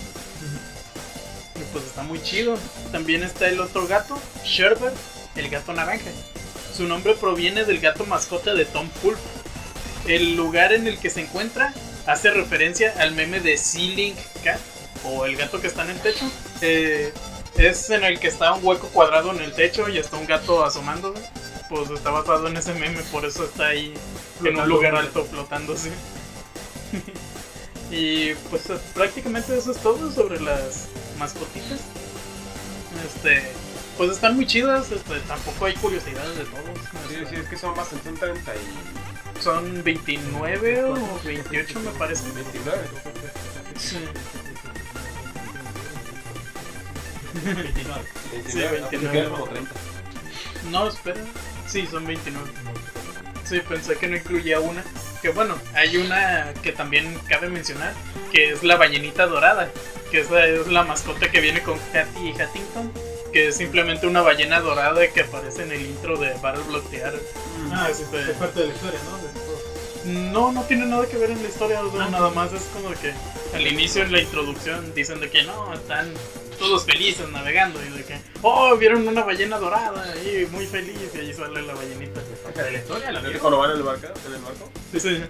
Pues 1.76 1.88
está 1.88 2.04
muy 2.04 2.24
chido. 2.24 2.58
También 2.94 3.22
está 3.22 3.50
el 3.50 3.60
otro 3.60 3.86
gato, 3.86 4.18
Sherbert, 4.46 4.96
el 5.36 5.50
gato 5.50 5.74
naranja. 5.74 6.10
Su 6.74 6.88
nombre 6.88 7.16
proviene 7.16 7.66
del 7.66 7.82
gato 7.82 8.06
mascota 8.06 8.54
de 8.54 8.64
Tom 8.64 8.88
Pulp. 9.02 9.18
El 10.08 10.38
lugar 10.38 10.72
en 10.72 10.88
el 10.88 10.98
que 11.00 11.10
se 11.10 11.20
encuentra 11.20 11.74
hace 12.06 12.32
referencia 12.32 12.94
al 12.98 13.12
meme 13.12 13.42
de 13.42 13.58
Ceiling 13.58 14.16
Cat 14.42 14.62
o 15.04 15.26
el 15.26 15.36
gato 15.36 15.60
que 15.60 15.68
está 15.68 15.84
en 15.84 15.90
el 15.90 16.00
techo. 16.00 16.32
Eh, 16.62 17.12
es 17.58 17.90
en 17.90 18.06
el 18.06 18.22
que 18.22 18.30
está 18.30 18.54
un 18.54 18.66
hueco 18.66 18.88
cuadrado 18.88 19.32
en 19.32 19.42
el 19.42 19.52
techo 19.52 19.90
y 19.90 19.98
está 19.98 20.16
un 20.16 20.28
gato 20.28 20.64
asomándose. 20.64 21.30
Pues 21.68 21.90
está 21.90 22.10
basado 22.10 22.48
en 22.48 22.56
ese 22.56 22.74
meme, 22.76 23.02
por 23.12 23.26
eso 23.26 23.44
está 23.44 23.68
ahí 23.68 23.88
en 23.88 23.92
un 23.92 24.40
Flotando. 24.40 24.66
lugar 24.74 24.96
alto 24.96 25.26
flotándose. 25.26 25.92
y 27.92 28.34
pues 28.50 28.62
prácticamente 28.94 29.58
eso 29.58 29.72
es 29.74 29.78
todo 29.80 30.10
sobre 30.10 30.40
las 30.40 30.88
mascotitas. 31.18 31.80
Este, 33.06 33.52
pues 33.98 34.12
están 34.12 34.36
muy 34.36 34.46
chidas, 34.46 34.92
este, 34.92 35.20
tampoco 35.22 35.66
hay 35.66 35.74
curiosidades 35.76 36.38
de 36.38 36.46
todos. 36.46 36.80
Sí, 37.10 37.16
este, 37.16 37.30
sí, 37.30 37.36
es 37.42 37.48
que 37.48 37.58
son 37.58 37.76
más, 37.76 37.88
son 37.88 38.00
30 38.00 38.28
y 38.56 39.42
Son 39.42 39.84
29 39.84 40.84
o 40.86 41.20
28 41.24 41.80
me 41.80 41.92
parece. 41.92 42.32
29. 42.32 42.78
Sí. 43.78 43.98
29. 47.44 48.02
29, 48.32 48.80
¿no? 48.80 48.90
29. 48.90 49.12
Quedan 49.12 49.32
como 49.32 49.48
30. 49.48 49.72
No, 50.72 50.88
espera. 50.88 51.22
Sí, 51.68 51.88
son 51.88 52.06
29. 52.06 52.50
Sí, 53.44 53.62
pensé 53.68 53.96
que 53.98 54.08
no 54.08 54.18
incluía 54.18 54.60
una. 54.60 54.84
Que 55.22 55.30
bueno, 55.30 55.56
hay 55.74 55.98
una 55.98 56.54
que 56.62 56.72
también 56.72 57.18
cabe 57.28 57.50
mencionar, 57.50 57.94
que 58.32 58.52
es 58.52 58.64
la 58.64 58.76
ballenita 58.76 59.28
dorada. 59.28 59.70
Que 60.16 60.22
esa 60.22 60.46
es 60.48 60.68
la 60.68 60.84
mascota 60.86 61.30
que 61.30 61.42
viene 61.42 61.62
con 61.62 61.78
Hattie 61.94 62.30
y 62.30 62.40
Hattington. 62.42 62.90
Que 63.34 63.50
es 63.50 63.58
simplemente 63.58 64.08
una 64.08 64.22
ballena 64.22 64.62
dorada 64.62 65.06
que 65.10 65.20
aparece 65.24 65.64
en 65.64 65.74
el 65.74 65.82
intro 65.82 66.16
de 66.16 66.34
Battle 66.42 66.64
Block 66.70 66.90
Theater. 66.90 67.22
Ah, 67.74 67.90
Este- 67.92 68.32
es 68.32 68.38
parte 68.38 68.62
de 68.62 68.68
la 68.68 68.74
historia, 68.74 69.00
¿no? 70.06 70.32
No, 70.32 70.52
no 70.54 70.64
tiene 70.64 70.86
nada 70.86 71.06
que 71.06 71.18
ver 71.18 71.32
en 71.32 71.44
la 71.44 71.50
historia, 71.50 71.82
o 71.84 71.92
sea, 71.92 72.06
Ah. 72.06 72.10
nada 72.10 72.30
más 72.30 72.54
es 72.54 72.62
como 72.74 72.92
que 73.02 73.12
al 73.54 73.68
inicio 73.68 74.04
en 74.04 74.14
la 74.14 74.22
introducción 74.22 74.94
dicen 74.96 75.20
de 75.20 75.30
que 75.30 75.44
no, 75.44 75.74
están 75.74 76.14
todos 76.60 76.86
felices 76.86 77.28
navegando 77.28 77.78
y 77.84 77.90
de 77.98 78.06
que, 78.06 78.18
oh, 78.42 78.78
vieron 78.78 79.06
una 79.06 79.26
ballena 79.26 79.58
dorada 79.58 80.16
y 80.16 80.46
muy 80.46 80.66
feliz 80.66 80.96
y 81.14 81.18
ahí 81.18 81.34
sale 81.34 81.62
la 81.62 81.74
ballenita. 81.74 82.22
Parte 82.42 82.64
de 82.64 82.72
la 82.72 82.78
historia, 82.78 83.12
la 83.12 83.20
¿Es 83.20 83.26
verdad. 83.26 83.40
cuando 83.42 83.58
van 83.60 83.72
en 83.72 83.78
el 83.78 83.84
barco? 83.84 84.08
¿En 84.28 84.34
el 84.34 84.42
barco? 84.42 84.72
Sí, 84.94 85.00
sí. 85.02 85.24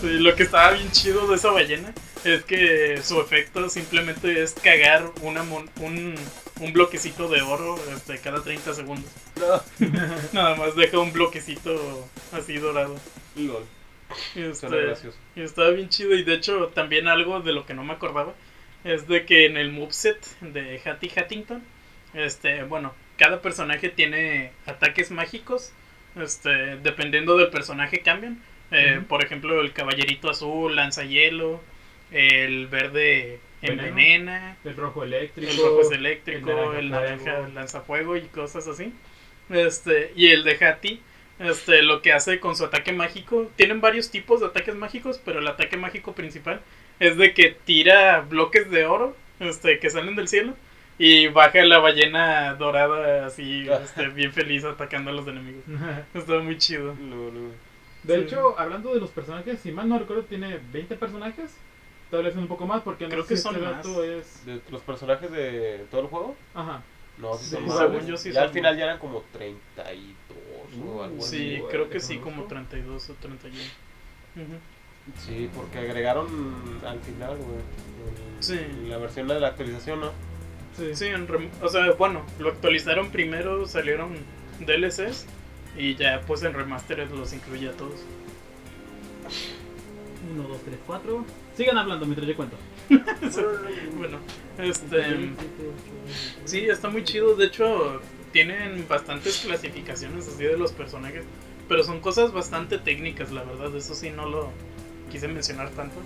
Sí, 0.00 0.06
lo 0.20 0.34
que 0.34 0.44
estaba 0.44 0.70
bien 0.70 0.90
chido 0.90 1.26
de 1.26 1.36
esa 1.36 1.50
ballena 1.50 1.92
es 2.34 2.44
que 2.44 3.00
su 3.02 3.20
efecto 3.20 3.68
simplemente 3.68 4.42
es 4.42 4.54
cagar 4.54 5.10
una 5.22 5.42
mon- 5.42 5.70
un, 5.80 6.14
un 6.60 6.72
bloquecito 6.72 7.28
de 7.28 7.42
oro 7.42 7.76
este, 7.94 8.18
cada 8.18 8.42
30 8.42 8.74
segundos. 8.74 9.10
No. 9.38 9.62
Nada 10.32 10.56
más 10.56 10.74
deja 10.76 10.98
un 10.98 11.12
bloquecito 11.12 12.08
así 12.32 12.58
dorado. 12.58 12.96
LOL. 13.36 13.64
Y, 14.34 14.42
este. 14.42 14.66
Y 15.34 15.42
estaba 15.42 15.70
bien 15.70 15.88
chido. 15.88 16.14
Y 16.14 16.22
de 16.24 16.34
hecho, 16.34 16.68
también 16.74 17.08
algo 17.08 17.40
de 17.40 17.52
lo 17.52 17.66
que 17.66 17.74
no 17.74 17.84
me 17.84 17.92
acordaba 17.94 18.34
es 18.84 19.08
de 19.08 19.26
que 19.26 19.46
en 19.46 19.56
el 19.56 19.72
moveset 19.72 20.24
de 20.40 20.80
Hattie 20.84 21.10
Hattington, 21.16 21.62
este, 22.14 22.62
bueno, 22.64 22.94
cada 23.18 23.42
personaje 23.42 23.88
tiene 23.88 24.52
ataques 24.66 25.10
mágicos. 25.10 25.72
Este, 26.16 26.76
dependiendo 26.78 27.36
del 27.36 27.50
personaje 27.50 28.00
cambian. 28.00 28.42
Eh. 28.70 29.00
Por 29.08 29.22
ejemplo, 29.24 29.60
el 29.60 29.72
caballerito 29.72 30.30
azul 30.30 30.74
lanza 30.74 31.04
hielo. 31.04 31.60
El 32.10 32.66
verde 32.68 33.40
Veneno. 33.62 33.82
envenena, 33.88 34.56
El 34.64 34.76
rojo 34.76 35.02
eléctrico. 35.04 35.50
el 35.50 35.56
rojo 35.58 35.80
es 35.82 35.90
eléctrico, 35.92 36.50
naranja 36.52 36.78
el 36.78 36.90
naranja 36.90 37.32
fuego. 37.34 37.48
lanza 37.54 37.80
fuego 37.80 38.16
y 38.16 38.22
cosas 38.22 38.66
así. 38.68 38.92
Este, 39.50 40.12
y 40.16 40.28
el 40.28 40.44
de 40.44 40.64
Hati, 40.64 41.00
este, 41.38 41.82
lo 41.82 42.02
que 42.02 42.12
hace 42.12 42.40
con 42.40 42.56
su 42.56 42.64
ataque 42.64 42.92
mágico, 42.92 43.50
tienen 43.56 43.80
varios 43.80 44.10
tipos 44.10 44.40
de 44.40 44.46
ataques 44.46 44.74
mágicos, 44.74 45.20
pero 45.24 45.38
el 45.40 45.46
ataque 45.48 45.76
mágico 45.76 46.14
principal 46.14 46.60
es 47.00 47.16
de 47.16 47.34
que 47.34 47.56
tira 47.64 48.20
bloques 48.20 48.70
de 48.70 48.86
oro, 48.86 49.16
este, 49.40 49.78
que 49.78 49.90
salen 49.90 50.16
del 50.16 50.28
cielo. 50.28 50.54
Y 50.98 51.28
baja 51.28 51.62
la 51.66 51.78
ballena 51.78 52.54
dorada 52.54 53.26
así, 53.26 53.68
este, 53.84 54.08
bien 54.08 54.32
feliz 54.32 54.64
atacando 54.64 55.10
a 55.10 55.14
los 55.14 55.28
enemigos. 55.28 55.62
Está 56.14 56.38
muy 56.38 56.56
chido. 56.56 56.94
De 58.02 58.14
Sí. 58.14 58.20
hecho, 58.22 58.58
hablando 58.58 58.94
de 58.94 59.00
los 59.00 59.10
personajes, 59.10 59.60
si 59.60 59.72
mal 59.72 59.88
no 59.88 59.98
recuerdo, 59.98 60.22
tiene 60.24 60.58
20 60.72 60.94
personajes. 60.96 61.54
Tal 62.10 62.22
vez 62.22 62.36
un 62.36 62.46
poco 62.46 62.66
más, 62.66 62.82
porque 62.82 63.04
no 63.04 63.10
Creo 63.10 63.22
sé 63.24 63.30
que 63.30 63.36
si 63.36 63.42
son 63.42 63.54
este 63.56 63.66
más. 63.66 63.86
es. 63.86 64.46
¿De 64.46 64.60
los 64.70 64.82
personajes 64.82 65.30
de 65.30 65.86
todo 65.90 66.02
el 66.02 66.06
juego? 66.06 66.36
Ajá. 66.54 66.82
No, 67.18 67.34
sí 67.34 67.50
son 67.50 67.68
según 67.70 67.96
más. 67.96 68.06
yo 68.06 68.16
sí 68.16 68.30
ya 68.32 68.42
al 68.42 68.50
final 68.50 68.72
más. 68.74 68.78
ya 68.78 68.84
eran 68.84 68.98
como 68.98 69.22
32 69.32 70.86
o 70.86 71.02
algo 71.02 71.18
así. 71.18 71.36
Sí, 71.36 71.50
bueno, 71.56 71.68
creo 71.70 71.90
que 71.90 71.98
sí, 72.00 72.18
como 72.18 72.36
busco. 72.36 72.48
32 72.50 73.10
o 73.10 73.14
31. 73.14 73.62
Ujú. 74.36 74.44
Sí, 75.18 75.48
porque 75.54 75.78
agregaron 75.78 76.26
al 76.84 76.98
final, 77.00 77.36
güey. 77.36 77.58
Sí. 78.40 78.60
La 78.88 78.98
versión 78.98 79.28
de 79.28 79.40
la 79.40 79.48
actualización, 79.48 80.00
¿no? 80.00 80.10
Sí. 80.76 80.94
Sí, 80.94 81.06
en 81.06 81.26
rem- 81.26 81.48
o 81.62 81.68
sea, 81.68 81.92
bueno, 81.92 82.22
lo 82.38 82.50
actualizaron 82.50 83.10
primero, 83.10 83.66
salieron 83.66 84.14
DLCs 84.60 85.26
y 85.78 85.94
ya 85.94 86.20
pues 86.26 86.42
en 86.42 86.52
remastered 86.54 87.10
los 87.10 87.32
incluye 87.32 87.68
a 87.68 87.72
todos. 87.72 88.00
1, 90.32 90.48
2, 90.48 90.58
3, 90.64 90.78
4. 90.86 91.24
Sigan 91.56 91.78
hablando 91.78 92.04
mientras 92.04 92.28
yo 92.28 92.36
cuento. 92.36 92.56
Bueno, 93.96 94.18
este 94.58 95.30
sí, 96.44 96.60
está 96.68 96.88
muy 96.88 97.02
chido, 97.02 97.34
de 97.34 97.46
hecho 97.46 98.00
tienen 98.32 98.86
bastantes 98.88 99.38
clasificaciones 99.38 100.28
así 100.28 100.44
de 100.44 100.56
los 100.56 100.72
personajes, 100.72 101.24
pero 101.68 101.82
son 101.82 102.00
cosas 102.00 102.32
bastante 102.32 102.78
técnicas, 102.78 103.32
la 103.32 103.42
verdad, 103.42 103.74
eso 103.74 103.94
sí 103.94 104.10
no 104.10 104.28
lo 104.28 104.50
quise 105.10 105.28
mencionar 105.28 105.70
tanto, 105.70 105.96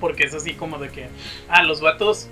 porque 0.00 0.24
es 0.24 0.34
así 0.34 0.54
como 0.54 0.78
de 0.78 0.88
que 0.88 1.08
ah, 1.48 1.62
los 1.62 1.80
vatos 1.80 2.28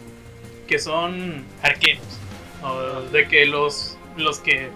que 0.67 0.79
son 0.79 1.45
arqueros 1.63 2.19
o 2.63 3.03
de 3.13 3.29
que 3.29 3.47
los 3.47 3.99
los 4.17 4.39
que 4.39 4.71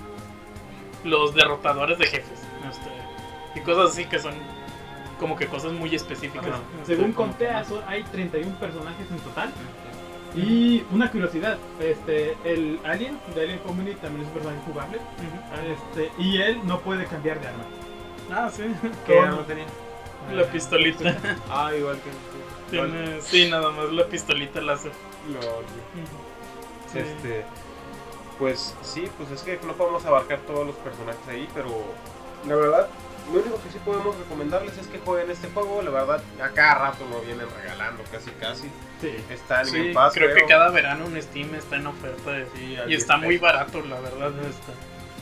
los 1.04 1.34
derrotadores 1.34 1.98
de 1.98 2.06
jefes, 2.06 2.40
este, 2.68 3.58
y 3.58 3.62
cosas 3.62 3.92
así 3.92 4.04
que 4.04 4.18
son 4.18 4.34
como 5.18 5.36
que 5.36 5.46
cosas 5.46 5.72
muy 5.72 5.94
específicas. 5.94 6.46
Ajá. 6.48 6.60
Según 6.84 7.12
conté, 7.12 7.48
hay 7.86 8.02
31 8.04 8.58
personajes 8.58 9.10
en 9.10 9.18
total. 9.18 9.50
Y 10.34 10.84
una 10.92 11.10
curiosidad: 11.10 11.58
este, 11.80 12.36
el 12.44 12.78
Alien 12.84 13.18
de 13.34 13.42
Alien 13.42 13.58
Community 13.60 13.96
también 13.96 14.22
es 14.22 14.28
un 14.28 14.34
personaje 14.34 14.60
jugable. 14.66 14.98
Este, 15.72 16.10
y 16.22 16.40
él 16.42 16.60
no 16.64 16.80
puede 16.80 17.06
cambiar 17.06 17.40
de 17.40 17.48
arma. 17.48 17.64
Ah, 18.30 18.50
sí. 18.54 18.64
¿Qué 19.06 19.18
arma 19.18 19.44
tenía? 19.46 19.64
La 20.34 20.44
pistolita. 20.44 21.16
Ah, 21.50 21.70
igual 21.74 21.96
que. 22.00 22.10
Tiene, 22.70 23.20
sí, 23.22 23.48
nada 23.48 23.70
más 23.70 23.90
la 23.92 24.06
pistolita 24.06 24.60
láser. 24.60 24.92
Lo- 25.32 25.40
Sí. 26.92 26.98
Este. 27.00 27.44
Pues 28.38 28.74
sí, 28.82 29.08
pues 29.16 29.30
es 29.30 29.42
que 29.42 29.58
no 29.66 29.72
podemos 29.72 30.04
abarcar 30.04 30.40
todos 30.40 30.66
los 30.66 30.76
personajes 30.76 31.20
ahí, 31.28 31.48
pero 31.54 31.68
la 32.46 32.54
verdad, 32.54 32.88
lo 33.32 33.40
único 33.40 33.56
que 33.62 33.70
sí 33.70 33.75
podemos 33.86 34.18
recomendarles 34.18 34.76
es 34.76 34.86
que 34.88 34.98
jueguen 34.98 35.30
este 35.30 35.48
juego. 35.48 35.80
La 35.80 35.90
verdad, 35.90 36.20
a 36.44 36.48
cada 36.50 36.74
rato 36.90 37.06
lo 37.10 37.20
vienen 37.22 37.46
regalando, 37.62 38.02
casi 38.12 38.30
casi. 38.32 38.68
Sí. 39.00 39.12
Está 39.30 39.60
en 39.62 39.66
Sí, 39.66 39.78
Game 39.78 39.94
Pass, 39.94 40.12
creo 40.14 40.34
que 40.34 40.44
cada 40.44 40.68
verano 40.70 41.06
en 41.06 41.22
Steam 41.22 41.54
está 41.54 41.76
en 41.76 41.86
oferta 41.86 42.32
de- 42.32 42.46
Sí, 42.54 42.64
y 42.64 42.86
10 42.88 43.00
está 43.00 43.16
muy 43.16 43.38
pesos. 43.38 43.42
barato, 43.42 43.80
la 43.82 44.00
verdad. 44.00 44.32
Está 44.46 44.72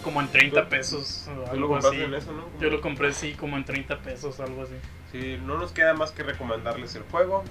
como 0.03 0.21
en 0.21 0.29
30 0.29 0.65
Tú- 0.65 0.69
pesos 0.71 1.29
o 1.29 1.31
Tú 1.33 1.37
lo 1.41 1.51
algo 1.53 1.69
compraste 1.69 1.97
así. 1.97 2.05
en 2.05 2.15
eso, 2.15 2.33
¿no? 2.33 2.45
Yo 2.61 2.71
lo 2.71 2.81
compré, 2.81 3.13
sí, 3.13 3.35
como 3.35 3.57
en 3.57 3.65
30 3.65 3.99
pesos, 4.01 4.41
algo 4.41 4.63
así. 4.63 4.75
Sí, 5.13 5.39
no 5.45 5.57
nos 5.59 5.73
queda 5.73 5.95
más 5.95 6.11
que 6.13 6.23
recomendarles 6.25 6.95
el 6.97 7.03
juego. 7.05 7.45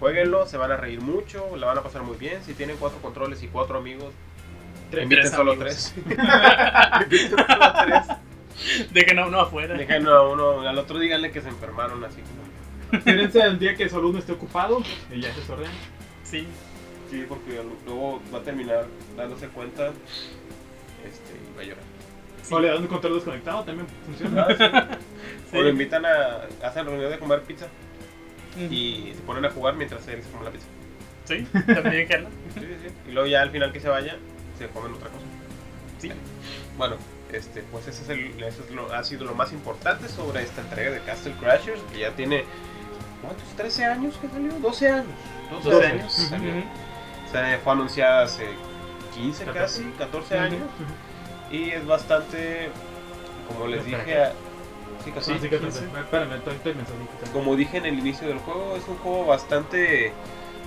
Jueguenlo, 0.00 0.46
se 0.46 0.56
van 0.56 0.70
a 0.70 0.76
reír 0.76 1.00
mucho, 1.00 1.56
la 1.56 1.66
van 1.66 1.78
a 1.78 1.82
pasar 1.82 2.02
muy 2.02 2.16
bien. 2.16 2.42
Si 2.44 2.54
tienen 2.54 2.76
cuatro 2.76 3.00
controles 3.02 3.42
y 3.42 3.48
cuatro 3.48 3.78
amigos, 3.78 4.14
Tres- 4.90 5.02
inviten 5.02 5.24
tres 5.24 5.34
solo 5.36 5.52
amigos. 5.52 5.92
tres. 5.94 5.94
inviten 7.02 7.30
solo 7.46 7.72
tres. 7.84 8.18
Dejen 8.90 9.18
a 9.18 9.26
uno 9.26 9.40
afuera. 9.40 9.74
Dejen 9.74 10.06
a 10.06 10.22
uno, 10.22 10.60
al 10.60 10.78
otro 10.78 10.98
díganle 10.98 11.30
que 11.30 11.40
se 11.40 11.48
enfermaron 11.48 12.04
así 12.04 12.20
como. 12.22 12.98
Espérense 12.98 13.40
el 13.40 13.58
día 13.58 13.74
que 13.76 13.88
solo 13.88 14.08
uno 14.08 14.18
esté 14.18 14.32
ocupado 14.32 14.82
y 15.12 15.20
ya 15.20 15.32
se 15.34 15.42
sordean. 15.44 15.72
Sí, 16.24 16.46
Sí, 17.10 17.24
porque 17.26 17.62
luego 17.86 18.20
va 18.32 18.38
a 18.38 18.42
terminar 18.42 18.84
dándose 19.16 19.48
cuenta 19.48 19.86
este, 21.06 21.32
y 21.32 21.56
va 21.56 21.62
a 21.62 21.64
llorar. 21.64 21.84
sí. 22.42 22.52
O 22.54 22.60
le 22.60 22.68
dan 22.68 22.82
un 22.82 22.86
control 22.86 23.14
desconectado, 23.14 23.64
también 23.64 23.86
funciona. 24.04 24.46
Sí. 24.56 24.64
O 25.58 25.62
lo 25.62 25.68
invitan 25.70 26.04
a. 26.04 26.42
hacen 26.62 26.84
reunión 26.84 27.10
de 27.10 27.18
comer 27.18 27.40
pizza 27.42 27.66
y 28.70 29.12
se 29.14 29.22
ponen 29.22 29.46
a 29.46 29.50
jugar 29.50 29.76
mientras 29.76 30.06
él 30.08 30.22
se 30.22 30.30
come 30.30 30.44
la 30.44 30.50
pizza. 30.50 30.66
Sí, 31.24 31.46
también 31.74 32.06
jala. 32.06 32.28
Sí, 32.52 32.60
sí, 32.60 32.66
sí. 32.86 32.94
Y 33.08 33.12
luego 33.12 33.28
ya 33.28 33.40
al 33.40 33.50
final 33.50 33.72
que 33.72 33.80
se 33.80 33.88
vaya, 33.88 34.16
se 34.58 34.68
comen 34.68 34.92
otra 34.92 35.08
cosa. 35.08 35.24
Sí. 35.98 36.10
Bueno, 36.76 36.96
este, 37.32 37.62
pues 37.70 37.86
ese 37.88 38.02
es 38.02 38.08
el, 38.08 38.42
eso 38.42 38.62
es 38.64 38.70
lo, 38.70 38.92
ha 38.92 39.02
sido 39.04 39.24
lo 39.24 39.34
más 39.34 39.52
importante 39.52 40.08
sobre 40.08 40.42
esta 40.42 40.60
entrega 40.62 40.90
de 40.90 41.00
Castle 41.00 41.34
Crashers, 41.40 41.80
que 41.92 42.00
ya 42.00 42.10
tiene, 42.12 42.44
¿cuántos? 43.22 43.46
¿13 43.56 43.84
años 43.90 44.16
que 44.20 44.28
salió? 44.28 44.52
12 44.52 44.88
años. 44.88 45.06
12 45.50 45.70
Doce. 45.70 45.86
años. 45.86 46.12
Salió. 46.12 46.50
Ujú. 46.50 46.62
O 47.26 47.30
sea, 47.30 47.60
fue 47.62 47.72
anunciada 47.72 48.22
hace 48.22 48.46
15 49.14 49.44
14. 49.44 49.82
casi, 49.82 49.90
14 49.98 50.34
Ujú. 50.36 50.44
años. 50.44 50.62
Y 51.50 51.70
es 51.70 51.86
bastante, 51.86 52.70
como 53.48 53.66
les 53.66 53.80
Espera, 53.80 53.98
dije, 54.04 54.22
a- 54.22 54.32
sí, 55.04 55.10
casi- 55.12 55.32
Sí, 55.38 55.48
sí. 55.48 55.84
Espérame, 55.98 56.32
estoy, 56.34 56.54
estoy 56.56 56.74
como 57.32 57.56
dije 57.56 57.78
en 57.78 57.86
el 57.86 57.98
inicio 57.98 58.28
del 58.28 58.38
juego, 58.38 58.76
es 58.76 58.86
un 58.88 58.96
juego 58.98 59.26
bastante. 59.26 60.12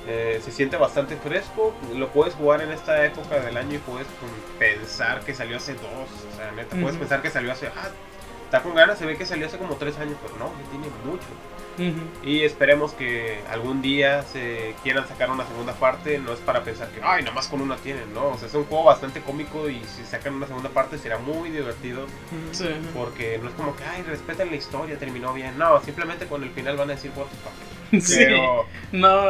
Eh, 0.08 0.42
se 0.44 0.52
siente 0.52 0.78
bastante 0.78 1.16
fresco. 1.18 1.74
Lo 1.96 2.10
puedes 2.10 2.34
jugar 2.36 2.62
en 2.62 2.72
esta 2.72 3.06
época 3.06 3.40
del 3.40 3.58
año 3.58 3.76
y 3.76 3.80
puedes 3.80 4.08
pensar 4.58 5.22
que 5.22 5.34
salió 5.34 5.58
hace 5.58 5.74
dos. 5.74 5.84
O 6.32 6.38
sea, 6.38 6.52
neta, 6.52 6.76
puedes 6.76 6.98
pensar 6.98 7.22
que 7.22 7.30
salió 7.30 7.52
hace. 7.52 7.68
Ah, 7.68 7.90
está 8.46 8.62
con 8.62 8.76
ganas, 8.76 8.98
se 8.98 9.06
ve 9.06 9.18
que 9.18 9.26
salió 9.26 9.48
hace 9.48 9.58
como 9.58 9.76
tres 9.76 9.98
años, 9.98 10.18
pero 10.22 10.38
no, 10.38 10.52
ya 10.62 10.70
tiene 10.70 10.88
mucho. 11.06 11.28
Y 12.22 12.44
esperemos 12.44 12.92
que 12.92 13.42
algún 13.50 13.82
día 13.82 14.22
se 14.22 14.76
quieran 14.84 15.08
sacar 15.08 15.32
una 15.32 15.48
segunda 15.48 15.74
parte. 15.74 16.20
No 16.20 16.34
es 16.34 16.40
para 16.40 16.64
pensar 16.64 16.90
que, 16.90 17.02
ay, 17.04 17.24
nada 17.24 17.34
más 17.34 17.48
con 17.48 17.62
una 17.62 17.76
tienen, 17.78 18.14
¿no? 18.14 18.28
O 18.28 18.38
sea, 18.38 18.48
es 18.48 18.54
un 18.54 18.66
juego 18.66 18.84
bastante 18.84 19.22
cómico 19.22 19.68
y 19.68 19.82
si 19.86 20.04
sacan 20.04 20.36
una 20.36 20.46
segunda 20.46 20.70
parte 20.70 20.98
será 20.98 21.18
muy 21.18 21.50
divertido. 21.50 22.06
Sí. 22.52 22.70
Porque 22.94 23.40
no 23.42 23.50
es 23.50 23.56
como 23.56 23.76
que, 23.76 23.84
ay, 23.84 24.04
respeten 24.04 24.52
la 24.52 24.58
historia, 24.58 25.00
terminó 25.00 25.34
bien. 25.34 25.58
No, 25.58 25.82
simplemente 25.82 26.28
con 26.28 26.44
el 26.44 26.52
final 26.52 26.78
van 26.78 26.92
a 26.92 26.94
decir, 26.94 27.12
what 27.16 27.26
the 27.26 27.38
fuck. 27.38 27.81
Sí. 28.02 28.16
Pero, 28.18 28.66
No, 28.92 29.26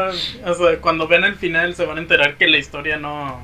o 0.46 0.54
sea, 0.54 0.78
cuando 0.82 1.08
vean 1.08 1.24
el 1.24 1.36
final 1.36 1.76
se 1.76 1.86
van 1.86 1.98
a 1.98 2.02
enterar 2.02 2.38
que 2.38 2.48
la 2.48 2.58
historia 2.58 2.98
no 2.98 3.44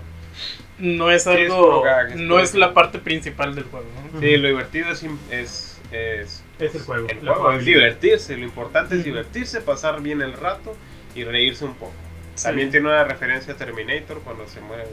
no 0.80 1.10
es 1.10 1.24
Sí, 1.24 1.30
es 1.32 1.36
algo, 1.52 1.58
puro 1.64 1.82
gag, 1.82 2.12
es 2.12 2.16
no 2.18 2.40
es 2.40 2.54
la 2.54 2.74
parte 2.74 3.00
principal 3.00 3.56
del 3.56 3.64
juego. 3.66 3.88
¿no? 4.14 4.20
sí, 4.20 4.38
lo 4.38 4.48
divertido 4.48 4.92
es, 4.92 5.04
es, 5.32 5.82
es 5.92 6.44
Es 6.60 6.76
el 6.76 6.82
juego. 6.82 7.08
el 7.10 7.20
juego, 7.20 7.52
es 7.54 7.66
divertirse. 7.66 8.38
Lo 8.38 8.44
importante 8.46 8.96
es 8.96 9.04
divertirse, 9.04 9.62
pasar 9.62 10.02
bien 10.02 10.22
el 10.22 10.34
rato 10.34 10.76
y 11.16 11.24
reírse 11.24 11.66
un 11.66 11.74
poco. 11.74 11.94
Sí. 12.36 12.44
También 12.44 12.70
tiene 12.70 12.88
una 12.90 13.04
referencia 13.04 13.54
a 13.54 13.58
Terminator 13.58 14.20
cuando 14.24 14.48
se 14.48 14.62
muere 14.62 14.84
el. 14.84 14.90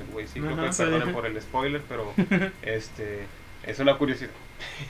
Ajá, 0.49 0.67
que 0.67 0.73
sí. 0.73 0.83
perdonen 0.85 1.13
por 1.13 1.27
el 1.27 1.39
spoiler, 1.43 1.83
pero 1.87 2.11
este 2.63 3.27
es 3.67 3.79
una 3.79 3.99
curiosidad. 3.99 4.31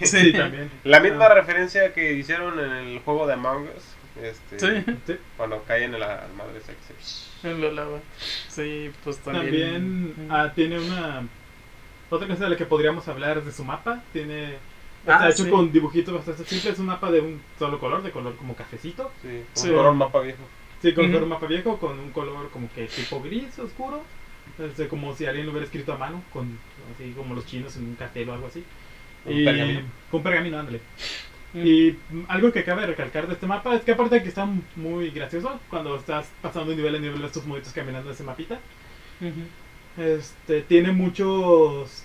Sí, 0.01 0.33
también. 0.33 0.71
La 0.85 1.01
misma 1.01 1.25
Ah. 1.27 1.35
referencia 1.35 1.93
que 1.93 2.13
hicieron 2.13 2.61
en 2.61 2.71
el 2.71 2.99
juego 3.01 3.27
de 3.27 3.33
Among 3.33 3.65
Us. 3.77 3.83
Este, 4.23 4.59
Sí, 4.59 4.97
Sí. 5.07 5.17
Cuando 5.37 5.63
caen 5.65 5.95
en 5.95 6.01
la 6.01 6.27
madre 6.37 6.61
sexy. 6.61 7.31
en 7.49 7.61
la 7.61 7.71
lava. 7.73 7.99
Sí, 8.49 8.91
pues 9.03 9.19
también. 9.19 10.13
También 10.15 10.29
ah, 10.31 10.53
tiene 10.55 10.79
una. 10.79 11.27
Otra 12.11 12.29
cosa 12.29 12.45
de 12.45 12.51
la 12.51 12.57
que 12.57 12.67
podríamos 12.67 13.07
hablar 13.09 13.39
es 13.39 13.47
de 13.47 13.53
su 13.53 13.65
mapa. 13.65 14.03
Tiene. 14.13 14.57
Ah, 15.07 15.15
Está 15.15 15.29
hecho 15.31 15.45
sí. 15.45 15.51
con 15.51 15.73
dibujitos 15.73 16.15
bastante 16.15 16.45
simples. 16.45 16.75
Es 16.75 16.79
un 16.79 16.87
mapa 16.87 17.11
de 17.11 17.21
un 17.21 17.43
solo 17.59 17.79
color, 17.79 18.03
de 18.03 18.11
color 18.11 18.37
como 18.37 18.55
cafecito. 18.55 19.11
Sí, 19.21 19.29
un 19.29 19.45
Sí. 19.53 19.69
color 19.69 19.95
mapa 19.95 20.21
viejo. 20.21 20.43
Sí, 20.81 20.93
con 20.93 21.15
un 21.15 21.29
mapa 21.29 21.47
viejo, 21.47 21.79
con 21.79 21.99
un 21.99 22.11
color 22.11 22.51
como 22.51 22.71
que 22.73 22.87
tipo 22.87 23.21
gris 23.23 23.59
oscuro. 23.59 24.03
Este, 24.59 24.89
como 24.89 25.15
si 25.17 25.27
alguien 25.27 25.47
lo 25.47 25.53
hubiera 25.53 25.65
escrito 25.65 25.93
a 25.95 25.99
mano, 25.99 26.23
con 26.33 26.59
así 26.95 27.13
como 27.13 27.35
los 27.35 27.47
chinos 27.47 27.75
en 27.77 27.85
un 27.85 27.95
cartel 27.97 28.29
o 28.29 28.35
algo 28.35 28.47
así. 28.47 28.63
Un 29.25 29.45
pergamino. 29.45 29.81
Con 30.11 30.23
pergamino, 30.23 30.59
ándale. 30.59 30.81
Y 31.55 31.97
algo 32.29 32.51
que 32.53 32.65
cabe 32.65 32.85
recalcar 32.87 33.27
de 33.29 33.35
este 33.35 33.47
mapa 33.47 33.75
es 33.77 33.83
que 33.83 33.93
aparte 33.93 34.17
de 34.17 34.23
que 34.23 34.29
está 34.29 34.47
muy 34.77 35.11
gracioso 35.11 35.61
cuando 35.71 35.95
estás 35.97 36.27
pasando 36.43 36.71
de 36.71 36.77
nivel 36.77 36.97
a 36.97 36.99
nivel 36.99 37.25
estos 37.25 37.47
monitos 37.47 37.73
caminando 37.73 38.11
ese 38.11 38.25
mapita, 38.25 38.59
Ujú. 39.21 40.03
este 40.03 40.63
tiene 40.63 40.91
muchos 40.93 42.05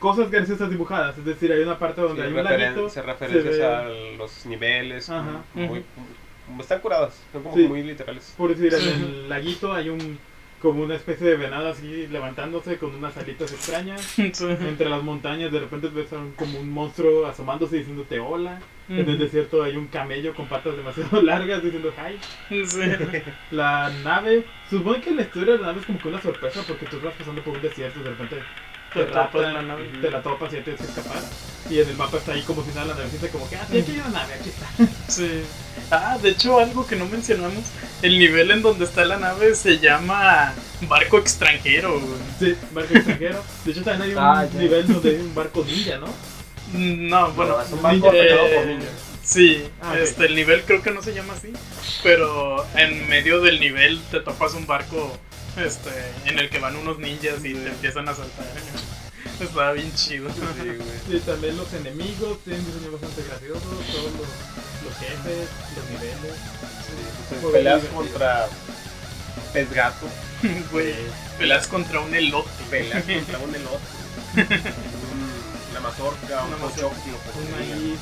cosas 0.00 0.30
graciosas 0.30 0.70
dibujadas, 0.70 1.16
es 1.18 1.24
decir, 1.24 1.52
hay 1.52 1.60
una 1.62 1.78
parte 1.78 2.00
donde 2.00 2.22
Sí, 2.22 2.28
hay 2.28 2.34
un 2.36 2.44
laguito, 2.44 2.88
se 2.88 3.02
referencias 3.02 3.54
se 3.54 3.60
ve- 3.60 3.66
a 3.66 3.84
los 4.16 4.46
niveles. 4.46 5.08
Ajá. 5.10 5.42
Muy, 5.54 5.78
Ujú. 5.78 6.60
Están 6.60 6.80
curadas, 6.80 7.20
son 7.32 7.42
como 7.42 7.54
Sí. 7.54 7.68
muy 7.68 7.82
literales. 7.82 8.34
Por 8.36 8.54
decir, 8.56 8.72
en 8.74 9.02
el 9.04 9.28
laguito 9.28 9.72
hay 9.72 9.90
un 9.90 10.18
como 10.62 10.82
una 10.82 10.96
especie 10.96 11.24
de 11.28 11.36
venado 11.36 11.68
así 11.68 12.08
levantándose 12.08 12.78
con 12.78 12.92
unas 12.94 13.16
alitas 13.16 13.52
extrañas. 13.52 14.00
Sí. 14.16 14.32
Entre 14.48 14.88
las 14.88 15.02
montañas 15.04 15.52
de 15.52 15.60
repente 15.60 15.86
ves 15.88 16.12
a 16.12 16.18
un- 16.18 16.32
como 16.32 16.58
un 16.58 16.68
monstruo 16.70 17.26
asomándose 17.26 17.76
diciéndote 17.76 18.18
hola. 18.18 18.58
En 18.88 19.08
el 19.08 19.18
desierto 19.18 19.62
hay 19.62 19.76
un 19.76 19.86
camello 19.88 20.34
con 20.34 20.46
patas 20.46 20.76
demasiado 20.76 21.20
largas 21.22 21.62
diciendo 21.62 21.92
hi. 21.96 22.64
Sí. 22.66 22.80
La 23.50 23.90
nave, 24.02 24.44
supongo 24.70 25.00
que 25.00 25.10
la 25.10 25.22
historia 25.22 25.52
de 25.54 25.58
la 25.60 25.66
nave 25.68 25.80
es 25.80 25.86
como 25.86 25.98
que 25.98 26.08
una 26.08 26.22
sorpresa 26.22 26.62
porque 26.66 26.86
tú 26.86 26.98
vas 27.02 27.14
pasando 27.14 27.42
por 27.42 27.54
un 27.56 27.62
desierto 27.62 28.00
y 28.00 28.02
de 28.04 28.10
repente 28.10 28.36
Te 28.94 29.04
te, 29.04 29.10
raptan, 29.12 29.52
la 29.54 29.62
nave. 29.62 29.88
te 30.00 30.10
la 30.10 30.22
topas 30.22 30.52
y 30.52 30.56
ya 30.56 30.64
tienes 30.64 30.80
que 30.80 30.88
escapar. 30.88 31.22
Y 31.68 31.80
en 31.80 31.88
el 31.90 31.96
mapa 31.96 32.16
está 32.16 32.32
ahí 32.32 32.40
como 32.42 32.62
si 32.64 32.70
nada, 32.70 32.86
la 32.86 32.94
navecita 32.94 33.28
como 33.28 33.46
que, 33.50 33.56
ah, 33.56 33.66
sí, 33.70 33.78
aquí 33.78 33.90
hay 33.92 33.98
una 33.98 34.08
nave, 34.08 34.34
aquí 34.34 34.48
está. 34.48 34.66
Sí. 35.08 35.42
Ah, 35.90 36.16
de 36.22 36.30
hecho, 36.30 36.58
algo 36.58 36.86
que 36.86 36.96
no 36.96 37.04
mencionamos, 37.06 37.64
el 38.00 38.18
nivel 38.18 38.50
en 38.50 38.62
donde 38.62 38.84
está 38.86 39.04
la 39.04 39.18
nave 39.18 39.54
se 39.54 39.78
llama 39.78 40.54
barco 40.88 41.18
extranjero. 41.18 42.00
güey. 42.00 42.12
Sí, 42.38 42.56
barco 42.72 42.94
extranjero. 42.94 43.44
De 43.66 43.70
hecho 43.72 43.82
también 43.82 44.02
hay 44.10 44.12
un 44.16 44.18
Ah, 44.18 44.46
nivel 44.54 44.86
donde 44.86 45.10
hay 45.10 45.16
un 45.16 45.34
barco 45.34 45.62
ninja, 45.64 45.98
¿no? 45.98 46.06
No, 46.72 47.30
bueno, 47.32 47.56
No, 47.56 47.62
es 47.62 47.70
un 47.72 47.78
operado 48.02 48.46
eh, 48.46 48.54
por 48.56 48.66
ninjas. 48.66 48.88
Sí, 49.22 49.68
Ah, 49.82 49.94
este, 49.98 50.26
el 50.26 50.34
nivel 50.34 50.62
creo 50.62 50.82
que 50.82 50.90
no 50.90 51.02
se 51.02 51.12
llama 51.14 51.34
así, 51.34 51.52
pero 52.02 52.66
en 52.76 53.08
medio 53.08 53.40
del 53.42 53.60
nivel 53.60 54.00
te 54.10 54.20
topas 54.20 54.54
un 54.54 54.66
barco 54.66 55.18
este, 55.56 55.90
en 56.24 56.38
el 56.38 56.48
que 56.48 56.58
van 56.58 56.76
unos 56.76 56.98
ninjas 56.98 57.44
y 57.44 57.52
te 57.54 57.68
empiezan 57.68 58.08
a 58.08 58.14
saltar. 58.14 58.46
Está 59.40 59.72
bien 59.72 59.92
chido. 59.94 60.28
Sí, 60.30 60.40
güey. 60.64 61.16
Y 61.16 61.20
también 61.20 61.56
los 61.56 61.72
enemigos 61.74 62.38
tienen 62.44 62.64
diseños 62.66 62.92
bastante 62.92 63.22
graciosos, 63.28 63.62
todos 63.62 64.12
los, 64.12 64.84
los 64.84 64.96
jefes, 64.98 65.48
los 65.76 65.90
niveles. 65.90 66.36
Pues, 67.42 67.52
peleas 67.52 67.82
contra 67.94 68.46
pez 69.52 69.70
gato, 69.72 70.06
Güey, 70.72 70.94
peleas 71.38 71.66
contra 71.66 72.00
un 72.00 72.14
elote. 72.14 72.48
peleas 72.70 73.04
contra 73.06 73.38
un 73.38 73.54
elote, 73.54 74.60
una 75.78 75.88
mazorca, 75.88 76.42
un 76.42 76.48
Una 76.48 76.56
mazorca, 76.58 76.96
pochoclo, 76.96 77.42
Un 77.42 77.50
maíz. 77.52 78.00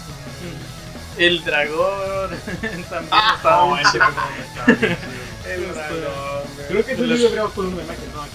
El 1.18 1.42
dragón 1.44 2.30
también 2.90 3.08
Ah, 3.10 3.34
estaba 3.36 3.66
no, 3.66 3.78
ese 3.78 3.88
está 3.98 4.66
bien 4.66 4.96
chido. 5.44 5.52
El 5.54 5.74
dragón. 5.74 6.42
Creo 6.68 6.84
que 6.84 6.92
eso 6.92 7.02
Los- 7.04 7.16
sí 7.18 7.22
debería 7.24 7.46
por 7.46 7.64
una 7.64 7.82
imagen, 7.82 8.12
¿no? 8.14 8.22
Aquí. 8.22 8.32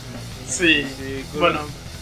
Sí, 0.48 0.88
Sí, 0.98 1.26
bueno, 1.38 1.60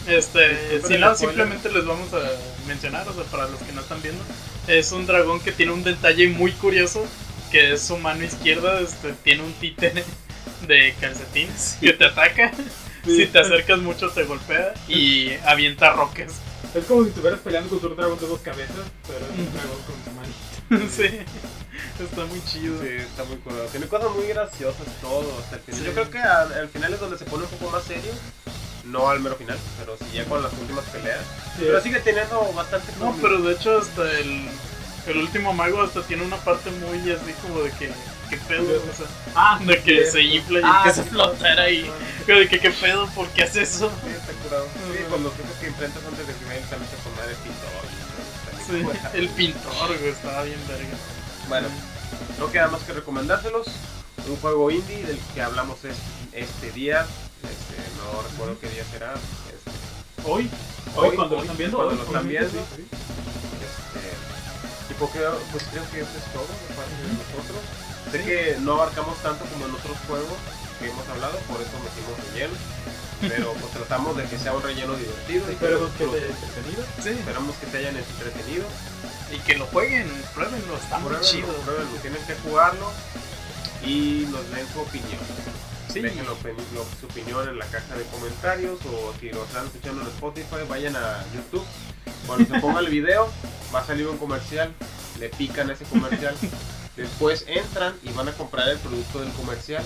este, 0.08 0.82
si 0.88 0.94
el 0.94 1.02
no, 1.02 1.16
simplemente 1.16 1.70
les 1.72 1.86
vamos 1.86 2.08
a 2.14 2.20
mencionar, 2.68 3.08
o 3.10 3.14
sea, 3.14 3.24
para 3.26 3.48
los 3.48 3.60
que 3.62 3.74
no 3.74 3.82
están 3.82 4.02
viendo, 4.02 4.24
es 4.68 4.92
un 4.94 5.06
dragón 5.06 5.40
que 5.42 5.52
tiene 5.52 5.72
un 5.74 5.84
detalle 5.84 6.30
muy 6.30 6.52
curioso, 6.54 7.06
que 7.52 7.74
es 7.74 7.82
su 7.82 7.98
mano 7.98 8.24
izquierda, 8.24 8.80
este, 8.80 9.12
tiene 9.24 9.44
un 9.44 9.54
títere 9.54 10.04
de 10.68 10.96
calcetines 11.02 11.78
que 11.82 11.92
te 11.94 12.06
ataca, 12.06 12.52
Sí. 12.56 12.64
Si 13.06 13.28
te 13.28 13.40
acercas 13.40 13.80
mucho 13.80 14.10
te 14.10 14.24
golpea 14.24 14.74
y 14.88 15.32
avienta 15.46 15.92
rocas. 15.94 16.34
Es 16.74 16.86
como 16.86 17.04
si 17.04 17.10
estuvieras 17.10 17.40
peleando 17.40 17.70
contra 17.70 17.90
un 17.90 17.96
dragón 17.96 18.20
de 18.20 18.28
dos 18.28 18.40
cabezas, 18.42 18.86
pero 19.08 19.20
es 19.26 19.40
un 19.40 19.54
dragón 19.54 19.82
con 19.88 20.04
su 20.04 20.12
mano. 20.12 20.34
sí, 20.92 22.04
está 22.04 22.26
muy 22.26 22.44
chido. 22.46 22.80
Sí, 22.82 22.90
está 22.90 23.24
muy 23.24 23.38
curado. 23.38 23.66
Tiene 23.66 23.88
cosas 23.88 24.12
muy 24.12 24.28
graciosas 24.28 24.86
todo 25.02 25.40
hasta 25.40 25.56
el 25.56 25.62
final. 25.64 25.80
Sí. 25.80 25.86
Yo 25.88 25.94
creo 25.94 26.12
que 26.12 26.20
al, 26.20 26.54
al 26.54 26.70
final 26.70 26.94
es 26.94 27.00
donde 27.00 27.18
se 27.18 27.26
pone 27.26 27.44
un 27.46 27.50
poco 27.50 27.72
más 27.72 27.84
serio. 27.84 28.12
No 28.86 29.10
al 29.10 29.20
mero 29.20 29.36
final, 29.36 29.58
pero 29.78 29.98
sí 29.98 30.06
ya 30.14 30.26
con 30.26 30.42
las 30.42 30.54
últimas 30.54 30.86
peleas. 30.86 31.20
Sí, 31.58 31.64
Pero 31.66 31.82
sigue 31.82 32.00
teniendo 32.00 32.52
bastante 32.56 32.92
No, 33.00 33.16
pero 33.22 33.40
de 33.42 33.54
hecho 33.54 33.78
hasta 33.80 34.20
el, 34.20 34.48
el 35.08 35.18
último 35.18 35.54
mago 35.54 35.82
hasta 35.82 36.02
tiene 36.04 36.24
una 36.24 36.38
parte 36.38 36.72
muy 36.72 36.98
así 37.12 37.34
como 37.42 37.62
de 37.62 37.72
que, 37.72 37.90
¿qué 38.30 38.38
pedo? 38.38 38.64
O 38.64 38.96
sea, 38.96 39.06
Ah, 39.36 39.60
de 39.64 39.82
que 39.82 40.06
se 40.10 40.22
infla 40.22 40.60
y 40.60 40.64
Ah, 40.64 40.78
empieza 40.86 41.02
a 41.02 41.06
flotar 41.06 41.60
ahí. 41.60 41.90
De 42.28 42.48
que, 42.48 42.60
¿qué 42.60 42.70
pedo? 42.72 43.08
¿Por 43.10 43.28
qué 43.30 43.44
hace 43.44 43.62
eso? 43.64 43.90
Sí, 44.04 44.10
está 44.12 44.34
curado. 44.44 44.66
Sí, 44.74 45.04
con 45.10 45.24
los 45.24 45.34
jefes 45.34 45.56
que 45.60 45.68
enfrentas 45.68 46.04
antes 46.08 46.28
de 46.28 46.34
que 46.34 46.46
vayan 46.46 46.70
también 46.70 46.90
se 46.92 46.98
pone 46.98 47.28
de 47.28 47.36
pintor. 47.36 47.84
Sí, 48.68 49.18
el 49.18 49.30
pintor, 49.30 49.98
güey, 50.00 50.10
estaba 50.12 50.44
bien 50.44 50.60
verga. 50.68 50.88
Bueno, 51.48 51.68
no 52.40 52.52
queda 52.52 52.68
más 52.68 52.82
que 52.84 52.94
recomendárselos. 52.94 53.68
Un 54.28 54.36
juego 54.38 54.70
indie 54.70 55.04
del 55.06 55.20
que 55.34 55.42
hablamos 55.42 55.84
es- 55.86 55.98
este 56.34 56.72
día. 56.72 57.08
Este, 57.42 57.82
no 57.98 58.22
recuerdo 58.22 58.60
qué 58.60 58.70
día 58.70 58.84
será. 58.92 59.14
Este, 59.14 59.72
Hoy, 60.30 60.50
hoy, 60.96 61.10
Hoy, 61.10 61.16
cuando 61.16 61.36
lo 61.38 61.42
están 61.42 61.58
viendo, 61.58 61.78
cuando 61.78 61.94
hoy, 61.94 62.00
lo 62.00 62.06
están 62.06 62.28
viendo. 62.28 62.50
sí, 62.52 62.60
sí. 62.76 62.88
Este, 63.64 64.92
y 64.92 64.94
porque, 65.00 65.20
pues 65.52 65.64
creo 65.72 65.84
que 65.90 66.02
eso 66.02 66.12
es 66.18 66.34
todo 66.34 66.46
de 66.46 66.76
parte 66.76 66.94
de 67.02 67.14
nosotros. 67.16 67.62
Sé 68.12 68.24
que 68.24 68.58
no 68.62 68.74
abarcamos 68.74 69.18
tanto 69.22 69.46
como 69.46 69.66
en 69.68 69.76
otros 69.76 69.98
juegos 70.08 70.38
que 70.80 70.90
hemos 70.90 71.08
hablado, 71.10 71.38
por 71.48 71.62
eso 71.62 71.72
metimos 71.84 72.32
relleno. 72.34 72.54
Pero 73.22 73.52
pues 73.54 73.74
tratamos 73.74 74.16
de 74.16 74.24
que 74.24 74.38
sea 74.40 74.54
un 74.54 74.64
relleno 74.64 74.96
divertido 74.96 75.44
y 75.44 75.48
que 75.48 75.66
Esperemos 75.66 75.92
que 75.98 76.06
lo- 76.06 76.12
te 76.14 76.18
haya 76.20 76.28
entretenido. 76.28 76.84
Sí, 77.04 77.10
esperamos 77.10 77.56
que 77.58 77.66
te 77.68 77.78
hayan 77.78 77.98
entretenido. 77.98 78.66
y 79.32 79.38
que 79.40 79.58
lo 79.60 79.68
jueguen, 79.68 80.10
pruébenlo, 80.34 80.76
está 80.76 80.98
muy 80.98 81.10
Pruébenlo, 81.10 81.30
chido. 81.32 81.54
pruébenlo, 81.64 82.00
tienen 82.02 82.26
que 82.26 82.34
jugarlo 82.36 82.92
y 83.86 84.26
nos 84.32 84.50
den 84.50 84.68
su 84.74 84.80
opinión. 84.80 85.20
Sí, 85.94 86.00
Dejen 86.02 86.26
su 86.26 87.06
opinión 87.06 87.48
en 87.48 87.60
la 87.60 87.66
caja 87.66 87.96
de 87.96 88.04
comentarios 88.06 88.80
o 88.86 89.14
si 89.20 89.30
lo 89.30 89.44
están 89.44 89.66
escuchando 89.68 90.02
en 90.02 90.08
Spotify, 90.08 90.56
vayan 90.68 90.96
a 90.96 91.24
YouTube. 91.36 91.64
Cuando 92.26 92.52
se 92.56 92.60
ponga 92.60 92.80
el 92.80 92.90
video, 92.90 93.30
va 93.74 93.82
a 93.82 93.86
salir 93.86 94.08
un 94.08 94.18
comercial, 94.18 94.74
le 95.20 95.30
pican 95.30 95.70
ese 95.70 95.84
comercial, 95.86 96.36
después 97.00 97.46
entran 97.48 97.96
y 98.04 98.12
van 98.12 98.28
a 98.28 98.34
comprar 98.34 98.68
el 98.70 98.78
producto 98.78 99.22
del 99.22 99.32
comercial 99.32 99.84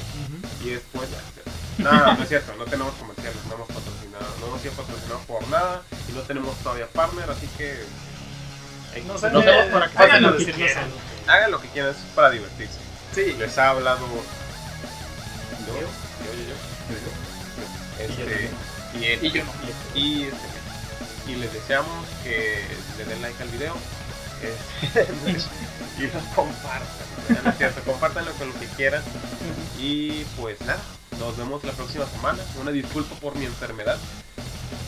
y 0.63 0.69
después 0.69 1.09
ya. 1.09 1.83
No, 1.83 1.91
no, 1.91 2.13
no 2.17 2.23
es 2.23 2.29
cierto, 2.29 2.53
no 2.57 2.65
tenemos 2.65 2.93
comerciales, 2.95 3.37
no 3.47 3.55
hemos 3.55 3.67
patrocinado, 3.67 4.25
no 4.39 4.47
hemos 4.47 4.61
sido 4.61 4.73
patrocinados 4.73 5.25
por 5.25 5.47
nada 5.47 5.81
y 6.09 6.11
no 6.13 6.21
tenemos 6.21 6.55
todavía 6.57 6.87
partner, 6.87 7.29
así 7.29 7.47
que 7.57 7.71
eh, 8.95 9.03
no 9.07 9.17
sé, 9.17 9.29
nos 9.31 9.43
vemos 9.43 9.65
por 9.65 9.83
aquí. 9.83 9.95
hagan 9.97 10.23
lo 10.23 10.37
que 10.37 10.45
que 10.45 10.53
quieran. 10.53 10.89
Hagan 11.27 11.51
lo 11.51 11.61
que 11.61 11.67
quieran, 11.69 11.91
es 11.91 11.97
para 12.15 12.29
divertirse. 12.29 12.79
Sí, 13.13 13.35
Les 13.37 13.57
ha 13.57 13.69
hablado 13.69 14.07
yo, 15.67 15.73
yo, 15.75 15.81
yo, 15.81 16.43
yo, 16.43 16.95
yo, 16.99 18.03
este, 18.03 18.49
y 18.99 19.05
él, 19.05 19.19
y 19.23 19.31
yo 19.31 19.43
no. 19.45 19.51
y, 19.95 20.23
este, 20.23 21.31
y 21.31 21.35
les 21.35 21.53
deseamos 21.53 22.07
que 22.23 22.61
le 22.97 23.05
den 23.05 23.21
like 23.21 23.41
al 23.41 23.49
video 23.49 23.75
este, 24.43 25.07
y 25.97 26.01
lo 26.03 26.19
compartan. 26.35 27.43
¿no 27.43 27.49
es 27.49 27.57
cierto? 27.57 27.81
Compártanlo 27.83 28.31
con 28.33 28.49
lo 28.49 28.59
que 28.59 28.67
quieran. 28.67 29.03
Y 29.79 30.23
pues 30.39 30.59
nada, 30.61 30.81
nos 31.19 31.37
vemos 31.37 31.63
la 31.63 31.71
próxima 31.73 32.05
semana. 32.07 32.43
Una 32.59 32.71
disculpa 32.71 33.15
por 33.15 33.35
mi 33.35 33.45
enfermedad. 33.45 33.97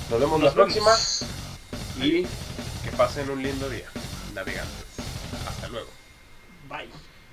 Nos 0.09 0.19
vemos 0.19 0.41
la 0.41 0.51
vemos. 0.51 0.53
próxima 0.53 0.91
y 1.97 2.23
que 2.83 2.91
pasen 2.97 3.29
un 3.29 3.41
lindo 3.41 3.69
día, 3.69 3.89
navegantes. 4.33 4.85
Hasta 5.47 5.67
luego. 5.69 5.89
Bye. 6.69 6.89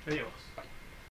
Adiós. 0.07 0.42